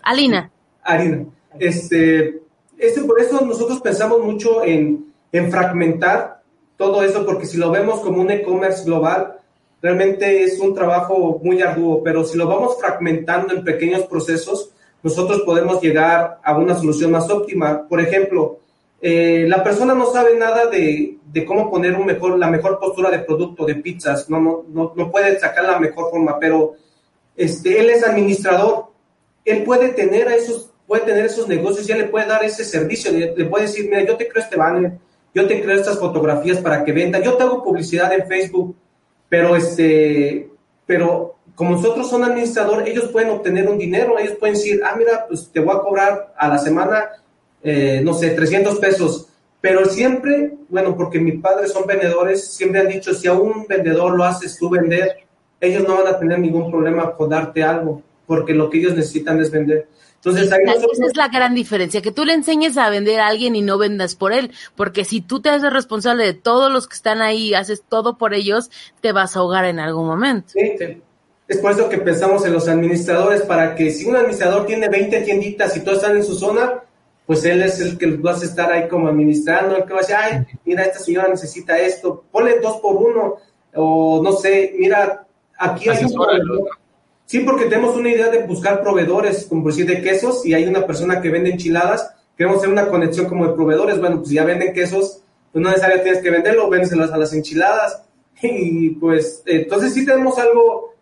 Alina. 0.03 0.51
Alina. 0.82 1.26
Este, 1.59 2.40
este, 2.79 3.03
por 3.05 3.20
eso 3.20 3.41
nosotros 3.45 3.81
pensamos 3.81 4.20
mucho 4.20 4.64
en, 4.64 5.12
en 5.33 5.51
fragmentar 5.51 6.43
todo 6.77 7.03
eso, 7.03 7.25
porque 7.25 7.47
si 7.47 7.57
lo 7.57 7.70
vemos 7.70 8.01
como 8.01 8.20
un 8.20 8.31
e-commerce 8.31 8.85
global, 8.85 9.39
realmente 9.81 10.43
es 10.43 10.59
un 10.61 10.75
trabajo 10.75 11.41
muy 11.43 11.61
arduo, 11.62 12.03
pero 12.03 12.25
si 12.25 12.37
lo 12.37 12.47
vamos 12.47 12.79
fragmentando 12.79 13.55
en 13.55 13.64
pequeños 13.64 14.03
procesos, 14.05 14.70
nosotros 15.03 15.43
podemos 15.43 15.83
llegar 15.83 16.41
a 16.43 16.57
una 16.57 16.75
solución 16.75 17.11
más 17.11 17.29
óptima. 17.31 17.87
Por 17.87 18.01
ejemplo, 18.01 18.61
eh, 19.01 19.45
la 19.47 19.62
persona 19.62 19.93
no 19.93 20.07
sabe 20.07 20.39
nada 20.39 20.66
de, 20.66 21.18
de, 21.31 21.45
cómo 21.45 21.70
poner 21.70 21.95
un 21.95 22.07
mejor, 22.07 22.39
la 22.39 22.51
mejor 22.51 22.79
postura 22.79 23.11
de 23.11 23.18
producto 23.18 23.66
de 23.66 23.75
pizzas, 23.75 24.31
no, 24.31 24.41
no, 24.41 24.64
no, 24.68 24.93
no 24.97 25.11
puede 25.11 25.39
sacar 25.39 25.64
la 25.64 25.79
mejor 25.79 26.11
forma, 26.11 26.39
pero 26.39 26.77
este, 27.37 27.79
él 27.81 27.91
es 27.91 28.03
administrador, 28.03 28.87
él 29.45 29.62
puede 29.64 29.89
tener 29.91 30.29
a 30.29 30.37
esos 30.37 30.70
puede 30.87 31.03
tener 31.05 31.24
esos 31.24 31.49
negocios, 31.49 31.87
ya 31.87 31.97
le 31.97 32.05
puede 32.05 32.26
dar 32.26 32.45
ese 32.45 32.64
servicio, 32.64 33.11
le, 33.12 33.45
puede 33.47 33.66
decir, 33.66 33.87
mira, 33.87 34.05
yo 34.05 34.16
te 34.16 34.28
creo 34.28 34.43
este 34.43 34.57
banner, 34.57 34.93
yo 35.35 35.47
te 35.47 35.61
creo 35.62 35.78
estas 35.78 35.99
fotografías 35.99 36.59
para 36.59 36.85
que 36.85 36.93
venda, 36.93 37.20
yo 37.20 37.35
te 37.35 37.43
hago 37.43 37.62
publicidad 37.62 38.12
en 38.12 38.26
Facebook, 38.26 38.76
pero 39.28 39.57
este, 39.57 40.51
pero 40.87 41.37
como 41.55 41.72
nosotros 41.72 42.09
son 42.11 42.24
administrador, 42.24 42.87
ellos 42.89 43.09
pueden 43.11 43.30
obtener 43.30 43.68
un 43.68 43.78
dinero, 43.78 44.18
ellos 44.18 44.37
pueden 44.39 44.57
decir, 44.57 44.80
ah, 44.85 44.95
mira, 44.97 45.26
pues 45.28 45.51
te 45.53 45.61
voy 45.61 45.76
a 45.76 45.80
cobrar 45.80 46.35
a 46.37 46.49
la 46.49 46.59
semana, 46.59 47.11
eh, 47.62 48.01
no 48.03 48.12
sé, 48.12 48.30
300 48.30 48.78
pesos, 48.78 49.28
pero 49.61 49.87
siempre, 49.87 50.53
bueno, 50.68 50.95
porque 50.97 51.18
mis 51.18 51.41
padres 51.41 51.72
son 51.72 51.87
vendedores, 51.87 52.47
siempre 52.47 52.80
han 52.80 52.89
dicho, 52.89 53.14
si 53.14 53.28
a 53.28 53.32
un 53.32 53.66
vendedor 53.66 54.14
lo 54.14 54.24
haces 54.24 54.59
tú 54.59 54.68
vender, 54.68 55.24
ellos 55.61 55.89
no 55.89 55.97
van 55.97 56.14
a 56.14 56.18
tener 56.18 56.39
ningún 56.39 56.70
problema 56.70 57.14
con 57.14 57.30
darte 57.30 57.62
algo, 57.62 58.03
porque 58.26 58.53
lo 58.53 58.68
que 58.68 58.78
ellos 58.78 58.95
necesitan 58.95 59.41
es 59.41 59.51
vender. 59.51 59.89
Entonces, 60.25 60.51
Esa 60.51 61.07
es 61.07 61.16
la 61.16 61.29
gran 61.29 61.55
diferencia, 61.55 62.01
que 62.01 62.11
tú 62.11 62.25
le 62.25 62.33
enseñes 62.33 62.79
a 62.79 62.89
vender 62.89 63.20
a 63.20 63.27
alguien 63.27 63.57
y 63.57 63.62
no 63.62 63.77
vendas 63.77 64.14
por 64.14 64.33
él, 64.33 64.53
porque 64.75 65.05
si 65.05 65.20
tú 65.20 65.41
te 65.41 65.51
haces 65.51 65.70
responsable 65.70 66.25
de 66.25 66.33
todos 66.33 66.72
los 66.72 66.89
que 66.89 66.95
están 66.95 67.20
ahí, 67.20 67.53
haces 67.53 67.83
todo 67.87 68.16
por 68.16 68.33
ellos, 68.33 68.70
te 69.03 69.12
vas 69.12 69.37
a 69.37 69.41
ahogar 69.41 69.66
en 69.66 69.79
algún 69.79 70.07
momento. 70.07 70.49
Sí, 70.49 70.77
Es 71.47 71.59
por 71.59 71.72
eso 71.72 71.91
que 71.91 71.99
pensamos 71.99 72.47
en 72.47 72.55
los 72.55 72.68
administradores, 72.68 73.43
para 73.43 73.75
que 73.75 73.91
si 73.91 74.07
un 74.07 74.16
administrador 74.16 74.64
tiene 74.64 74.89
20 74.89 75.20
tienditas 75.20 75.77
y 75.77 75.81
todas 75.81 75.99
están 75.99 76.16
en 76.16 76.25
su 76.25 76.35
zona, 76.37 76.81
pues 77.27 77.45
él 77.45 77.62
es 77.62 77.81
el 77.81 77.99
que 77.99 78.16
va 78.16 78.33
a 78.33 78.37
estar 78.37 78.72
ahí 78.72 78.89
como 78.89 79.09
administrando, 79.09 79.77
el 79.77 79.85
que 79.85 79.93
va 79.93 79.99
a 79.99 80.03
decir, 80.03 80.16
ay, 80.16 80.47
mira, 80.64 80.85
esta 80.85 81.01
señora 81.01 81.29
necesita 81.29 81.79
esto, 81.79 82.25
ponle 82.31 82.61
dos 82.61 82.79
por 82.79 82.97
uno, 82.97 83.37
o 83.75 84.22
no 84.22 84.33
sé, 84.33 84.75
mira, 84.79 85.27
aquí 85.59 85.91
hay 85.91 86.05
un 86.05 86.12
Sí, 87.27 87.41
porque 87.41 87.66
tenemos 87.66 87.97
una 87.97 88.11
idea 88.11 88.29
de 88.29 88.47
buscar 88.47 88.83
proveedores, 88.83 89.47
como 89.47 89.66
decir, 89.66 89.87
de 89.87 90.03
quesos, 90.03 90.45
y 90.45 90.55
hay 90.55 90.66
una 90.66 90.87
persona 90.87 91.20
que 91.20 91.31
vende 91.31 91.51
enchiladas, 91.51 92.14
queremos 92.37 92.59
hacer 92.59 92.70
una 92.70 92.89
conexión 92.89 93.27
como 93.27 93.47
de 93.47 93.55
proveedores, 93.55 93.99
bueno, 93.99 94.18
pues 94.18 94.31
ya 94.31 94.45
venden 94.45 94.75
quesos, 94.75 95.22
pues 95.53 95.62
no 95.62 95.70
necesariamente 95.70 96.11
tienes 96.11 96.22
que 96.22 96.31
venderlo, 96.31 96.68
vendes 96.68 96.93
a 96.93 97.16
las 97.16 97.33
enchiladas, 97.33 98.03
y 98.43 98.91
pues 98.91 99.43
entonces 99.47 99.95
sí 99.95 100.05
tenemos 100.05 100.39
algo 100.39 100.95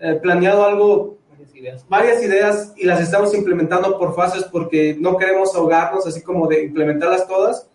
eh, 0.00 0.18
planeado, 0.22 0.64
algo, 0.64 1.18
varias 1.30 1.56
ideas. 1.56 1.88
varias 1.88 2.22
ideas, 2.22 2.72
y 2.76 2.84
las 2.84 3.00
estamos 3.00 3.34
implementando 3.34 3.98
por 3.98 4.14
fases 4.14 4.44
porque 4.44 4.96
no 4.98 5.16
queremos 5.16 5.54
ahogarnos 5.54 6.06
así 6.06 6.22
como 6.22 6.46
de 6.46 6.64
implementarlas 6.64 7.26
todas. 7.26 7.68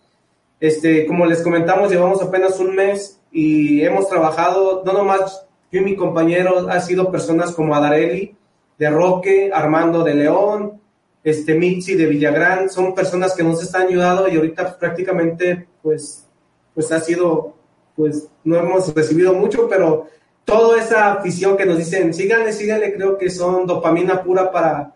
Este, 0.58 1.06
como 1.06 1.24
les 1.24 1.42
comentamos, 1.42 1.90
llevamos 1.90 2.22
apenas 2.22 2.60
un 2.60 2.74
mes 2.76 3.18
y 3.32 3.82
hemos 3.82 4.08
trabajado, 4.08 4.82
no 4.84 4.92
nomás 4.92 5.46
yo 5.70 5.80
y 5.80 5.84
mi 5.84 5.96
compañero, 5.96 6.68
ha 6.68 6.80
sido 6.80 7.10
personas 7.10 7.52
como 7.52 7.74
Adareli 7.74 8.36
de 8.78 8.90
Roque, 8.90 9.50
Armando 9.52 10.02
de 10.02 10.14
León, 10.14 10.80
este 11.22 11.54
Mitzi 11.54 11.94
de 11.94 12.06
Villagrán, 12.06 12.70
son 12.70 12.94
personas 12.94 13.34
que 13.34 13.42
nos 13.42 13.62
están 13.62 13.88
ayudando 13.88 14.26
y 14.28 14.36
ahorita 14.36 14.62
pues, 14.64 14.74
prácticamente 14.76 15.68
pues, 15.82 16.26
pues 16.74 16.90
ha 16.92 17.00
sido 17.00 17.54
pues 17.94 18.28
no 18.44 18.56
hemos 18.56 18.94
recibido 18.94 19.34
mucho, 19.34 19.68
pero 19.68 20.06
toda 20.44 20.82
esa 20.82 21.12
afición 21.12 21.56
que 21.56 21.66
nos 21.66 21.76
dicen, 21.76 22.14
síganle, 22.14 22.52
síganle, 22.52 22.94
creo 22.94 23.18
que 23.18 23.28
son 23.28 23.66
dopamina 23.66 24.22
pura 24.22 24.50
para 24.50 24.94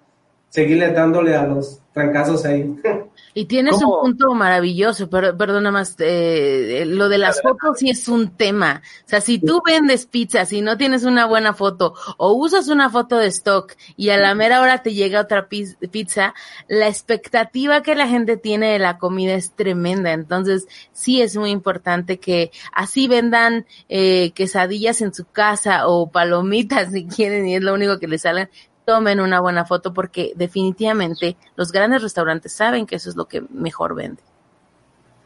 seguirle 0.49 0.91
dándole 0.91 1.37
a 1.37 1.47
los 1.47 1.81
trancazos 1.93 2.45
ahí. 2.47 2.75
Y 3.37 3.47
tienes 3.47 3.83
un 3.83 4.01
punto 4.01 4.33
maravilloso, 4.33 5.11
pero 5.11 5.37
perdona 5.37 5.73
más, 5.73 5.97
eh, 5.99 6.83
eh, 6.83 6.87
lo 6.87 7.09
de 7.09 7.19
las 7.19 7.43
fotos 7.43 7.81
sí 7.81 7.91
es 7.91 8.07
un 8.07 8.31
tema. 8.31 8.81
O 9.05 9.09
sea, 9.09 9.21
si 9.21 9.41
tú 9.41 9.61
vendes 9.67 10.07
pizza, 10.07 10.47
si 10.47 10.61
no 10.61 10.77
tienes 10.77 11.03
una 11.03 11.27
buena 11.27 11.53
foto 11.53 11.95
o 12.17 12.33
usas 12.35 12.69
una 12.69 12.91
foto 12.91 13.19
de 13.19 13.27
stock 13.27 13.75
y 13.97 14.11
a 14.11 14.19
la 14.19 14.37
mera 14.37 14.61
hora 14.61 14.83
te 14.85 14.95
llega 14.95 15.21
otra 15.21 15.49
pizza, 15.49 16.33
la 16.69 16.87
expectativa 16.87 17.83
que 17.83 17.97
la 17.97 18.07
gente 18.07 18.37
tiene 18.37 18.71
de 18.71 18.79
la 18.79 18.99
comida 18.99 19.35
es 19.35 19.51
tremenda. 19.51 20.13
Entonces, 20.13 20.69
sí 20.93 21.21
es 21.21 21.37
muy 21.37 21.51
importante 21.51 22.21
que 22.21 22.53
así 22.73 23.09
vendan 23.09 23.67
eh, 23.89 24.31
quesadillas 24.37 25.01
en 25.01 25.13
su 25.13 25.25
casa 25.25 25.89
o 25.89 26.09
palomitas 26.09 26.91
si 26.93 27.07
quieren 27.07 27.49
y 27.49 27.57
es 27.57 27.63
lo 27.63 27.75
único 27.75 27.99
que 27.99 28.07
les 28.07 28.23
salen 28.23 28.49
tomen 28.85 29.21
una 29.21 29.41
buena 29.41 29.65
foto 29.65 29.93
porque 29.93 30.33
definitivamente 30.37 31.37
los 31.57 31.73
grandes 31.73 32.03
restaurantes 32.03 32.53
saben 32.53 32.87
que 32.87 32.97
eso 32.97 33.11
es 33.11 33.17
lo 33.17 33.27
que 33.27 33.43
mejor 33.51 33.95
vende. 33.95 34.23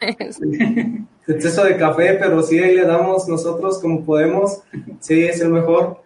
exceso 1.28 1.64
de 1.64 1.76
café, 1.76 2.14
pero 2.14 2.42
sí 2.42 2.58
ahí 2.58 2.74
le 2.74 2.84
damos 2.84 3.28
nosotros 3.28 3.78
como 3.78 4.04
podemos, 4.04 4.62
sí, 5.00 5.24
es 5.24 5.40
el 5.40 5.50
mejor. 5.50 6.02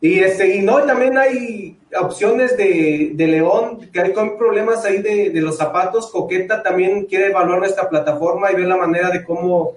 Y, 0.00 0.18
este, 0.18 0.56
y 0.56 0.62
no, 0.62 0.82
también 0.82 1.16
hay 1.16 1.78
opciones 2.00 2.56
de, 2.56 3.12
de 3.14 3.26
León, 3.28 3.88
que 3.92 4.00
hay 4.00 4.12
problemas 4.36 4.84
ahí 4.84 5.00
de, 5.00 5.30
de, 5.30 5.40
los 5.40 5.56
zapatos. 5.56 6.10
Coqueta 6.10 6.62
también 6.62 7.04
quiere 7.04 7.28
evaluar 7.28 7.60
nuestra 7.60 7.88
plataforma 7.88 8.50
y 8.50 8.56
ver 8.56 8.66
la 8.66 8.76
manera 8.76 9.10
de 9.10 9.22
cómo 9.22 9.76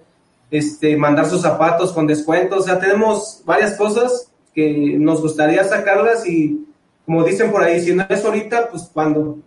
este, 0.49 0.97
mandar 0.97 1.27
sus 1.27 1.41
zapatos 1.41 1.91
con 1.93 2.07
descuentos. 2.07 2.61
O 2.61 2.63
sea, 2.63 2.79
tenemos 2.79 3.43
varias 3.45 3.77
cosas 3.77 4.31
que 4.55 4.95
nos 4.97 5.21
gustaría 5.21 5.63
sacarlas 5.63 6.25
y 6.27 6.65
como 7.05 7.23
dicen 7.23 7.51
por 7.51 7.61
ahí, 7.61 7.79
si 7.81 7.93
no 7.93 8.05
es 8.09 8.25
ahorita, 8.25 8.69
pues 8.69 8.89
cuando. 8.91 9.37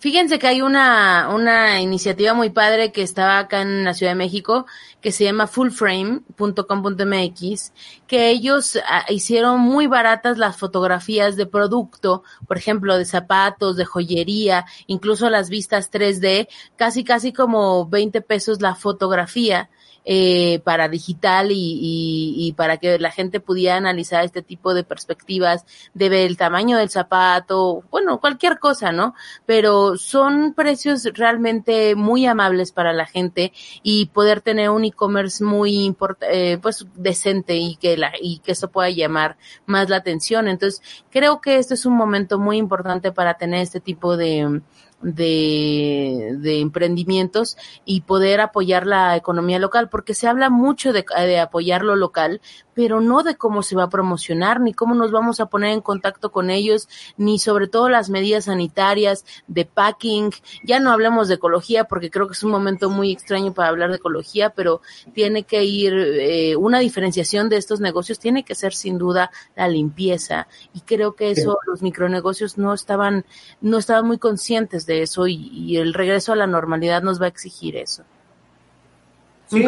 Fíjense 0.00 0.38
que 0.38 0.46
hay 0.46 0.62
una, 0.62 1.28
una 1.28 1.82
iniciativa 1.82 2.32
muy 2.32 2.48
padre 2.48 2.90
que 2.90 3.02
estaba 3.02 3.38
acá 3.38 3.60
en 3.60 3.84
la 3.84 3.92
Ciudad 3.92 4.12
de 4.12 4.16
México 4.16 4.64
que 5.02 5.12
se 5.12 5.24
llama 5.24 5.46
fullframe.com.mx, 5.46 7.72
que 8.06 8.30
ellos 8.30 8.78
ah, 8.88 9.04
hicieron 9.10 9.60
muy 9.60 9.88
baratas 9.88 10.38
las 10.38 10.56
fotografías 10.56 11.36
de 11.36 11.44
producto, 11.44 12.22
por 12.48 12.56
ejemplo, 12.56 12.96
de 12.96 13.04
zapatos, 13.04 13.76
de 13.76 13.84
joyería, 13.84 14.64
incluso 14.86 15.28
las 15.28 15.50
vistas 15.50 15.90
3D, 15.90 16.48
casi 16.76 17.04
casi 17.04 17.34
como 17.34 17.86
20 17.86 18.22
pesos 18.22 18.62
la 18.62 18.76
fotografía 18.76 19.68
eh, 20.04 20.60
para 20.64 20.88
digital 20.88 21.52
y, 21.52 22.34
y, 22.36 22.52
para 22.52 22.78
que 22.78 22.98
la 22.98 23.10
gente 23.10 23.38
pudiera 23.38 23.76
analizar 23.76 24.24
este 24.24 24.42
tipo 24.42 24.72
de 24.72 24.82
perspectivas, 24.82 25.66
de 25.94 26.08
ver 26.08 26.26
el 26.26 26.36
tamaño 26.36 26.78
del 26.78 26.90
zapato, 26.90 27.84
bueno, 27.90 28.18
cualquier 28.18 28.58
cosa, 28.58 28.92
¿no? 28.92 29.14
Pero 29.46 29.96
son 29.98 30.54
precios 30.54 31.04
realmente 31.14 31.94
muy 31.94 32.26
amables 32.26 32.72
para 32.72 32.92
la 32.92 33.06
gente 33.06 33.52
y 33.82 34.06
poder 34.06 34.40
tener 34.40 34.70
un 34.70 34.84
e-commerce 34.84 35.44
muy 35.44 35.94
eh, 36.22 36.58
pues 36.62 36.86
decente 36.94 37.56
y 37.56 37.76
que 37.76 37.96
la, 37.96 38.12
y 38.20 38.38
que 38.38 38.52
eso 38.52 38.70
pueda 38.70 38.90
llamar 38.90 39.36
más 39.66 39.88
la 39.90 39.96
atención. 39.96 40.48
Entonces, 40.48 40.82
creo 41.10 41.40
que 41.40 41.58
este 41.58 41.74
es 41.74 41.86
un 41.86 41.94
momento 41.94 42.38
muy 42.38 42.56
importante 42.56 43.12
para 43.12 43.34
tener 43.34 43.60
este 43.60 43.80
tipo 43.80 44.16
de, 44.16 44.60
de, 45.02 46.36
de, 46.38 46.60
emprendimientos 46.60 47.56
y 47.84 48.02
poder 48.02 48.40
apoyar 48.40 48.86
la 48.86 49.16
economía 49.16 49.58
local, 49.58 49.88
porque 49.88 50.14
se 50.14 50.28
habla 50.28 50.50
mucho 50.50 50.92
de, 50.92 51.04
de, 51.16 51.40
apoyar 51.40 51.82
lo 51.82 51.96
local, 51.96 52.40
pero 52.74 53.00
no 53.00 53.22
de 53.22 53.36
cómo 53.36 53.62
se 53.62 53.76
va 53.76 53.84
a 53.84 53.90
promocionar, 53.90 54.60
ni 54.60 54.72
cómo 54.72 54.94
nos 54.94 55.10
vamos 55.10 55.40
a 55.40 55.46
poner 55.46 55.72
en 55.72 55.80
contacto 55.80 56.30
con 56.32 56.50
ellos, 56.50 56.88
ni 57.16 57.38
sobre 57.38 57.68
todo 57.68 57.88
las 57.88 58.10
medidas 58.10 58.44
sanitarias, 58.44 59.24
de 59.46 59.64
packing. 59.64 60.30
Ya 60.64 60.80
no 60.80 60.90
hablemos 60.92 61.28
de 61.28 61.34
ecología, 61.34 61.84
porque 61.84 62.10
creo 62.10 62.26
que 62.26 62.34
es 62.34 62.42
un 62.42 62.50
momento 62.50 62.90
muy 62.90 63.10
extraño 63.12 63.54
para 63.54 63.68
hablar 63.68 63.90
de 63.90 63.96
ecología, 63.96 64.50
pero 64.50 64.80
tiene 65.14 65.44
que 65.44 65.64
ir, 65.64 65.94
eh, 65.94 66.56
una 66.56 66.78
diferenciación 66.78 67.48
de 67.48 67.56
estos 67.56 67.80
negocios 67.80 68.18
tiene 68.18 68.44
que 68.44 68.54
ser 68.54 68.74
sin 68.74 68.98
duda 68.98 69.30
la 69.56 69.68
limpieza. 69.68 70.46
Y 70.74 70.80
creo 70.80 71.14
que 71.14 71.30
eso 71.30 71.58
los 71.66 71.82
micronegocios 71.82 72.58
no 72.58 72.74
estaban, 72.74 73.24
no 73.60 73.78
estaban 73.78 74.06
muy 74.06 74.18
conscientes 74.18 74.86
de 74.86 74.89
eso 74.90 75.26
y, 75.26 75.76
el 75.76 75.94
regreso 75.94 76.32
a 76.32 76.36
la 76.36 76.46
normalidad 76.46 77.02
nos 77.02 77.20
va 77.20 77.26
a 77.26 77.28
exigir 77.28 77.76
eso. 77.76 78.04
Sí, 79.46 79.64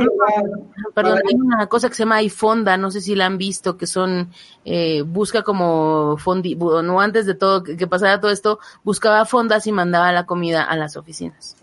perdón, 0.95 1.19
hay 1.29 1.35
una 1.35 1.67
cosa 1.67 1.89
que 1.89 1.97
se 1.97 2.05
llama 2.05 2.23
iFonda, 2.23 2.77
no 2.77 2.93
sé 2.93 3.01
si 3.01 3.17
la 3.17 3.27
han 3.27 3.37
visto, 3.37 3.77
que 3.77 3.89
son, 3.89 4.31
eh, 4.65 5.03
busca 5.03 5.43
como 5.43 6.17
fondi, 6.19 6.55
no 6.55 7.01
antes 7.01 7.27
de 7.27 7.35
todo, 7.35 7.65
que, 7.65 7.87
pasara 7.89 8.21
todo 8.21 8.31
esto, 8.31 8.61
buscaba 8.85 9.25
fondas 9.25 9.67
y 9.67 9.73
mandaba 9.73 10.13
la 10.13 10.25
comida 10.25 10.63
a 10.63 10.77
las 10.77 10.97
oficinas. 10.97 11.57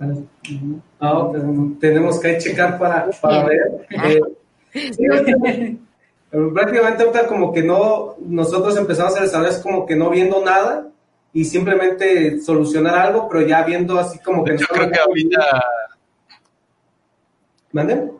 Ah, 0.99 1.29
pues, 1.29 1.43
tenemos 1.79 2.19
que 2.19 2.37
checar 2.39 2.77
para, 2.77 3.09
ver. 3.45 3.87
Eh, 4.71 5.77
prácticamente 6.53 7.03
ahorita 7.03 7.27
como 7.27 7.51
que 7.51 7.63
no, 7.63 8.15
nosotros 8.19 8.77
empezamos 8.77 9.17
a 9.17 9.23
desarrollar 9.23 9.61
como 9.63 9.85
que 9.85 9.95
no 9.95 10.11
viendo 10.11 10.43
nada 10.43 10.87
y 11.33 11.45
simplemente 11.45 12.41
solucionar 12.41 12.97
algo, 12.97 13.27
pero 13.29 13.45
ya 13.45 13.63
viendo 13.63 13.99
así 13.99 14.19
como 14.19 14.43
que... 14.43 14.57
Yo 14.57 14.65
creo 14.67 14.89
que 14.89 14.99
ahorita 14.99 15.61
¿Mande? 17.71 18.11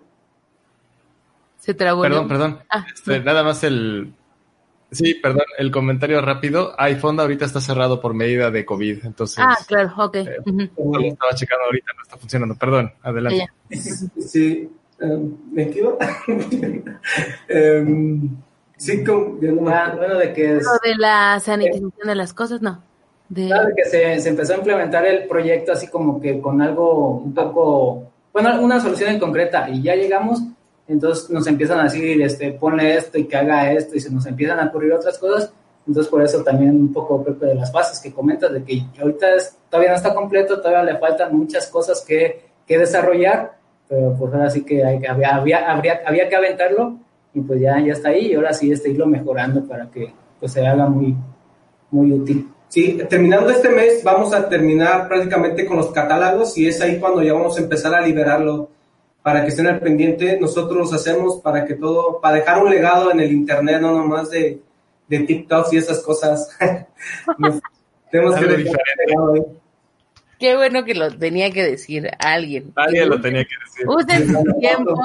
Se 1.58 1.74
trabó. 1.74 2.02
Perdón, 2.02 2.28
perdón. 2.28 2.60
Ah, 2.70 2.86
este, 2.94 3.20
nada 3.20 3.44
más 3.44 3.64
el. 3.64 4.14
Sí, 4.92 5.16
perdón, 5.16 5.44
el 5.58 5.72
comentario 5.72 6.22
rápido. 6.22 6.74
iPhone 6.78 7.20
ahorita 7.20 7.46
está 7.46 7.62
cerrado 7.62 8.02
por 8.02 8.14
medida 8.14 8.50
de 8.50 8.66
COVID, 8.66 9.06
entonces. 9.06 9.40
Ah, 9.40 9.56
claro, 9.68 9.94
ok. 9.98 10.16
Eh, 10.16 10.38
estaba 10.46 11.36
checando 11.36 11.66
ahorita, 11.66 11.92
no 11.96 12.04
está 12.04 12.18
funcionando. 12.18 12.56
Perdón, 12.56 12.94
adelante. 13.04 13.48
Sí, 13.70 14.70
em, 15.00 15.38
¿me 15.52 15.64
equivoco? 15.64 16.00
Em, 17.48 18.36
sí, 18.78 19.04
como, 19.04 19.38
ah, 19.70 19.94
bueno, 19.96 20.18
de 20.18 20.34
que 20.34 20.58
es... 20.58 20.66
de 20.84 20.96
la 20.98 21.40
sanitización 21.40 21.92
de 22.04 22.16
las 22.16 22.34
cosas, 22.34 22.62
no. 22.62 22.84
De... 23.30 23.46
Claro, 23.48 23.70
que 23.76 23.86
se, 23.86 24.20
se 24.20 24.30
empezó 24.30 24.54
a 24.54 24.58
implementar 24.58 25.06
el 25.06 25.28
proyecto 25.28 25.72
así 25.72 25.88
como 25.88 26.20
que 26.20 26.42
con 26.42 26.62
algo 26.62 27.22
un 27.24 27.34
poco 27.34 28.10
bueno, 28.34 28.62
una 28.62 28.80
solución 28.80 29.12
en 29.12 29.20
concreta 29.20 29.70
y 29.70 29.82
ya 29.82 29.96
llegamos, 29.96 30.42
entonces 30.88 31.30
nos 31.30 31.46
empiezan 31.48 31.80
a 31.80 31.84
decir, 31.84 32.22
este, 32.22 32.52
ponle 32.52 32.96
esto 32.96 33.18
y 33.18 33.26
que 33.26 33.36
haga 33.36 33.72
esto 33.74 33.96
y 33.96 34.00
se 34.00 34.12
nos 34.12 34.26
empiezan 34.26 34.60
a 34.60 34.68
ocurrir 34.68 34.94
otras 34.94 35.18
cosas. 35.18 35.52
Entonces, 35.88 36.10
por 36.10 36.22
eso 36.22 36.44
también 36.44 36.76
un 36.76 36.94
poco 36.94 37.24
Pepe, 37.24 37.48
de 37.48 37.56
las 37.56 37.72
fases 37.72 38.00
que 38.00 38.14
comentas, 38.14 38.52
de 38.54 38.64
que 38.64 38.84
ahorita 39.00 39.34
es, 39.36 39.58
todavía 39.70 39.92
no 39.92 39.98
está 39.98 40.14
completo, 40.14 40.62
todavía 40.62 40.94
le 40.94 41.00
faltan 41.00 41.36
muchas 41.36 41.68
cosas 41.68 42.04
que, 42.08 42.42
que 42.68 42.78
desarrollar, 42.78 43.58
pero 43.88 44.16
pues 44.18 44.34
ahora 44.34 44.50
sí 44.50 44.64
que 44.64 44.84
hay, 44.84 45.04
había, 45.06 45.36
había, 45.36 45.72
habría, 45.72 46.02
había 46.06 46.30
que 46.30 46.36
aventarlo 46.36 46.98
y 47.34 47.42
pues 47.42 47.60
ya, 47.60 47.80
ya 47.80 47.94
está 47.94 48.10
ahí 48.10 48.28
y 48.28 48.36
ahora 48.36 48.54
sí 48.54 48.72
este 48.72 48.90
irlo 48.90 49.08
mejorando 49.08 49.64
para 49.66 49.90
que 49.90 50.14
pues 50.40 50.52
se 50.52 50.66
haga 50.66 50.88
muy, 50.88 51.16
muy 51.90 52.12
útil. 52.12 52.48
Sí, 52.70 53.00
terminando 53.10 53.50
este 53.50 53.70
mes 53.70 54.04
vamos 54.04 54.32
a 54.32 54.48
terminar 54.48 55.08
prácticamente 55.08 55.66
con 55.66 55.78
los 55.78 55.92
catálogos 55.92 56.56
y 56.58 56.68
es 56.68 56.80
ahí 56.82 57.00
cuando 57.00 57.24
ya 57.24 57.34
vamos 57.34 57.58
a 57.58 57.62
empezar 57.62 57.96
a 57.96 58.02
liberarlo 58.02 58.70
para 59.24 59.42
que 59.42 59.50
estén 59.50 59.68
al 59.68 59.80
pendiente. 59.80 60.40
Nosotros 60.40 60.94
hacemos 60.94 61.42
para 61.42 61.66
que 61.66 61.74
todo, 61.74 62.22
para 62.22 62.36
dejar 62.36 62.64
un 62.64 62.70
legado 62.70 63.12
en 63.12 63.20
el 63.22 63.32
internet, 63.32 63.82
no 63.82 63.92
nomás 63.92 64.30
de, 64.30 64.62
de 65.08 65.20
TikTok 65.20 65.74
y 65.74 65.78
esas 65.78 66.00
cosas. 66.02 66.56
tenemos 68.12 68.36
que 68.36 68.46
dejar 68.46 68.78
Qué 70.40 70.56
bueno 70.56 70.86
que 70.86 70.94
lo 70.94 71.12
tenía 71.18 71.52
que 71.52 71.64
decir 71.64 72.10
alguien. 72.18 72.72
Alguien 72.76 73.10
lo 73.10 73.20
tenía 73.20 73.44
que 73.44 73.56
decir. 73.66 73.88
Usen 73.90 74.28
su 74.32 74.60
tiempo 74.60 74.96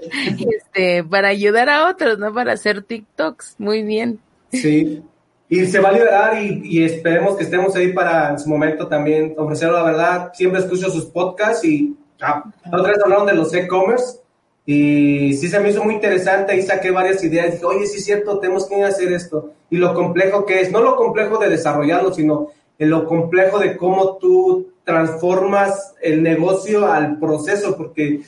este, 0.00 1.04
para 1.04 1.28
ayudar 1.28 1.68
a 1.68 1.90
otros, 1.90 2.18
no 2.18 2.32
para 2.32 2.54
hacer 2.54 2.82
TikToks. 2.82 3.56
Muy 3.58 3.82
bien. 3.82 4.18
Sí. 4.50 5.02
Y 5.48 5.64
se 5.66 5.80
va 5.80 5.88
a 5.88 5.92
liberar 5.92 6.42
y, 6.42 6.84
esperemos 6.84 7.36
que 7.36 7.44
estemos 7.44 7.74
ahí 7.74 7.92
para 7.92 8.30
en 8.30 8.38
su 8.38 8.48
momento 8.48 8.86
también 8.86 9.34
ofrecer 9.38 9.70
la 9.70 9.82
verdad. 9.82 10.30
Siempre 10.34 10.60
escucho 10.60 10.90
sus 10.90 11.06
podcasts 11.06 11.64
y 11.64 11.96
ah, 12.20 12.44
otra 12.70 12.92
vez 12.92 13.00
hablaron 13.02 13.26
de 13.26 13.34
los 13.34 13.54
e-commerce 13.54 14.18
y 14.66 15.32
sí 15.32 15.48
se 15.48 15.58
me 15.60 15.70
hizo 15.70 15.82
muy 15.82 15.94
interesante 15.94 16.54
y 16.54 16.60
saqué 16.60 16.90
varias 16.90 17.24
ideas. 17.24 17.52
Dije, 17.52 17.64
oye, 17.64 17.86
sí 17.86 17.96
es 17.96 18.04
cierto, 18.04 18.38
tenemos 18.38 18.66
que 18.68 18.84
hacer 18.84 19.10
esto. 19.10 19.52
Y 19.70 19.78
lo 19.78 19.94
complejo 19.94 20.44
que 20.44 20.60
es, 20.60 20.70
no 20.70 20.82
lo 20.82 20.94
complejo 20.96 21.38
de 21.38 21.48
desarrollarlo, 21.48 22.12
sino 22.12 22.48
en 22.78 22.90
lo 22.90 23.06
complejo 23.06 23.58
de 23.58 23.78
cómo 23.78 24.18
tú 24.18 24.72
transformas 24.84 25.94
el 26.02 26.22
negocio 26.22 26.90
al 26.90 27.18
proceso, 27.18 27.78
porque 27.78 28.20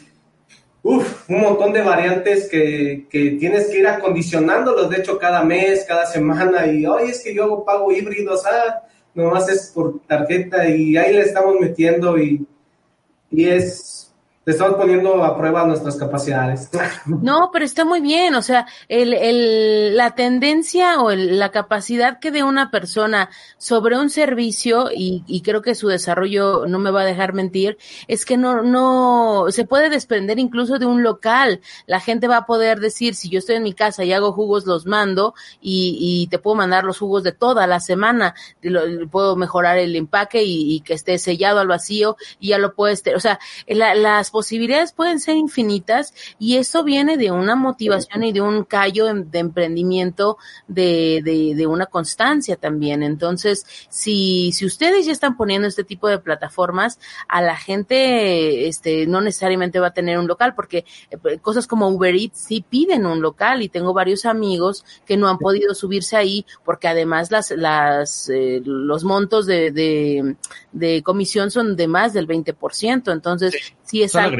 Uf, 0.82 1.28
un 1.28 1.40
montón 1.40 1.72
de 1.74 1.82
variantes 1.82 2.48
que, 2.48 3.06
que, 3.10 3.32
tienes 3.32 3.66
que 3.66 3.80
ir 3.80 3.86
acondicionándolos, 3.86 4.88
de 4.88 4.98
hecho, 4.98 5.18
cada 5.18 5.44
mes, 5.44 5.84
cada 5.86 6.06
semana, 6.06 6.66
y 6.66 6.86
oye, 6.86 7.10
es 7.10 7.22
que 7.22 7.34
yo 7.34 7.62
pago 7.64 7.92
híbrido, 7.92 8.32
o 8.34 8.38
sea, 8.38 8.82
nomás 9.14 9.48
es 9.50 9.70
por 9.74 10.00
tarjeta, 10.06 10.66
y 10.68 10.96
ahí 10.96 11.12
le 11.12 11.22
estamos 11.22 11.56
metiendo, 11.60 12.18
y, 12.18 12.46
y 13.30 13.44
es, 13.46 14.09
estamos 14.46 14.76
poniendo 14.76 15.22
a 15.22 15.36
prueba 15.36 15.66
nuestras 15.66 15.96
capacidades. 15.96 16.70
No, 17.06 17.50
pero 17.52 17.64
está 17.64 17.84
muy 17.84 18.00
bien, 18.00 18.34
o 18.34 18.42
sea, 18.42 18.66
el, 18.88 19.12
el, 19.12 19.96
la 19.96 20.14
tendencia 20.14 21.00
o 21.00 21.10
la 21.10 21.50
capacidad 21.50 22.18
que 22.18 22.30
de 22.30 22.42
una 22.42 22.70
persona 22.70 23.30
sobre 23.58 23.98
un 23.98 24.10
servicio, 24.10 24.90
y, 24.94 25.22
y, 25.26 25.42
creo 25.42 25.60
que 25.60 25.74
su 25.74 25.88
desarrollo 25.88 26.66
no 26.66 26.78
me 26.78 26.90
va 26.90 27.02
a 27.02 27.04
dejar 27.04 27.32
mentir, 27.32 27.78
es 28.08 28.24
que 28.24 28.36
no, 28.36 28.62
no, 28.62 29.46
se 29.50 29.64
puede 29.64 29.90
desprender 29.90 30.38
incluso 30.38 30.78
de 30.78 30.86
un 30.86 31.02
local. 31.02 31.60
La 31.86 32.00
gente 32.00 32.28
va 32.28 32.38
a 32.38 32.46
poder 32.46 32.80
decir, 32.80 33.14
si 33.14 33.28
yo 33.28 33.38
estoy 33.38 33.56
en 33.56 33.64
mi 33.64 33.74
casa 33.74 34.04
y 34.04 34.12
hago 34.12 34.32
jugos, 34.32 34.66
los 34.66 34.86
mando, 34.86 35.34
y, 35.60 35.98
y 36.00 36.26
te 36.28 36.38
puedo 36.38 36.56
mandar 36.56 36.84
los 36.84 36.98
jugos 36.98 37.22
de 37.22 37.32
toda 37.32 37.66
la 37.66 37.80
semana, 37.80 38.34
puedo 39.10 39.36
mejorar 39.36 39.78
el 39.78 39.96
empaque 39.96 40.42
y, 40.42 40.74
y, 40.74 40.80
que 40.80 40.94
esté 40.94 41.18
sellado 41.18 41.60
al 41.60 41.68
vacío, 41.68 42.16
y 42.38 42.48
ya 42.48 42.58
lo 42.58 42.74
puedes, 42.74 43.02
o 43.14 43.20
sea, 43.20 43.38
las 43.66 44.29
posibilidades 44.30 44.92
pueden 44.92 45.20
ser 45.20 45.36
infinitas 45.36 46.14
y 46.38 46.56
eso 46.56 46.84
viene 46.84 47.16
de 47.16 47.30
una 47.30 47.56
motivación 47.56 48.24
y 48.24 48.32
de 48.32 48.40
un 48.40 48.64
callo 48.64 49.06
de 49.12 49.38
emprendimiento 49.38 50.38
de, 50.68 51.20
de, 51.56 51.66
una 51.66 51.86
constancia 51.86 52.56
también. 52.56 53.02
Entonces, 53.02 53.64
si, 53.88 54.50
si 54.52 54.64
ustedes 54.64 55.06
ya 55.06 55.12
están 55.12 55.36
poniendo 55.36 55.68
este 55.68 55.84
tipo 55.84 56.08
de 56.08 56.18
plataformas, 56.18 56.98
a 57.28 57.42
la 57.42 57.56
gente 57.56 58.66
este, 58.66 59.06
no 59.06 59.20
necesariamente 59.20 59.80
va 59.80 59.88
a 59.88 59.94
tener 59.94 60.18
un 60.18 60.26
local 60.26 60.54
porque 60.54 60.84
eh, 61.10 61.38
cosas 61.38 61.66
como 61.66 61.88
Uber 61.88 62.14
Eats 62.14 62.38
sí 62.38 62.64
piden 62.68 63.06
un 63.06 63.20
local 63.20 63.62
y 63.62 63.68
tengo 63.68 63.92
varios 63.92 64.24
amigos 64.24 64.84
que 65.06 65.16
no 65.16 65.28
han 65.28 65.38
podido 65.38 65.74
subirse 65.74 66.16
ahí 66.16 66.46
porque 66.64 66.88
además 66.88 67.30
las, 67.30 67.50
las, 67.50 68.28
eh, 68.28 68.60
los 68.64 69.04
montos 69.04 69.46
de, 69.46 69.70
de, 69.70 70.36
de 70.72 71.02
comisión 71.02 71.50
son 71.50 71.76
de 71.76 71.88
más 71.88 72.12
del 72.12 72.26
20%. 72.26 73.12
Entonces, 73.12 73.74
sí 73.82 74.02
es 74.02 74.14
algo 74.20 74.36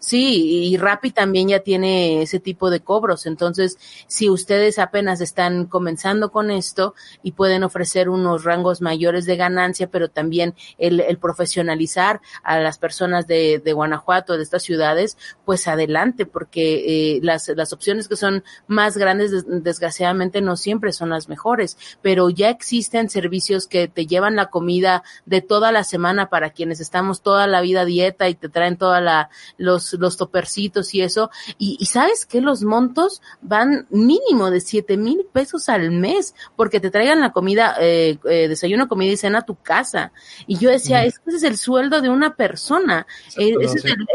Sí, 0.00 0.70
y 0.70 0.76
Rappi 0.76 1.10
también 1.10 1.48
ya 1.48 1.60
tiene 1.60 2.22
ese 2.22 2.38
tipo 2.38 2.70
de 2.70 2.80
cobros. 2.80 3.26
Entonces, 3.26 3.78
si 4.06 4.30
ustedes 4.30 4.78
apenas 4.78 5.20
están 5.20 5.66
comenzando 5.66 6.30
con 6.30 6.52
esto 6.52 6.94
y 7.22 7.32
pueden 7.32 7.64
ofrecer 7.64 8.08
unos 8.08 8.44
rangos 8.44 8.80
mayores 8.80 9.26
de 9.26 9.36
ganancia, 9.36 9.90
pero 9.90 10.08
también 10.08 10.54
el, 10.78 11.00
el 11.00 11.18
profesionalizar 11.18 12.20
a 12.44 12.60
las 12.60 12.78
personas 12.78 13.26
de, 13.26 13.60
de, 13.64 13.72
Guanajuato, 13.72 14.36
de 14.36 14.42
estas 14.44 14.62
ciudades, 14.62 15.18
pues 15.44 15.66
adelante, 15.66 16.26
porque 16.26 17.16
eh, 17.16 17.20
las, 17.22 17.48
las 17.48 17.72
opciones 17.72 18.06
que 18.06 18.16
son 18.16 18.44
más 18.68 18.96
grandes, 18.96 19.44
desgraciadamente, 19.46 20.40
no 20.40 20.56
siempre 20.56 20.92
son 20.92 21.10
las 21.10 21.28
mejores, 21.28 21.76
pero 22.02 22.30
ya 22.30 22.50
existen 22.50 23.10
servicios 23.10 23.66
que 23.66 23.88
te 23.88 24.06
llevan 24.06 24.36
la 24.36 24.46
comida 24.46 25.02
de 25.26 25.40
toda 25.40 25.72
la 25.72 25.82
semana 25.82 26.30
para 26.30 26.50
quienes 26.50 26.78
estamos 26.78 27.20
toda 27.22 27.48
la 27.48 27.60
vida 27.60 27.84
dieta 27.84 28.28
y 28.28 28.34
te 28.34 28.48
traen 28.48 28.76
toda 28.76 29.00
la, 29.00 29.30
los 29.56 29.87
los, 29.94 30.16
topercitos 30.16 30.94
y 30.94 31.02
eso. 31.02 31.30
Y, 31.58 31.84
sabes 31.86 32.26
que 32.26 32.40
los 32.40 32.62
montos 32.62 33.22
van 33.40 33.86
mínimo 33.90 34.50
de 34.50 34.60
siete 34.60 34.96
mil 34.96 35.26
pesos 35.32 35.68
al 35.68 35.90
mes 35.90 36.34
porque 36.56 36.80
te 36.80 36.90
traigan 36.90 37.20
la 37.20 37.32
comida, 37.32 37.76
eh, 37.80 38.18
eh, 38.24 38.48
desayuno, 38.48 38.88
comida 38.88 39.12
y 39.12 39.16
cena 39.16 39.38
a 39.38 39.46
tu 39.46 39.56
casa. 39.56 40.12
Y 40.46 40.58
yo 40.58 40.70
decía, 40.70 41.04
ese 41.04 41.20
es 41.26 41.42
el 41.42 41.56
sueldo 41.56 42.00
de 42.00 42.08
una 42.08 42.34
persona. 42.36 43.06
Eh, 43.36 43.54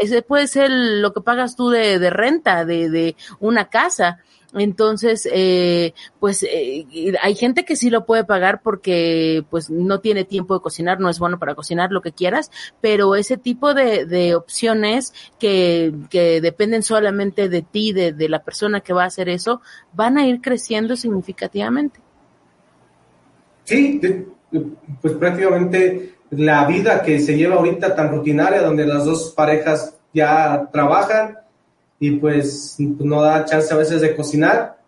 ese, 0.00 0.22
puede 0.22 0.46
ser 0.46 0.70
lo 0.70 1.12
que 1.12 1.20
pagas 1.20 1.56
tú 1.56 1.70
de, 1.70 1.98
de 1.98 2.10
renta 2.10 2.64
de, 2.64 2.90
de 2.90 3.16
una 3.40 3.68
casa. 3.68 4.20
Entonces, 4.54 5.28
eh, 5.32 5.94
pues 6.20 6.42
eh, 6.42 6.86
hay 7.22 7.34
gente 7.34 7.64
que 7.64 7.76
sí 7.76 7.90
lo 7.90 8.06
puede 8.06 8.24
pagar 8.24 8.62
porque 8.62 9.44
pues 9.50 9.70
no 9.70 10.00
tiene 10.00 10.24
tiempo 10.24 10.54
de 10.54 10.60
cocinar, 10.60 11.00
no 11.00 11.08
es 11.08 11.18
bueno 11.18 11.38
para 11.38 11.54
cocinar 11.54 11.90
lo 11.90 12.02
que 12.02 12.12
quieras, 12.12 12.50
pero 12.80 13.14
ese 13.14 13.36
tipo 13.36 13.74
de, 13.74 14.34
opciones 14.34 15.12
que, 15.38 15.92
dependen 16.42 16.82
solamente 16.82 17.48
de 17.48 17.62
ti, 17.62 17.92
de 17.92 18.28
la 18.28 18.42
persona 18.42 18.80
que 18.80 18.92
va 18.92 19.04
a 19.04 19.06
hacer 19.06 19.28
eso, 19.28 19.60
van 19.92 20.18
a 20.18 20.26
ir 20.26 20.40
creciendo 20.40 20.96
significativamente. 20.96 22.00
Sí, 23.64 24.00
pues 25.00 25.14
prácticamente 25.14 26.14
la 26.30 26.66
vida 26.66 27.02
que 27.02 27.18
se 27.18 27.36
lleva 27.36 27.56
ahorita 27.56 27.94
tan 27.94 28.10
rutinaria, 28.10 28.62
donde 28.62 28.86
las 28.86 29.04
dos 29.04 29.32
parejas 29.36 29.96
ya 30.12 30.68
trabajan, 30.72 31.38
y 31.98 32.12
pues 32.12 32.76
no 32.78 33.22
da 33.22 33.44
chance 33.44 33.72
a 33.72 33.76
veces 33.76 34.00
de 34.00 34.14
cocinar. 34.14 34.78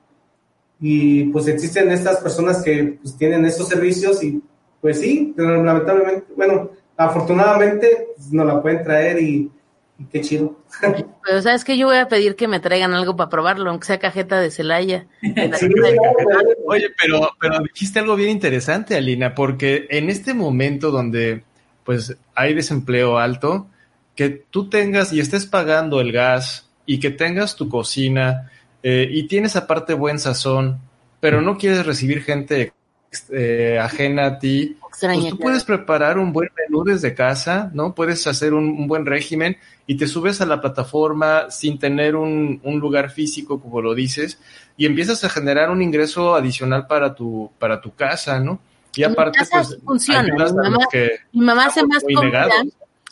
Y 0.81 1.25
pues 1.25 1.49
existen 1.49 1.91
estas 1.91 2.19
personas 2.19 2.63
que 2.63 2.99
pues, 3.03 3.17
tienen 3.17 3.47
estos 3.47 3.69
servicios 3.69 4.23
y 4.23 4.43
pues 4.81 5.01
sí, 5.01 5.35
lamentablemente, 5.37 6.27
bueno, 6.37 6.71
afortunadamente 6.97 8.09
pues, 8.17 8.33
nos 8.33 8.47
la 8.47 8.61
pueden 8.61 8.85
traer 8.85 9.21
y, 9.21 9.51
qué 10.13 10.21
chido. 10.21 10.61
Pero 11.25 11.43
sabes 11.43 11.65
que 11.65 11.79
yo 11.79 11.87
voy 11.87 11.97
a 11.97 12.09
pedir 12.09 12.37
que 12.37 12.47
me 12.47 12.61
traigan 12.61 12.93
algo 12.93 13.17
para 13.17 13.31
probarlo, 13.31 13.71
aunque 13.71 13.87
sea 13.87 13.99
cajeta 13.99 14.39
de 14.39 14.51
Celaya. 14.51 15.07
Oye, 16.67 16.91
pero, 17.01 17.31
pero 17.41 17.61
dijiste 17.61 18.01
algo 18.01 18.17
bien 18.17 18.31
interesante, 18.31 18.97
Alina, 18.97 19.35
porque 19.35 19.87
en 19.91 20.11
este 20.11 20.35
momento 20.35 20.91
donde 20.91 21.43
pues 21.85 22.17
hay 22.35 22.53
desempleo 22.53 23.17
alto, 23.17 23.69
que 24.17 24.29
tú 24.29 24.69
tengas 24.69 25.13
y 25.13 25.21
estés 25.21 25.47
pagando 25.47 26.01
el 26.01 26.11
gas 26.11 26.66
y 26.87 27.01
que 27.01 27.11
tengas 27.11 27.57
tu 27.57 27.68
cocina 27.68 28.51
eh, 28.82 29.09
y 29.11 29.26
tienes 29.26 29.57
aparte 29.57 29.95
buen 29.95 30.18
sazón, 30.18 30.80
pero 31.20 31.41
no 31.41 31.59
quieres 31.59 31.84
recibir 31.84 32.22
gente 32.22 32.72
eh, 33.30 33.78
ajena 33.80 34.26
a 34.26 34.39
ti, 34.39 34.76
pues 35.01 35.28
tú 35.30 35.39
puedes 35.39 35.64
preparar 35.64 36.18
un 36.18 36.32
buen 36.32 36.51
menú 36.57 36.84
desde 36.84 37.14
casa, 37.14 37.70
¿no? 37.74 37.95
Puedes 37.95 38.26
hacer 38.26 38.55
un, 38.55 38.87
buen 38.87 39.05
régimen 39.07 39.57
y 39.87 39.97
te 39.97 40.07
subes 40.07 40.41
a 40.41 40.47
la 40.47 40.61
plataforma 40.61 41.51
sin 41.51 41.78
tener 41.78 42.16
un, 42.16 42.61
lugar 42.64 43.11
físico, 43.11 43.61
como 43.61 43.82
lo 43.82 43.95
dices, 43.95 44.39
y 44.76 44.87
empiezas 44.87 45.24
a 45.24 45.28
generar 45.28 45.70
un 45.70 45.82
ingreso 45.82 46.34
adicional 46.34 46.87
para 46.87 47.14
tu, 47.14 47.51
para 47.59 47.80
tu 47.80 47.95
casa, 47.95 48.41
¿no? 48.41 48.61
Y 48.95 49.03
aparte, 49.03 49.41
pues, 49.51 49.78
funciona. 49.84 50.22
Mi 51.32 51.45
mamá, 51.45 51.66
hace 51.66 51.84
más 51.84 52.03
comida 52.03 52.49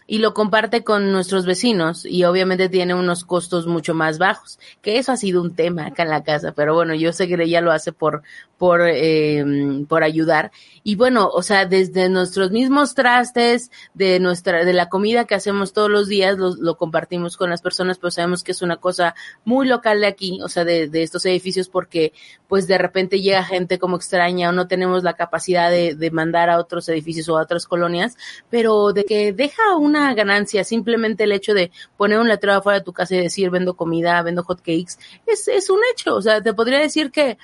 y 0.07 0.19
lo 0.19 0.35
comparte 0.35 0.85
con 0.85 1.13
nuestros 1.13 1.47
vecinos 1.47 2.05
y 2.05 2.25
obviamente 2.25 2.69
tiene 2.69 2.95
unos 2.95 3.25
costos 3.25 3.67
mucho 3.67 3.95
más 3.95 4.19
bajos, 4.19 4.59
que 4.83 4.99
eso 4.99 5.13
ha 5.13 5.17
sido 5.17 5.41
un 5.43 5.55
tema 5.55 5.87
acá 5.87 6.03
en 6.03 6.11
la 6.11 6.25
casa, 6.25 6.53
pero 6.53 6.75
bueno, 6.75 6.95
yo 6.95 7.13
sé 7.13 7.29
que 7.29 7.43
ella 7.43 7.61
lo 7.61 7.73
hace 7.73 7.93
por, 7.93 8.23
por, 8.59 8.83
eh, 8.83 9.45
por 9.89 10.03
ayudar. 10.05 10.53
Y 10.85 10.97
bueno, 10.97 11.29
o 11.29 11.43
sea, 11.43 11.65
desde 11.65 12.11
nuestros 12.11 12.51
mismos 12.51 12.95
trastes, 12.95 13.71
de 13.95 14.21
nuestra, 14.21 14.67
de 14.67 14.73
la 14.75 14.91
comida 14.91 15.25
que 15.25 15.35
hacemos 15.35 15.73
todos 15.73 15.91
los 15.91 16.09
días, 16.09 16.37
lo, 16.37 16.55
lo 16.57 16.77
compartimos 16.77 17.39
con 17.39 17.49
las 17.49 17.63
personas, 17.63 17.99
pero 17.99 18.11
sabemos 18.11 18.45
que 18.45 18.53
es 18.53 18.61
una 18.61 18.77
cosa 18.77 19.15
muy 19.47 19.67
local 19.67 20.01
de 20.03 20.07
aquí, 20.09 20.41
o 20.43 20.49
sea, 20.51 20.65
de, 20.65 20.89
de 20.89 21.03
estos 21.03 21.25
edificios, 21.25 21.71
porque 21.71 22.13
pues 22.47 22.67
de 22.67 22.77
repente 22.77 23.23
llega 23.23 23.43
gente 23.43 23.79
como 23.79 23.97
extraña 23.97 24.51
o 24.51 24.53
no 24.53 24.69
tenemos 24.69 25.03
la 25.03 25.15
capacidad 25.15 25.71
de, 25.71 25.95
de 25.95 26.11
mandar 26.11 26.51
a 26.51 26.59
otros 26.59 26.87
edificios 26.91 27.31
o 27.31 27.39
a 27.39 27.43
otras 27.43 27.65
colonias, 27.67 28.17
pero 28.51 28.93
de 28.93 29.05
que 29.05 29.33
deja 29.33 29.77
un 29.79 29.95
una 29.95 30.13
ganancia, 30.15 30.65
simplemente 30.65 31.25
el 31.25 31.33
hecho 31.33 31.55
de 31.55 31.71
poner 31.97 32.19
un 32.19 32.29
letrero 32.29 32.59
afuera 32.59 32.81
de 32.81 32.85
tu 32.85 32.93
casa 32.93 33.15
y 33.15 33.21
decir 33.21 33.51
vendo 33.51 33.75
comida, 33.75 34.21
vendo 34.23 34.43
hot 34.43 34.59
cakes, 34.59 34.99
es, 35.27 35.47
es 35.49 35.71
un 35.71 35.79
hecho. 35.93 36.17
O 36.17 36.23
sea, 36.23 36.43
te 36.43 36.53
podría 36.53 36.81
decir 36.81 37.11
que 37.11 37.39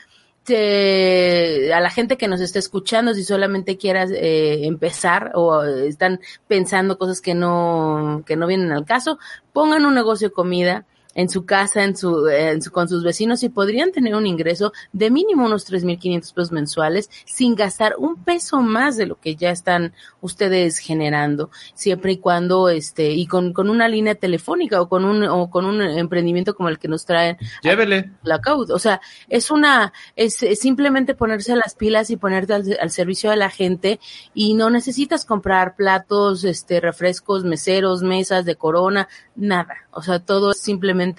a 0.48 1.80
la 1.80 1.90
gente 1.90 2.16
que 2.16 2.28
nos 2.28 2.40
está 2.40 2.58
escuchando, 2.58 3.14
si 3.14 3.24
solamente 3.24 3.76
quieras 3.76 4.10
eh, 4.10 4.66
empezar 4.66 5.32
o 5.34 5.62
están 5.62 6.20
pensando 6.48 6.98
cosas 6.98 7.20
que 7.20 7.34
no, 7.34 8.22
que 8.26 8.36
no 8.36 8.46
vienen 8.46 8.72
al 8.72 8.84
caso, 8.84 9.18
pongan 9.52 9.84
un 9.84 9.94
negocio 9.94 10.28
de 10.28 10.34
comida, 10.34 10.86
en 11.20 11.28
su 11.28 11.44
casa, 11.44 11.84
en 11.84 11.96
su, 11.96 12.28
en 12.28 12.62
su, 12.62 12.70
con 12.70 12.88
sus 12.88 13.04
vecinos 13.04 13.42
y 13.42 13.50
podrían 13.50 13.92
tener 13.92 14.14
un 14.14 14.26
ingreso 14.26 14.72
de 14.92 15.10
mínimo 15.10 15.44
unos 15.44 15.70
3.500 15.70 16.34
pesos 16.34 16.52
mensuales 16.52 17.10
sin 17.26 17.54
gastar 17.54 17.94
un 17.98 18.24
peso 18.24 18.60
más 18.62 18.96
de 18.96 19.06
lo 19.06 19.20
que 19.20 19.36
ya 19.36 19.50
están 19.50 19.92
ustedes 20.22 20.78
generando, 20.78 21.50
siempre 21.74 22.12
y 22.12 22.18
cuando, 22.18 22.70
este, 22.70 23.10
y 23.12 23.26
con, 23.26 23.52
con 23.52 23.68
una 23.68 23.86
línea 23.88 24.14
telefónica 24.14 24.80
o 24.80 24.88
con 24.88 25.04
un, 25.04 25.22
o 25.24 25.50
con 25.50 25.66
un 25.66 25.82
emprendimiento 25.82 26.54
como 26.54 26.70
el 26.70 26.78
que 26.78 26.88
nos 26.88 27.04
traen. 27.04 27.36
Llévele. 27.62 28.12
La 28.22 28.40
O 28.46 28.78
sea, 28.78 29.00
es 29.28 29.50
una, 29.50 29.92
es, 30.16 30.36
simplemente 30.58 31.14
ponerse 31.14 31.54
las 31.54 31.74
pilas 31.74 32.10
y 32.10 32.16
ponerte 32.16 32.54
al, 32.54 32.78
al, 32.80 32.90
servicio 32.90 33.30
de 33.30 33.36
la 33.36 33.50
gente 33.50 34.00
y 34.32 34.54
no 34.54 34.70
necesitas 34.70 35.24
comprar 35.26 35.76
platos, 35.76 36.44
este, 36.44 36.80
refrescos, 36.80 37.44
meseros, 37.44 38.02
mesas 38.02 38.44
de 38.46 38.56
corona, 38.56 39.08
nada. 39.36 39.74
O 39.90 40.02
sea, 40.02 40.20
todo 40.20 40.52
es 40.52 40.60
simplemente 40.60 41.09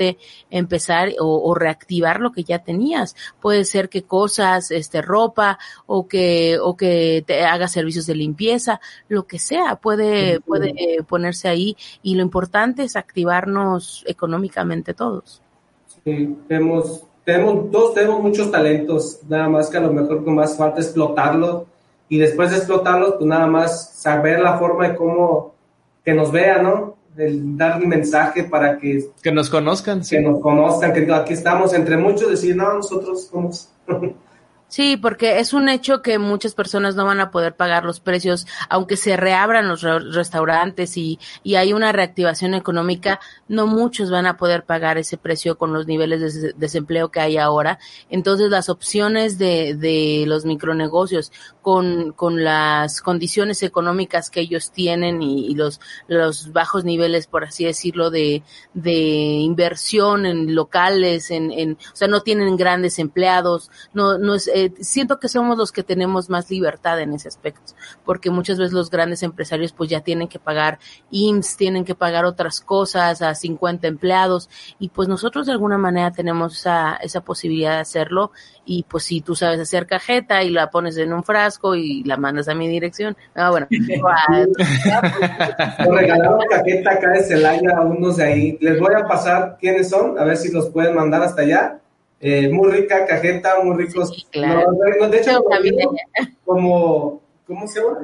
empezar 0.50 1.10
o, 1.20 1.54
reactivar 1.56 2.20
lo 2.20 2.32
que 2.32 2.44
ya 2.44 2.60
tenías. 2.60 3.16
Puede 3.40 3.66
ser 3.66 3.90
que 3.90 4.04
cosas, 4.04 4.72
este, 4.72 5.02
ropa 5.02 5.60
o 5.86 6.08
que, 6.08 6.58
o 6.62 6.76
que 6.76 7.24
te 7.26 7.44
haga 7.44 7.68
servicios 7.68 8.06
de 8.06 8.16
limpieza, 8.16 8.80
lo 9.08 9.28
que 9.28 9.40
sea, 9.40 9.76
puede, 9.76 10.40
puede 10.42 11.04
ponerse 11.08 11.48
ahí 11.48 11.76
y 12.02 12.16
lo 12.16 12.22
importante 12.22 12.84
es 12.84 12.96
activarnos 12.96 14.04
económicamente 14.08 14.94
todos. 14.94 15.42
Sí, 16.04 16.36
tenemos, 16.48 17.04
tenemos, 17.24 17.72
todos 17.72 17.94
tenemos 17.94 18.22
muchos 18.22 18.52
talentos, 18.52 19.20
nada 19.28 19.50
más 19.50 19.70
que 19.70 19.78
a 19.78 19.82
lo 19.82 19.94
mejor 19.94 20.24
con 20.24 20.36
más 20.36 20.58
falta 20.58 20.82
explotarlos 20.82 21.64
y 22.10 22.18
después 22.18 22.52
de 22.52 22.58
explotarlos, 22.58 23.16
pues 23.16 23.26
nada 23.26 23.48
más 23.48 23.94
saber 23.94 24.40
la 24.40 24.58
forma 24.58 24.90
de 24.90 24.96
cómo 24.96 25.54
que 26.04 26.14
nos 26.14 26.32
vean, 26.32 26.64
¿no? 26.64 26.91
El 27.18 27.58
dar 27.58 27.82
un 27.82 27.90
mensaje 27.90 28.44
para 28.44 28.78
que... 28.78 29.10
Que 29.22 29.32
nos 29.32 29.50
conozcan. 29.50 30.02
Que 30.02 30.22
nos 30.22 30.40
conozcan, 30.40 30.94
que 30.94 31.14
aquí 31.14 31.34
estamos 31.34 31.74
entre 31.74 31.98
muchos, 31.98 32.30
decir, 32.30 32.56
no, 32.56 32.74
nosotros 32.74 33.28
somos... 33.28 33.70
Sí, 34.72 34.96
porque 34.96 35.40
es 35.40 35.52
un 35.52 35.68
hecho 35.68 36.02
que 36.02 36.18
muchas 36.18 36.56
personas 36.56 36.96
no 36.96 37.04
van 37.04 37.20
a 37.20 37.30
poder 37.30 37.58
pagar 37.58 37.84
los 37.84 38.00
precios, 38.00 38.48
aunque 38.70 38.96
se 38.96 39.18
reabran 39.18 39.68
los 39.68 39.82
restaurantes 39.82 40.96
y, 40.96 41.20
y 41.44 41.56
hay 41.56 41.74
una 41.74 41.92
reactivación 41.92 42.54
económica, 42.54 43.20
no 43.50 43.68
muchos 43.68 44.10
van 44.10 44.28
a 44.28 44.38
poder 44.38 44.64
pagar 44.64 44.98
ese 44.98 45.18
precio 45.18 45.58
con 45.58 45.74
los 45.74 45.88
niveles 45.88 46.42
de 46.42 46.54
desempleo 46.54 47.12
que 47.12 47.20
hay 47.20 47.36
ahora. 47.36 47.80
Entonces, 48.10 48.50
las 48.50 48.70
opciones 48.70 49.38
de, 49.38 49.76
de 49.76 50.24
los 50.26 50.46
micronegocios 50.46 51.34
con, 51.62 52.14
con 52.14 52.42
las 52.46 53.02
condiciones 53.02 53.64
económicas 53.64 54.30
que 54.30 54.40
ellos 54.40 54.72
tienen 54.72 55.22
y, 55.22 55.54
los, 55.54 55.82
los 56.08 56.54
bajos 56.54 56.86
niveles, 56.86 57.28
por 57.28 57.44
así 57.44 57.66
decirlo, 57.66 58.10
de, 58.10 58.42
de 58.74 58.94
inversión 58.94 60.26
en 60.26 60.56
locales, 60.56 61.30
en, 61.30 61.52
en, 61.52 61.74
o 61.74 61.96
sea, 61.96 62.08
no 62.08 62.22
tienen 62.22 62.56
grandes 62.56 63.00
empleados, 63.00 63.70
no, 63.94 64.18
no 64.18 64.36
es, 64.36 64.50
eh, 64.66 64.74
siento 64.80 65.20
que 65.20 65.28
somos 65.28 65.58
los 65.58 65.72
que 65.72 65.84
tenemos 65.84 66.30
más 66.30 66.50
libertad 66.50 67.00
en 67.00 67.14
ese 67.14 67.28
aspecto, 67.28 67.74
porque 68.06 68.30
muchas 68.30 68.58
veces 68.58 68.74
los 68.74 68.90
grandes 68.90 69.24
empresarios 69.24 69.74
pues 69.74 69.90
ya 69.90 70.02
tienen 70.02 70.28
que 70.28 70.40
pagar 70.40 70.80
IMSS, 71.10 71.58
tienen 71.58 71.86
que 71.86 71.96
pagar 71.96 72.26
otras 72.26 72.62
cosas 72.62 73.22
a 73.22 73.36
50 73.36 73.88
empleados 73.88 74.50
y 74.80 74.90
pues 74.90 75.08
nosotros 75.08 75.46
de 75.46 75.54
alguna 75.54 75.78
manera 75.78 76.12
tenemos 76.12 76.60
esa, 76.60 76.96
esa 76.96 77.22
posibilidad 77.22 77.76
de 77.76 77.82
hacerlo 77.82 78.32
y 78.66 78.84
pues 78.84 79.06
si 79.06 79.22
tú 79.22 79.36
sabes 79.36 79.60
hacer 79.60 79.88
cajeta 79.88 80.44
y 80.44 80.50
la 80.50 80.70
pones 80.70 80.98
en 80.98 81.14
un 81.14 81.24
frasco 81.24 81.76
y 81.76 82.04
la 82.04 82.18
mandas 82.18 82.48
a 82.48 82.56
mi 82.56 82.68
dirección, 82.68 83.18
ah 83.36 83.50
bueno. 83.50 83.68
Nos 83.72 85.88
regalaron 85.88 86.40
cajeta 86.50 86.92
acá 86.92 87.12
de 87.12 87.24
Celaya 87.24 87.78
a 87.78 87.82
unos 87.82 88.18
de 88.18 88.24
ahí, 88.24 88.58
les 88.62 88.80
voy 88.80 88.94
a 88.94 89.08
pasar 89.08 89.58
quiénes 89.60 89.90
son, 89.90 90.20
a 90.20 90.24
ver 90.24 90.38
si 90.38 90.52
los 90.52 90.70
pueden 90.70 90.96
mandar 90.96 91.24
hasta 91.24 91.42
allá 91.42 91.80
eh, 92.22 92.50
muy 92.50 92.72
rica 92.72 93.06
cajeta, 93.06 93.62
muy 93.64 93.84
ricos. 93.84 94.28
de 94.32 95.18
hecho, 95.18 95.44
como, 96.46 97.22
¿cómo 97.48 97.68
se 97.68 97.82
llama? 97.82 98.00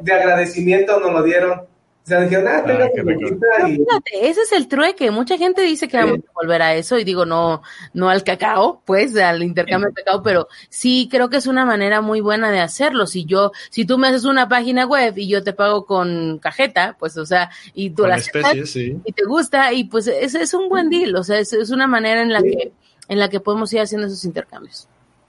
De 0.00 0.12
agradecimiento 0.12 1.00
nos 1.00 1.12
lo 1.12 1.22
dieron. 1.22 1.60
O 2.04 2.06
sea, 2.06 2.20
dijeron, 2.20 2.46
ah, 2.48 2.62
tenga 2.62 2.84
ah, 2.84 3.66
y... 3.66 3.76
Fíjate, 3.76 4.28
ese 4.28 4.42
es 4.42 4.52
el 4.52 4.68
trueque. 4.68 5.10
Mucha 5.10 5.38
gente 5.38 5.62
dice 5.62 5.88
que 5.88 5.96
vamos 5.96 6.18
a 6.18 6.32
volver 6.34 6.60
a 6.60 6.74
eso 6.74 6.98
y 6.98 7.04
digo, 7.04 7.24
no, 7.24 7.62
no 7.94 8.10
al 8.10 8.22
cacao, 8.22 8.82
pues, 8.84 9.16
al 9.16 9.42
intercambio 9.42 9.88
de 9.88 9.94
cacao, 9.94 10.22
pero 10.22 10.48
sí 10.68 11.08
creo 11.10 11.30
que 11.30 11.38
es 11.38 11.46
una 11.46 11.64
manera 11.64 12.02
muy 12.02 12.20
buena 12.20 12.50
de 12.50 12.60
hacerlo. 12.60 13.06
Si 13.06 13.24
yo, 13.24 13.52
si 13.70 13.86
tú 13.86 13.96
me 13.96 14.08
haces 14.08 14.26
una 14.26 14.50
página 14.50 14.84
web 14.84 15.16
y 15.16 15.28
yo 15.28 15.42
te 15.42 15.54
pago 15.54 15.86
con 15.86 16.38
cajeta, 16.40 16.94
pues, 16.98 17.16
o 17.16 17.24
sea, 17.24 17.48
y 17.72 17.88
tú 17.88 18.06
la 18.06 18.18
y 18.18 19.12
te 19.12 19.24
gusta, 19.24 19.72
y 19.72 19.84
pues 19.84 20.06
es, 20.06 20.34
es 20.34 20.52
un 20.52 20.68
buen 20.68 20.90
deal. 20.90 21.16
O 21.16 21.24
sea, 21.24 21.38
es, 21.38 21.54
es 21.54 21.70
una 21.70 21.86
manera 21.86 22.20
en 22.20 22.34
la 22.34 22.42
que 22.42 22.70
en 23.08 23.18
la 23.18 23.28
que 23.28 23.40
podemos 23.40 23.72
ir 23.72 23.80
haciendo 23.80 24.06
esos 24.06 24.24
intercambios. 24.24 24.88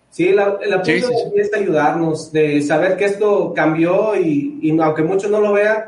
Sí, 0.10 0.32
la, 0.32 0.58
el 0.62 0.74
apoyo 0.74 1.10
es 1.36 1.54
ayudarnos, 1.54 2.32
de 2.32 2.62
saber 2.62 2.96
que 2.96 3.06
esto 3.06 3.54
cambió 3.54 4.16
y, 4.16 4.60
y, 4.62 4.80
aunque 4.80 5.04
muchos 5.04 5.30
no 5.30 5.42
lo 5.42 5.52
vean, 5.52 5.86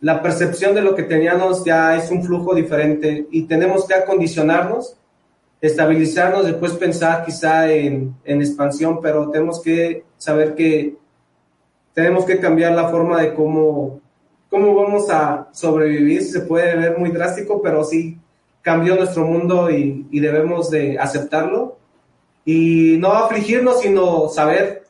la 0.00 0.22
percepción 0.22 0.74
de 0.74 0.80
lo 0.80 0.94
que 0.94 1.02
teníamos 1.02 1.62
ya 1.62 1.94
es 1.94 2.10
un 2.10 2.24
flujo 2.24 2.54
diferente 2.54 3.26
y 3.30 3.42
tenemos 3.42 3.86
que 3.86 3.94
acondicionarnos, 3.94 4.96
estabilizarnos, 5.60 6.46
después 6.46 6.72
pensar 6.72 7.22
quizá 7.26 7.70
en, 7.70 8.14
en 8.24 8.40
expansión, 8.40 8.98
pero 9.02 9.30
tenemos 9.30 9.60
que 9.60 10.04
saber 10.16 10.54
que 10.54 10.96
tenemos 11.92 12.24
que 12.24 12.40
cambiar 12.40 12.72
la 12.72 12.88
forma 12.88 13.20
de 13.20 13.34
cómo, 13.34 14.00
cómo 14.48 14.74
vamos 14.74 15.10
a 15.10 15.48
sobrevivir. 15.52 16.22
Se 16.22 16.40
puede 16.40 16.76
ver 16.76 16.96
muy 16.96 17.10
drástico, 17.10 17.60
pero 17.60 17.84
sí 17.84 18.18
cambió 18.62 18.96
nuestro 18.96 19.24
mundo 19.24 19.70
y, 19.70 20.06
debemos 20.10 20.70
de 20.70 20.98
aceptarlo 20.98 21.78
y 22.44 22.96
no 22.98 23.12
afligirnos, 23.12 23.80
sino 23.80 24.28
saber 24.28 24.84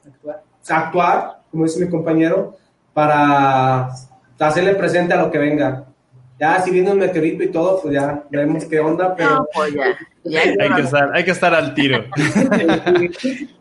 actuar, 0.69 1.41
como 1.51 1.65
dice 1.65 1.85
mi 1.85 1.91
compañero, 1.91 2.57
para 2.93 3.91
hacerle 4.39 4.75
presente 4.75 5.15
a 5.15 5.23
lo 5.23 5.31
que 5.31 5.39
venga. 5.39 5.85
Ya, 6.39 6.61
si 6.63 6.71
viene 6.71 6.91
un 6.91 6.99
meteorito 6.99 7.43
y 7.43 7.51
todo, 7.51 7.83
pues 7.83 7.95
ya 7.95 8.25
veremos 8.31 8.65
qué 8.65 8.81
onda, 8.81 9.15
pero... 9.15 9.47
Pues 9.55 9.75
hay, 10.59 10.75
que 10.75 10.83
estar, 10.83 11.11
hay 11.15 11.25
que 11.25 11.31
estar 11.33 11.55
al 11.55 11.75
tiro. 11.75 12.05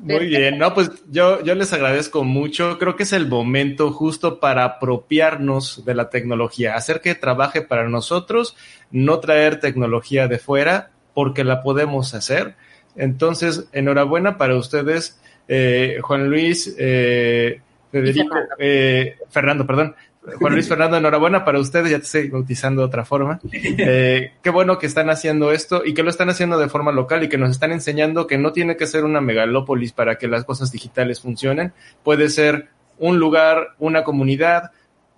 Muy 0.00 0.26
bien, 0.26 0.58
no, 0.58 0.72
pues 0.72 0.90
yo, 1.10 1.42
yo 1.42 1.54
les 1.54 1.72
agradezco 1.72 2.24
mucho. 2.24 2.78
Creo 2.78 2.96
que 2.96 3.02
es 3.02 3.12
el 3.12 3.28
momento 3.28 3.92
justo 3.92 4.40
para 4.40 4.64
apropiarnos 4.64 5.84
de 5.84 5.94
la 5.94 6.10
tecnología, 6.10 6.74
hacer 6.74 7.00
que 7.00 7.14
trabaje 7.14 7.62
para 7.62 7.88
nosotros, 7.88 8.56
no 8.90 9.20
traer 9.20 9.60
tecnología 9.60 10.26
de 10.26 10.38
fuera, 10.38 10.90
porque 11.12 11.44
la 11.44 11.62
podemos 11.62 12.14
hacer. 12.14 12.56
Entonces, 12.96 13.68
enhorabuena 13.72 14.38
para 14.38 14.56
ustedes, 14.56 15.20
eh, 15.48 15.98
Juan 16.02 16.28
Luis, 16.28 16.74
eh, 16.78 17.60
Federico, 17.90 18.36
eh, 18.58 19.16
Fernando, 19.30 19.66
perdón. 19.66 19.94
Juan 20.38 20.54
Luis 20.54 20.68
Fernando, 20.68 20.96
enhorabuena 20.96 21.44
para 21.44 21.58
ustedes, 21.58 21.90
ya 21.90 21.98
te 21.98 22.04
estoy 22.04 22.28
bautizando 22.28 22.82
de 22.82 22.86
otra 22.86 23.04
forma. 23.04 23.40
Eh, 23.52 24.32
qué 24.42 24.50
bueno 24.50 24.78
que 24.78 24.86
están 24.86 25.10
haciendo 25.10 25.52
esto 25.52 25.82
y 25.84 25.94
que 25.94 26.02
lo 26.02 26.10
están 26.10 26.30
haciendo 26.30 26.58
de 26.58 26.68
forma 26.68 26.92
local 26.92 27.22
y 27.22 27.28
que 27.28 27.36
nos 27.36 27.50
están 27.50 27.72
enseñando 27.72 28.26
que 28.26 28.38
no 28.38 28.52
tiene 28.52 28.76
que 28.76 28.86
ser 28.86 29.04
una 29.04 29.20
megalópolis 29.20 29.92
para 29.92 30.16
que 30.16 30.28
las 30.28 30.44
cosas 30.44 30.72
digitales 30.72 31.20
funcionen. 31.20 31.72
Puede 32.02 32.30
ser 32.30 32.68
un 32.98 33.18
lugar, 33.18 33.74
una 33.78 34.04
comunidad, 34.04 34.70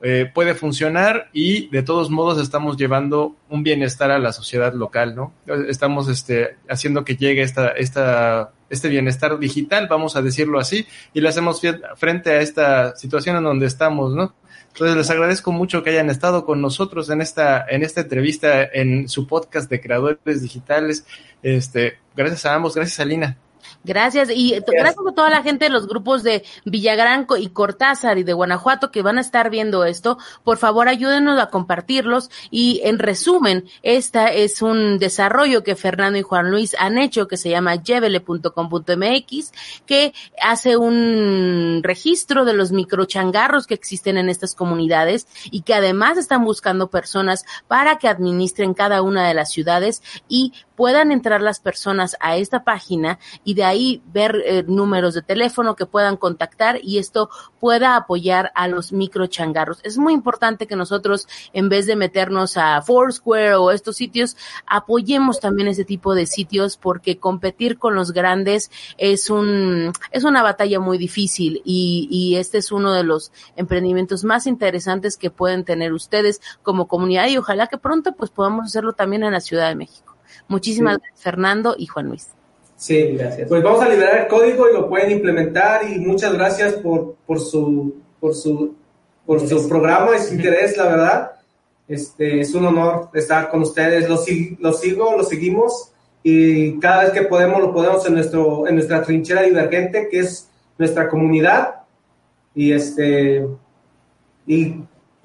eh, 0.03 0.31
puede 0.33 0.55
funcionar 0.55 1.29
y 1.33 1.69
de 1.69 1.83
todos 1.83 2.11
modos 2.11 2.41
estamos 2.41 2.77
llevando 2.77 3.37
un 3.49 3.63
bienestar 3.63 4.11
a 4.11 4.19
la 4.19 4.33
sociedad 4.33 4.75
local, 4.75 5.15
¿no? 5.15 5.33
Estamos 5.69 6.09
este, 6.09 6.57
haciendo 6.69 7.05
que 7.05 7.17
llegue 7.17 7.43
esta, 7.43 7.69
esta, 7.69 8.53
este 8.69 8.89
bienestar 8.89 9.39
digital, 9.39 9.87
vamos 9.89 10.17
a 10.17 10.23
decirlo 10.23 10.59
así, 10.59 10.87
y 11.15 11.21
lo 11.21 11.29
hacemos 11.29 11.63
frente 11.97 12.31
a 12.31 12.41
esta 12.41 12.97
situación 12.97 13.37
en 13.37 13.45
donde 13.45 13.67
estamos, 13.67 14.15
¿no? 14.15 14.35
Entonces 14.77 14.95
les 14.95 15.09
agradezco 15.09 15.53
mucho 15.53 15.83
que 15.83 15.89
hayan 15.89 16.11
estado 16.11 16.45
con 16.45 16.61
nosotros 16.61 17.09
en 17.09 17.23
esta, 17.23 17.65
en 17.67 17.83
esta 17.83 18.03
entrevista 18.03 18.63
en 18.63 19.09
su 19.09 19.27
podcast 19.27 19.71
de 19.71 19.81
creadores 19.81 20.43
digitales. 20.43 21.07
Este, 21.43 21.97
gracias 22.15 22.45
a 22.45 22.55
ambos, 22.55 22.75
gracias 22.75 23.01
a 23.01 23.07
Lina. 23.07 23.39
Gracias. 23.87 24.31
Y 24.31 24.51
gracias. 24.67 24.97
a 24.99 25.15
toda 25.15 25.31
la 25.31 25.43
gente 25.43 25.67
de 25.67 25.71
los 25.71 25.87
grupos 25.87 26.25
de 26.25 26.45
Villagrán 26.65 27.27
y 27.39 27.49
Cortázar 27.51 28.19
y 28.19 28.25
de 28.25 28.33
Guanajuato 28.33 28.91
que 28.91 29.03
van 29.03 29.19
a 29.19 29.21
estar 29.21 29.49
viendo 29.49 29.85
esto. 29.85 30.19
Por 30.43 30.59
favor, 30.59 30.89
ayúdenos 30.89 31.41
a 31.41 31.51
compartirlos. 31.51 32.29
Y 32.51 32.81
en 32.83 32.99
resumen, 32.99 33.67
esta 33.83 34.27
es 34.27 34.61
un 34.61 34.99
desarrollo 34.99 35.63
que 35.63 35.77
Fernando 35.77 36.19
y 36.19 36.23
Juan 36.23 36.51
Luis 36.51 36.75
han 36.79 36.99
hecho 36.99 37.29
que 37.29 37.37
se 37.37 37.49
llama 37.49 37.77
llevele.com.mx, 37.77 39.53
que 39.87 40.13
hace 40.43 40.77
un 40.77 41.81
registro 41.85 42.45
de 42.45 42.55
los 42.55 42.73
microchangarros 42.73 43.69
que 43.69 43.75
existen 43.75 44.19
en 44.19 44.29
estas 44.29 44.57
comunidades 44.57 45.29
y 45.53 45.63
que 45.63 45.75
además 45.75 46.19
están 46.19 46.45
buscando 46.45 46.91
personas 46.91 47.45
para 47.69 47.99
que 47.99 48.09
administren 48.09 48.75
cada 48.75 49.03
una 49.03 49.29
de 49.29 49.35
las 49.35 49.53
ciudades 49.53 50.03
y 50.29 50.53
puedan 50.77 51.11
entrar 51.11 51.41
las 51.41 51.59
personas 51.59 52.17
a 52.21 52.37
esta 52.37 52.63
página 52.63 53.19
y 53.45 53.55
de 53.55 53.65
ahí 53.65 54.03
ver 54.13 54.43
eh, 54.45 54.65
números 54.67 55.15
de 55.15 55.23
teléfono 55.23 55.75
que 55.75 55.87
puedan 55.87 56.17
contactar 56.17 56.79
y 56.83 56.99
esto 56.99 57.31
pueda 57.59 57.97
apoyar 57.97 58.53
a 58.55 58.69
los 58.69 58.93
microchangarros. 58.93 59.81
Es 59.83 59.99
muy 59.99 60.13
importante 60.13 60.67
que 60.67 60.77
nosotros, 60.77 61.27
en 61.53 61.69
vez 61.69 61.87
de 61.87 61.97
meternos 61.97 62.57
a 62.57 62.83
Foursquare 62.83 63.55
o 63.55 63.71
estos 63.71 63.97
sitios, 63.97 64.37
apoyemos 64.67 65.41
también 65.41 65.69
ese 65.69 65.85
tipo 65.85 66.15
de 66.15 66.27
sitios 66.27 66.77
porque 66.77 67.19
competir 67.19 67.79
con 67.79 67.95
los 67.95 68.13
grandes 68.13 68.71
es 68.99 69.31
un, 69.31 69.93
es 70.11 70.25
una 70.25 70.43
batalla 70.43 70.79
muy 70.79 70.99
difícil 70.99 71.63
y, 71.65 72.07
y 72.11 72.37
este 72.37 72.59
es 72.59 72.71
uno 72.71 72.93
de 72.93 73.03
los 73.03 73.33
emprendimientos 73.57 74.25
más 74.25 74.47
interesantes 74.47 75.17
que 75.17 75.31
pueden 75.31 75.65
tener 75.65 75.93
ustedes 75.93 76.41
como 76.63 76.87
comunidad 76.87 77.29
y 77.29 77.39
ojalá 77.39 77.67
que 77.67 77.79
pronto 77.79 78.13
pues 78.13 78.31
podamos 78.31 78.67
hacerlo 78.67 78.93
también 78.93 79.25
en 79.25 79.33
la 79.33 79.41
Ciudad 79.41 79.69
de 79.69 79.75
México. 79.75 80.16
Muchísimas 80.49 80.99
gracias, 80.99 81.23
Fernando 81.23 81.75
y 81.79 81.87
Juan 81.87 82.09
Luis. 82.09 82.29
Sí, 82.77 83.17
gracias. 83.17 83.49
Pues 83.49 83.63
vamos 83.63 83.83
a 83.83 83.89
liberar 83.89 84.23
el 84.23 84.29
código 84.29 84.69
y 84.69 84.75
lo 84.75 84.89
pueden 84.89 85.11
implementar 85.11 85.91
y 85.91 85.99
muchas 85.99 86.33
gracias 86.35 86.75
por, 86.75 87.17
por 87.27 87.41
su 87.41 87.97
por 88.21 88.35
su 88.35 88.75
por 89.25 89.47
su 89.47 89.69
programa 89.69 90.17
y 90.17 90.21
su 90.21 90.35
interés, 90.35 90.77
la 90.77 90.85
verdad. 90.85 91.33
Este, 91.89 92.41
es 92.41 92.55
un 92.55 92.67
honor 92.67 93.11
estar 93.15 93.49
con 93.49 93.63
ustedes. 93.63 94.09
Los, 94.09 94.27
los 94.59 94.81
sigo, 94.81 95.17
los 95.17 95.29
seguimos 95.29 95.93
y 96.23 96.79
cada 96.81 97.05
vez 97.05 97.13
que 97.13 97.23
podemos 97.23 97.61
lo 97.61 97.73
podemos 97.73 98.05
en 98.07 98.15
nuestro 98.15 98.67
en 98.67 98.75
nuestra 98.75 99.03
trinchera 99.03 99.43
divergente 99.43 100.09
que 100.11 100.21
es 100.21 100.49
nuestra 100.77 101.09
comunidad 101.09 101.83
y 102.53 102.73
este 102.73 103.47
y 104.45 104.75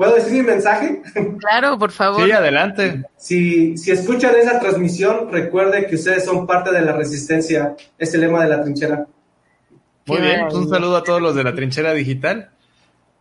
¿Puedo 0.02 0.16
decir 0.16 0.34
mi 0.34 0.42
mensaje? 0.42 1.00
Claro, 1.38 1.78
por 1.78 1.92
favor. 1.92 2.26
Sí, 2.26 2.32
adelante. 2.32 3.04
Si, 3.18 3.78
si 3.78 3.92
escuchan 3.92 4.34
esa 4.36 4.60
transmisión, 4.60 5.32
recuerde 5.32 5.86
que 5.86 5.94
ustedes 5.94 6.26
son 6.26 6.48
parte 6.48 6.72
de 6.72 6.82
la 6.82 6.94
resistencia. 6.94 7.76
Es 8.00 8.12
el 8.16 8.22
lema 8.22 8.42
de 8.44 8.50
la 8.50 8.64
trinchera. 8.64 9.06
Muy 10.08 10.22
bien, 10.22 10.48
un 10.52 10.68
saludo 10.68 10.98
a 10.98 11.04
todos 11.04 11.22
los 11.22 11.36
de 11.36 11.44
la 11.44 11.54
trinchera 11.54 11.94
digital. 11.94 12.50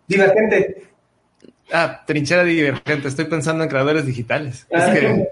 Divergente. 0.06 0.84
Ah, 1.70 2.02
trinchera 2.06 2.44
divergente. 2.44 3.08
Estoy 3.08 3.26
pensando 3.26 3.62
en 3.62 3.68
creadores 3.68 4.06
digitales. 4.06 4.66
Es 4.70 4.82
ah. 4.82 4.94
que 4.94 5.28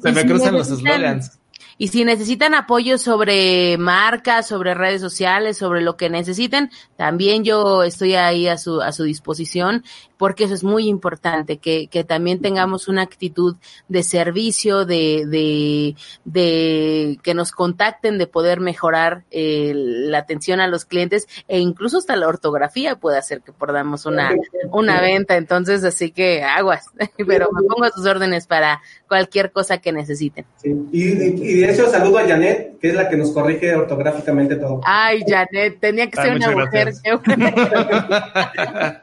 se 0.00 0.12
me 0.12 0.24
cruzan 0.26 0.54
los 0.54 0.68
slogans. 0.68 1.40
Y 1.78 1.88
si 1.88 2.04
necesitan 2.04 2.54
apoyo 2.54 2.98
sobre 2.98 3.76
marcas, 3.78 4.48
sobre 4.48 4.74
redes 4.74 5.00
sociales, 5.00 5.58
sobre 5.58 5.82
lo 5.82 5.96
que 5.96 6.10
necesiten, 6.10 6.70
también 6.96 7.44
yo 7.44 7.82
estoy 7.82 8.14
ahí 8.14 8.48
a 8.48 8.58
su, 8.58 8.80
a 8.80 8.92
su 8.92 9.04
disposición 9.04 9.84
porque 10.16 10.44
eso 10.44 10.54
es 10.54 10.64
muy 10.64 10.88
importante, 10.88 11.58
que, 11.58 11.88
que 11.88 12.04
también 12.04 12.40
tengamos 12.40 12.88
una 12.88 13.02
actitud 13.02 13.56
de 13.88 14.02
servicio, 14.02 14.84
de, 14.84 15.24
de, 15.26 15.96
de 16.24 17.18
que 17.22 17.34
nos 17.34 17.52
contacten, 17.52 18.16
de 18.16 18.26
poder 18.26 18.60
mejorar 18.60 19.24
eh, 19.30 19.72
la 19.74 20.18
atención 20.18 20.60
a 20.60 20.68
los 20.68 20.84
clientes 20.84 21.26
e 21.48 21.58
incluso 21.58 21.98
hasta 21.98 22.16
la 22.16 22.28
ortografía 22.28 22.96
puede 22.96 23.18
hacer 23.18 23.42
que 23.42 23.52
podamos 23.52 24.06
una, 24.06 24.30
una 24.70 25.00
venta. 25.00 25.36
Entonces, 25.36 25.84
así 25.84 26.10
que 26.10 26.42
aguas, 26.42 26.86
pero 27.26 27.48
me 27.52 27.62
pongo 27.62 27.84
a 27.84 27.90
sus 27.90 28.06
órdenes 28.06 28.46
para 28.46 28.80
cualquier 29.08 29.52
cosa 29.52 29.78
que 29.78 29.92
necesiten. 29.92 30.46
Y, 30.62 31.02
y, 31.02 31.54
de 31.58 31.63
hecho 31.70 31.88
saludo 31.88 32.18
a 32.18 32.26
Janet, 32.26 32.78
que 32.80 32.88
es 32.88 32.94
la 32.94 33.08
que 33.08 33.16
nos 33.16 33.30
corrige 33.32 33.74
ortográficamente 33.74 34.56
todo. 34.56 34.80
Ay, 34.84 35.22
Janet, 35.26 35.80
tenía 35.80 36.10
que 36.10 36.20
ser 36.20 36.36
una 36.36 36.50
mujer. 36.50 36.92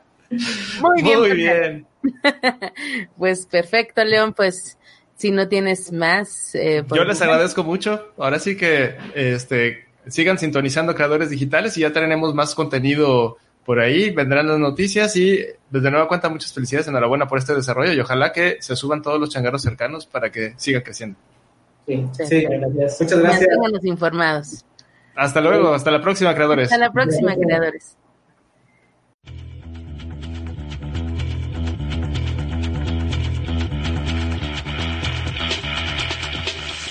Muy 0.81 1.01
bien. 1.01 1.19
Muy 1.19 1.31
bien. 1.33 1.85
pues 3.17 3.45
perfecto, 3.45 4.03
León, 4.03 4.33
pues 4.33 4.77
si 5.15 5.31
no 5.31 5.47
tienes 5.47 5.91
más. 5.91 6.55
Eh, 6.55 6.83
Yo 6.93 7.03
les 7.03 7.21
agradezco 7.21 7.63
mucho. 7.63 8.13
Ahora 8.17 8.39
sí 8.39 8.57
que 8.57 8.95
este, 9.13 9.85
sigan 10.07 10.39
sintonizando 10.39 10.95
creadores 10.95 11.29
digitales 11.29 11.77
y 11.77 11.81
ya 11.81 11.93
tenemos 11.93 12.33
más 12.33 12.55
contenido 12.55 13.37
por 13.65 13.79
ahí. 13.79 14.09
Vendrán 14.11 14.47
las 14.47 14.59
noticias 14.59 15.15
y 15.15 15.45
desde 15.69 15.91
nueva 15.91 16.07
cuenta 16.07 16.29
muchas 16.29 16.53
felicidades. 16.53 16.87
Enhorabuena 16.87 17.27
por 17.27 17.37
este 17.37 17.53
desarrollo 17.53 17.93
y 17.93 17.99
ojalá 17.99 18.31
que 18.31 18.57
se 18.61 18.75
suban 18.75 19.01
todos 19.01 19.19
los 19.19 19.29
changarros 19.29 19.61
cercanos 19.61 20.05
para 20.05 20.31
que 20.31 20.53
sigan 20.57 20.81
creciendo. 20.81 21.17
Sí, 21.85 22.05
sí, 22.13 22.41
gracias. 22.41 23.01
Muchas 23.01 23.19
gracias. 23.19 23.49
informados. 23.83 24.65
Hasta 25.15 25.41
luego, 25.41 25.73
hasta 25.73 25.91
la 25.91 26.01
próxima, 26.01 26.33
creadores. 26.33 26.71
Hasta 26.71 26.77
la 26.77 26.91
próxima, 26.91 27.35
creadores. 27.35 27.97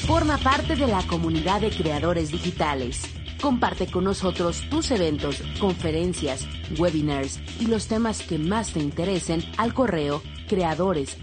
Forma 0.07 0.38
parte 0.38 0.74
de 0.76 0.86
la 0.88 1.03
comunidad 1.07 1.61
de 1.61 1.70
creadores 1.70 2.32
digitales. 2.32 3.03
Comparte 3.41 3.86
con 3.86 4.05
nosotros 4.05 4.68
tus 4.68 4.91
eventos, 4.91 5.41
conferencias, 5.61 6.47
webinars 6.78 7.41
y 7.59 7.66
los 7.66 7.86
temas 7.86 8.20
que 8.22 8.38
más 8.38 8.72
te 8.72 8.80
interesen 8.80 9.43
al 9.57 9.72
correo 9.72 10.20
creadores 10.51 11.16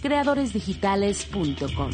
creadoresdigitales.com. 0.00 1.90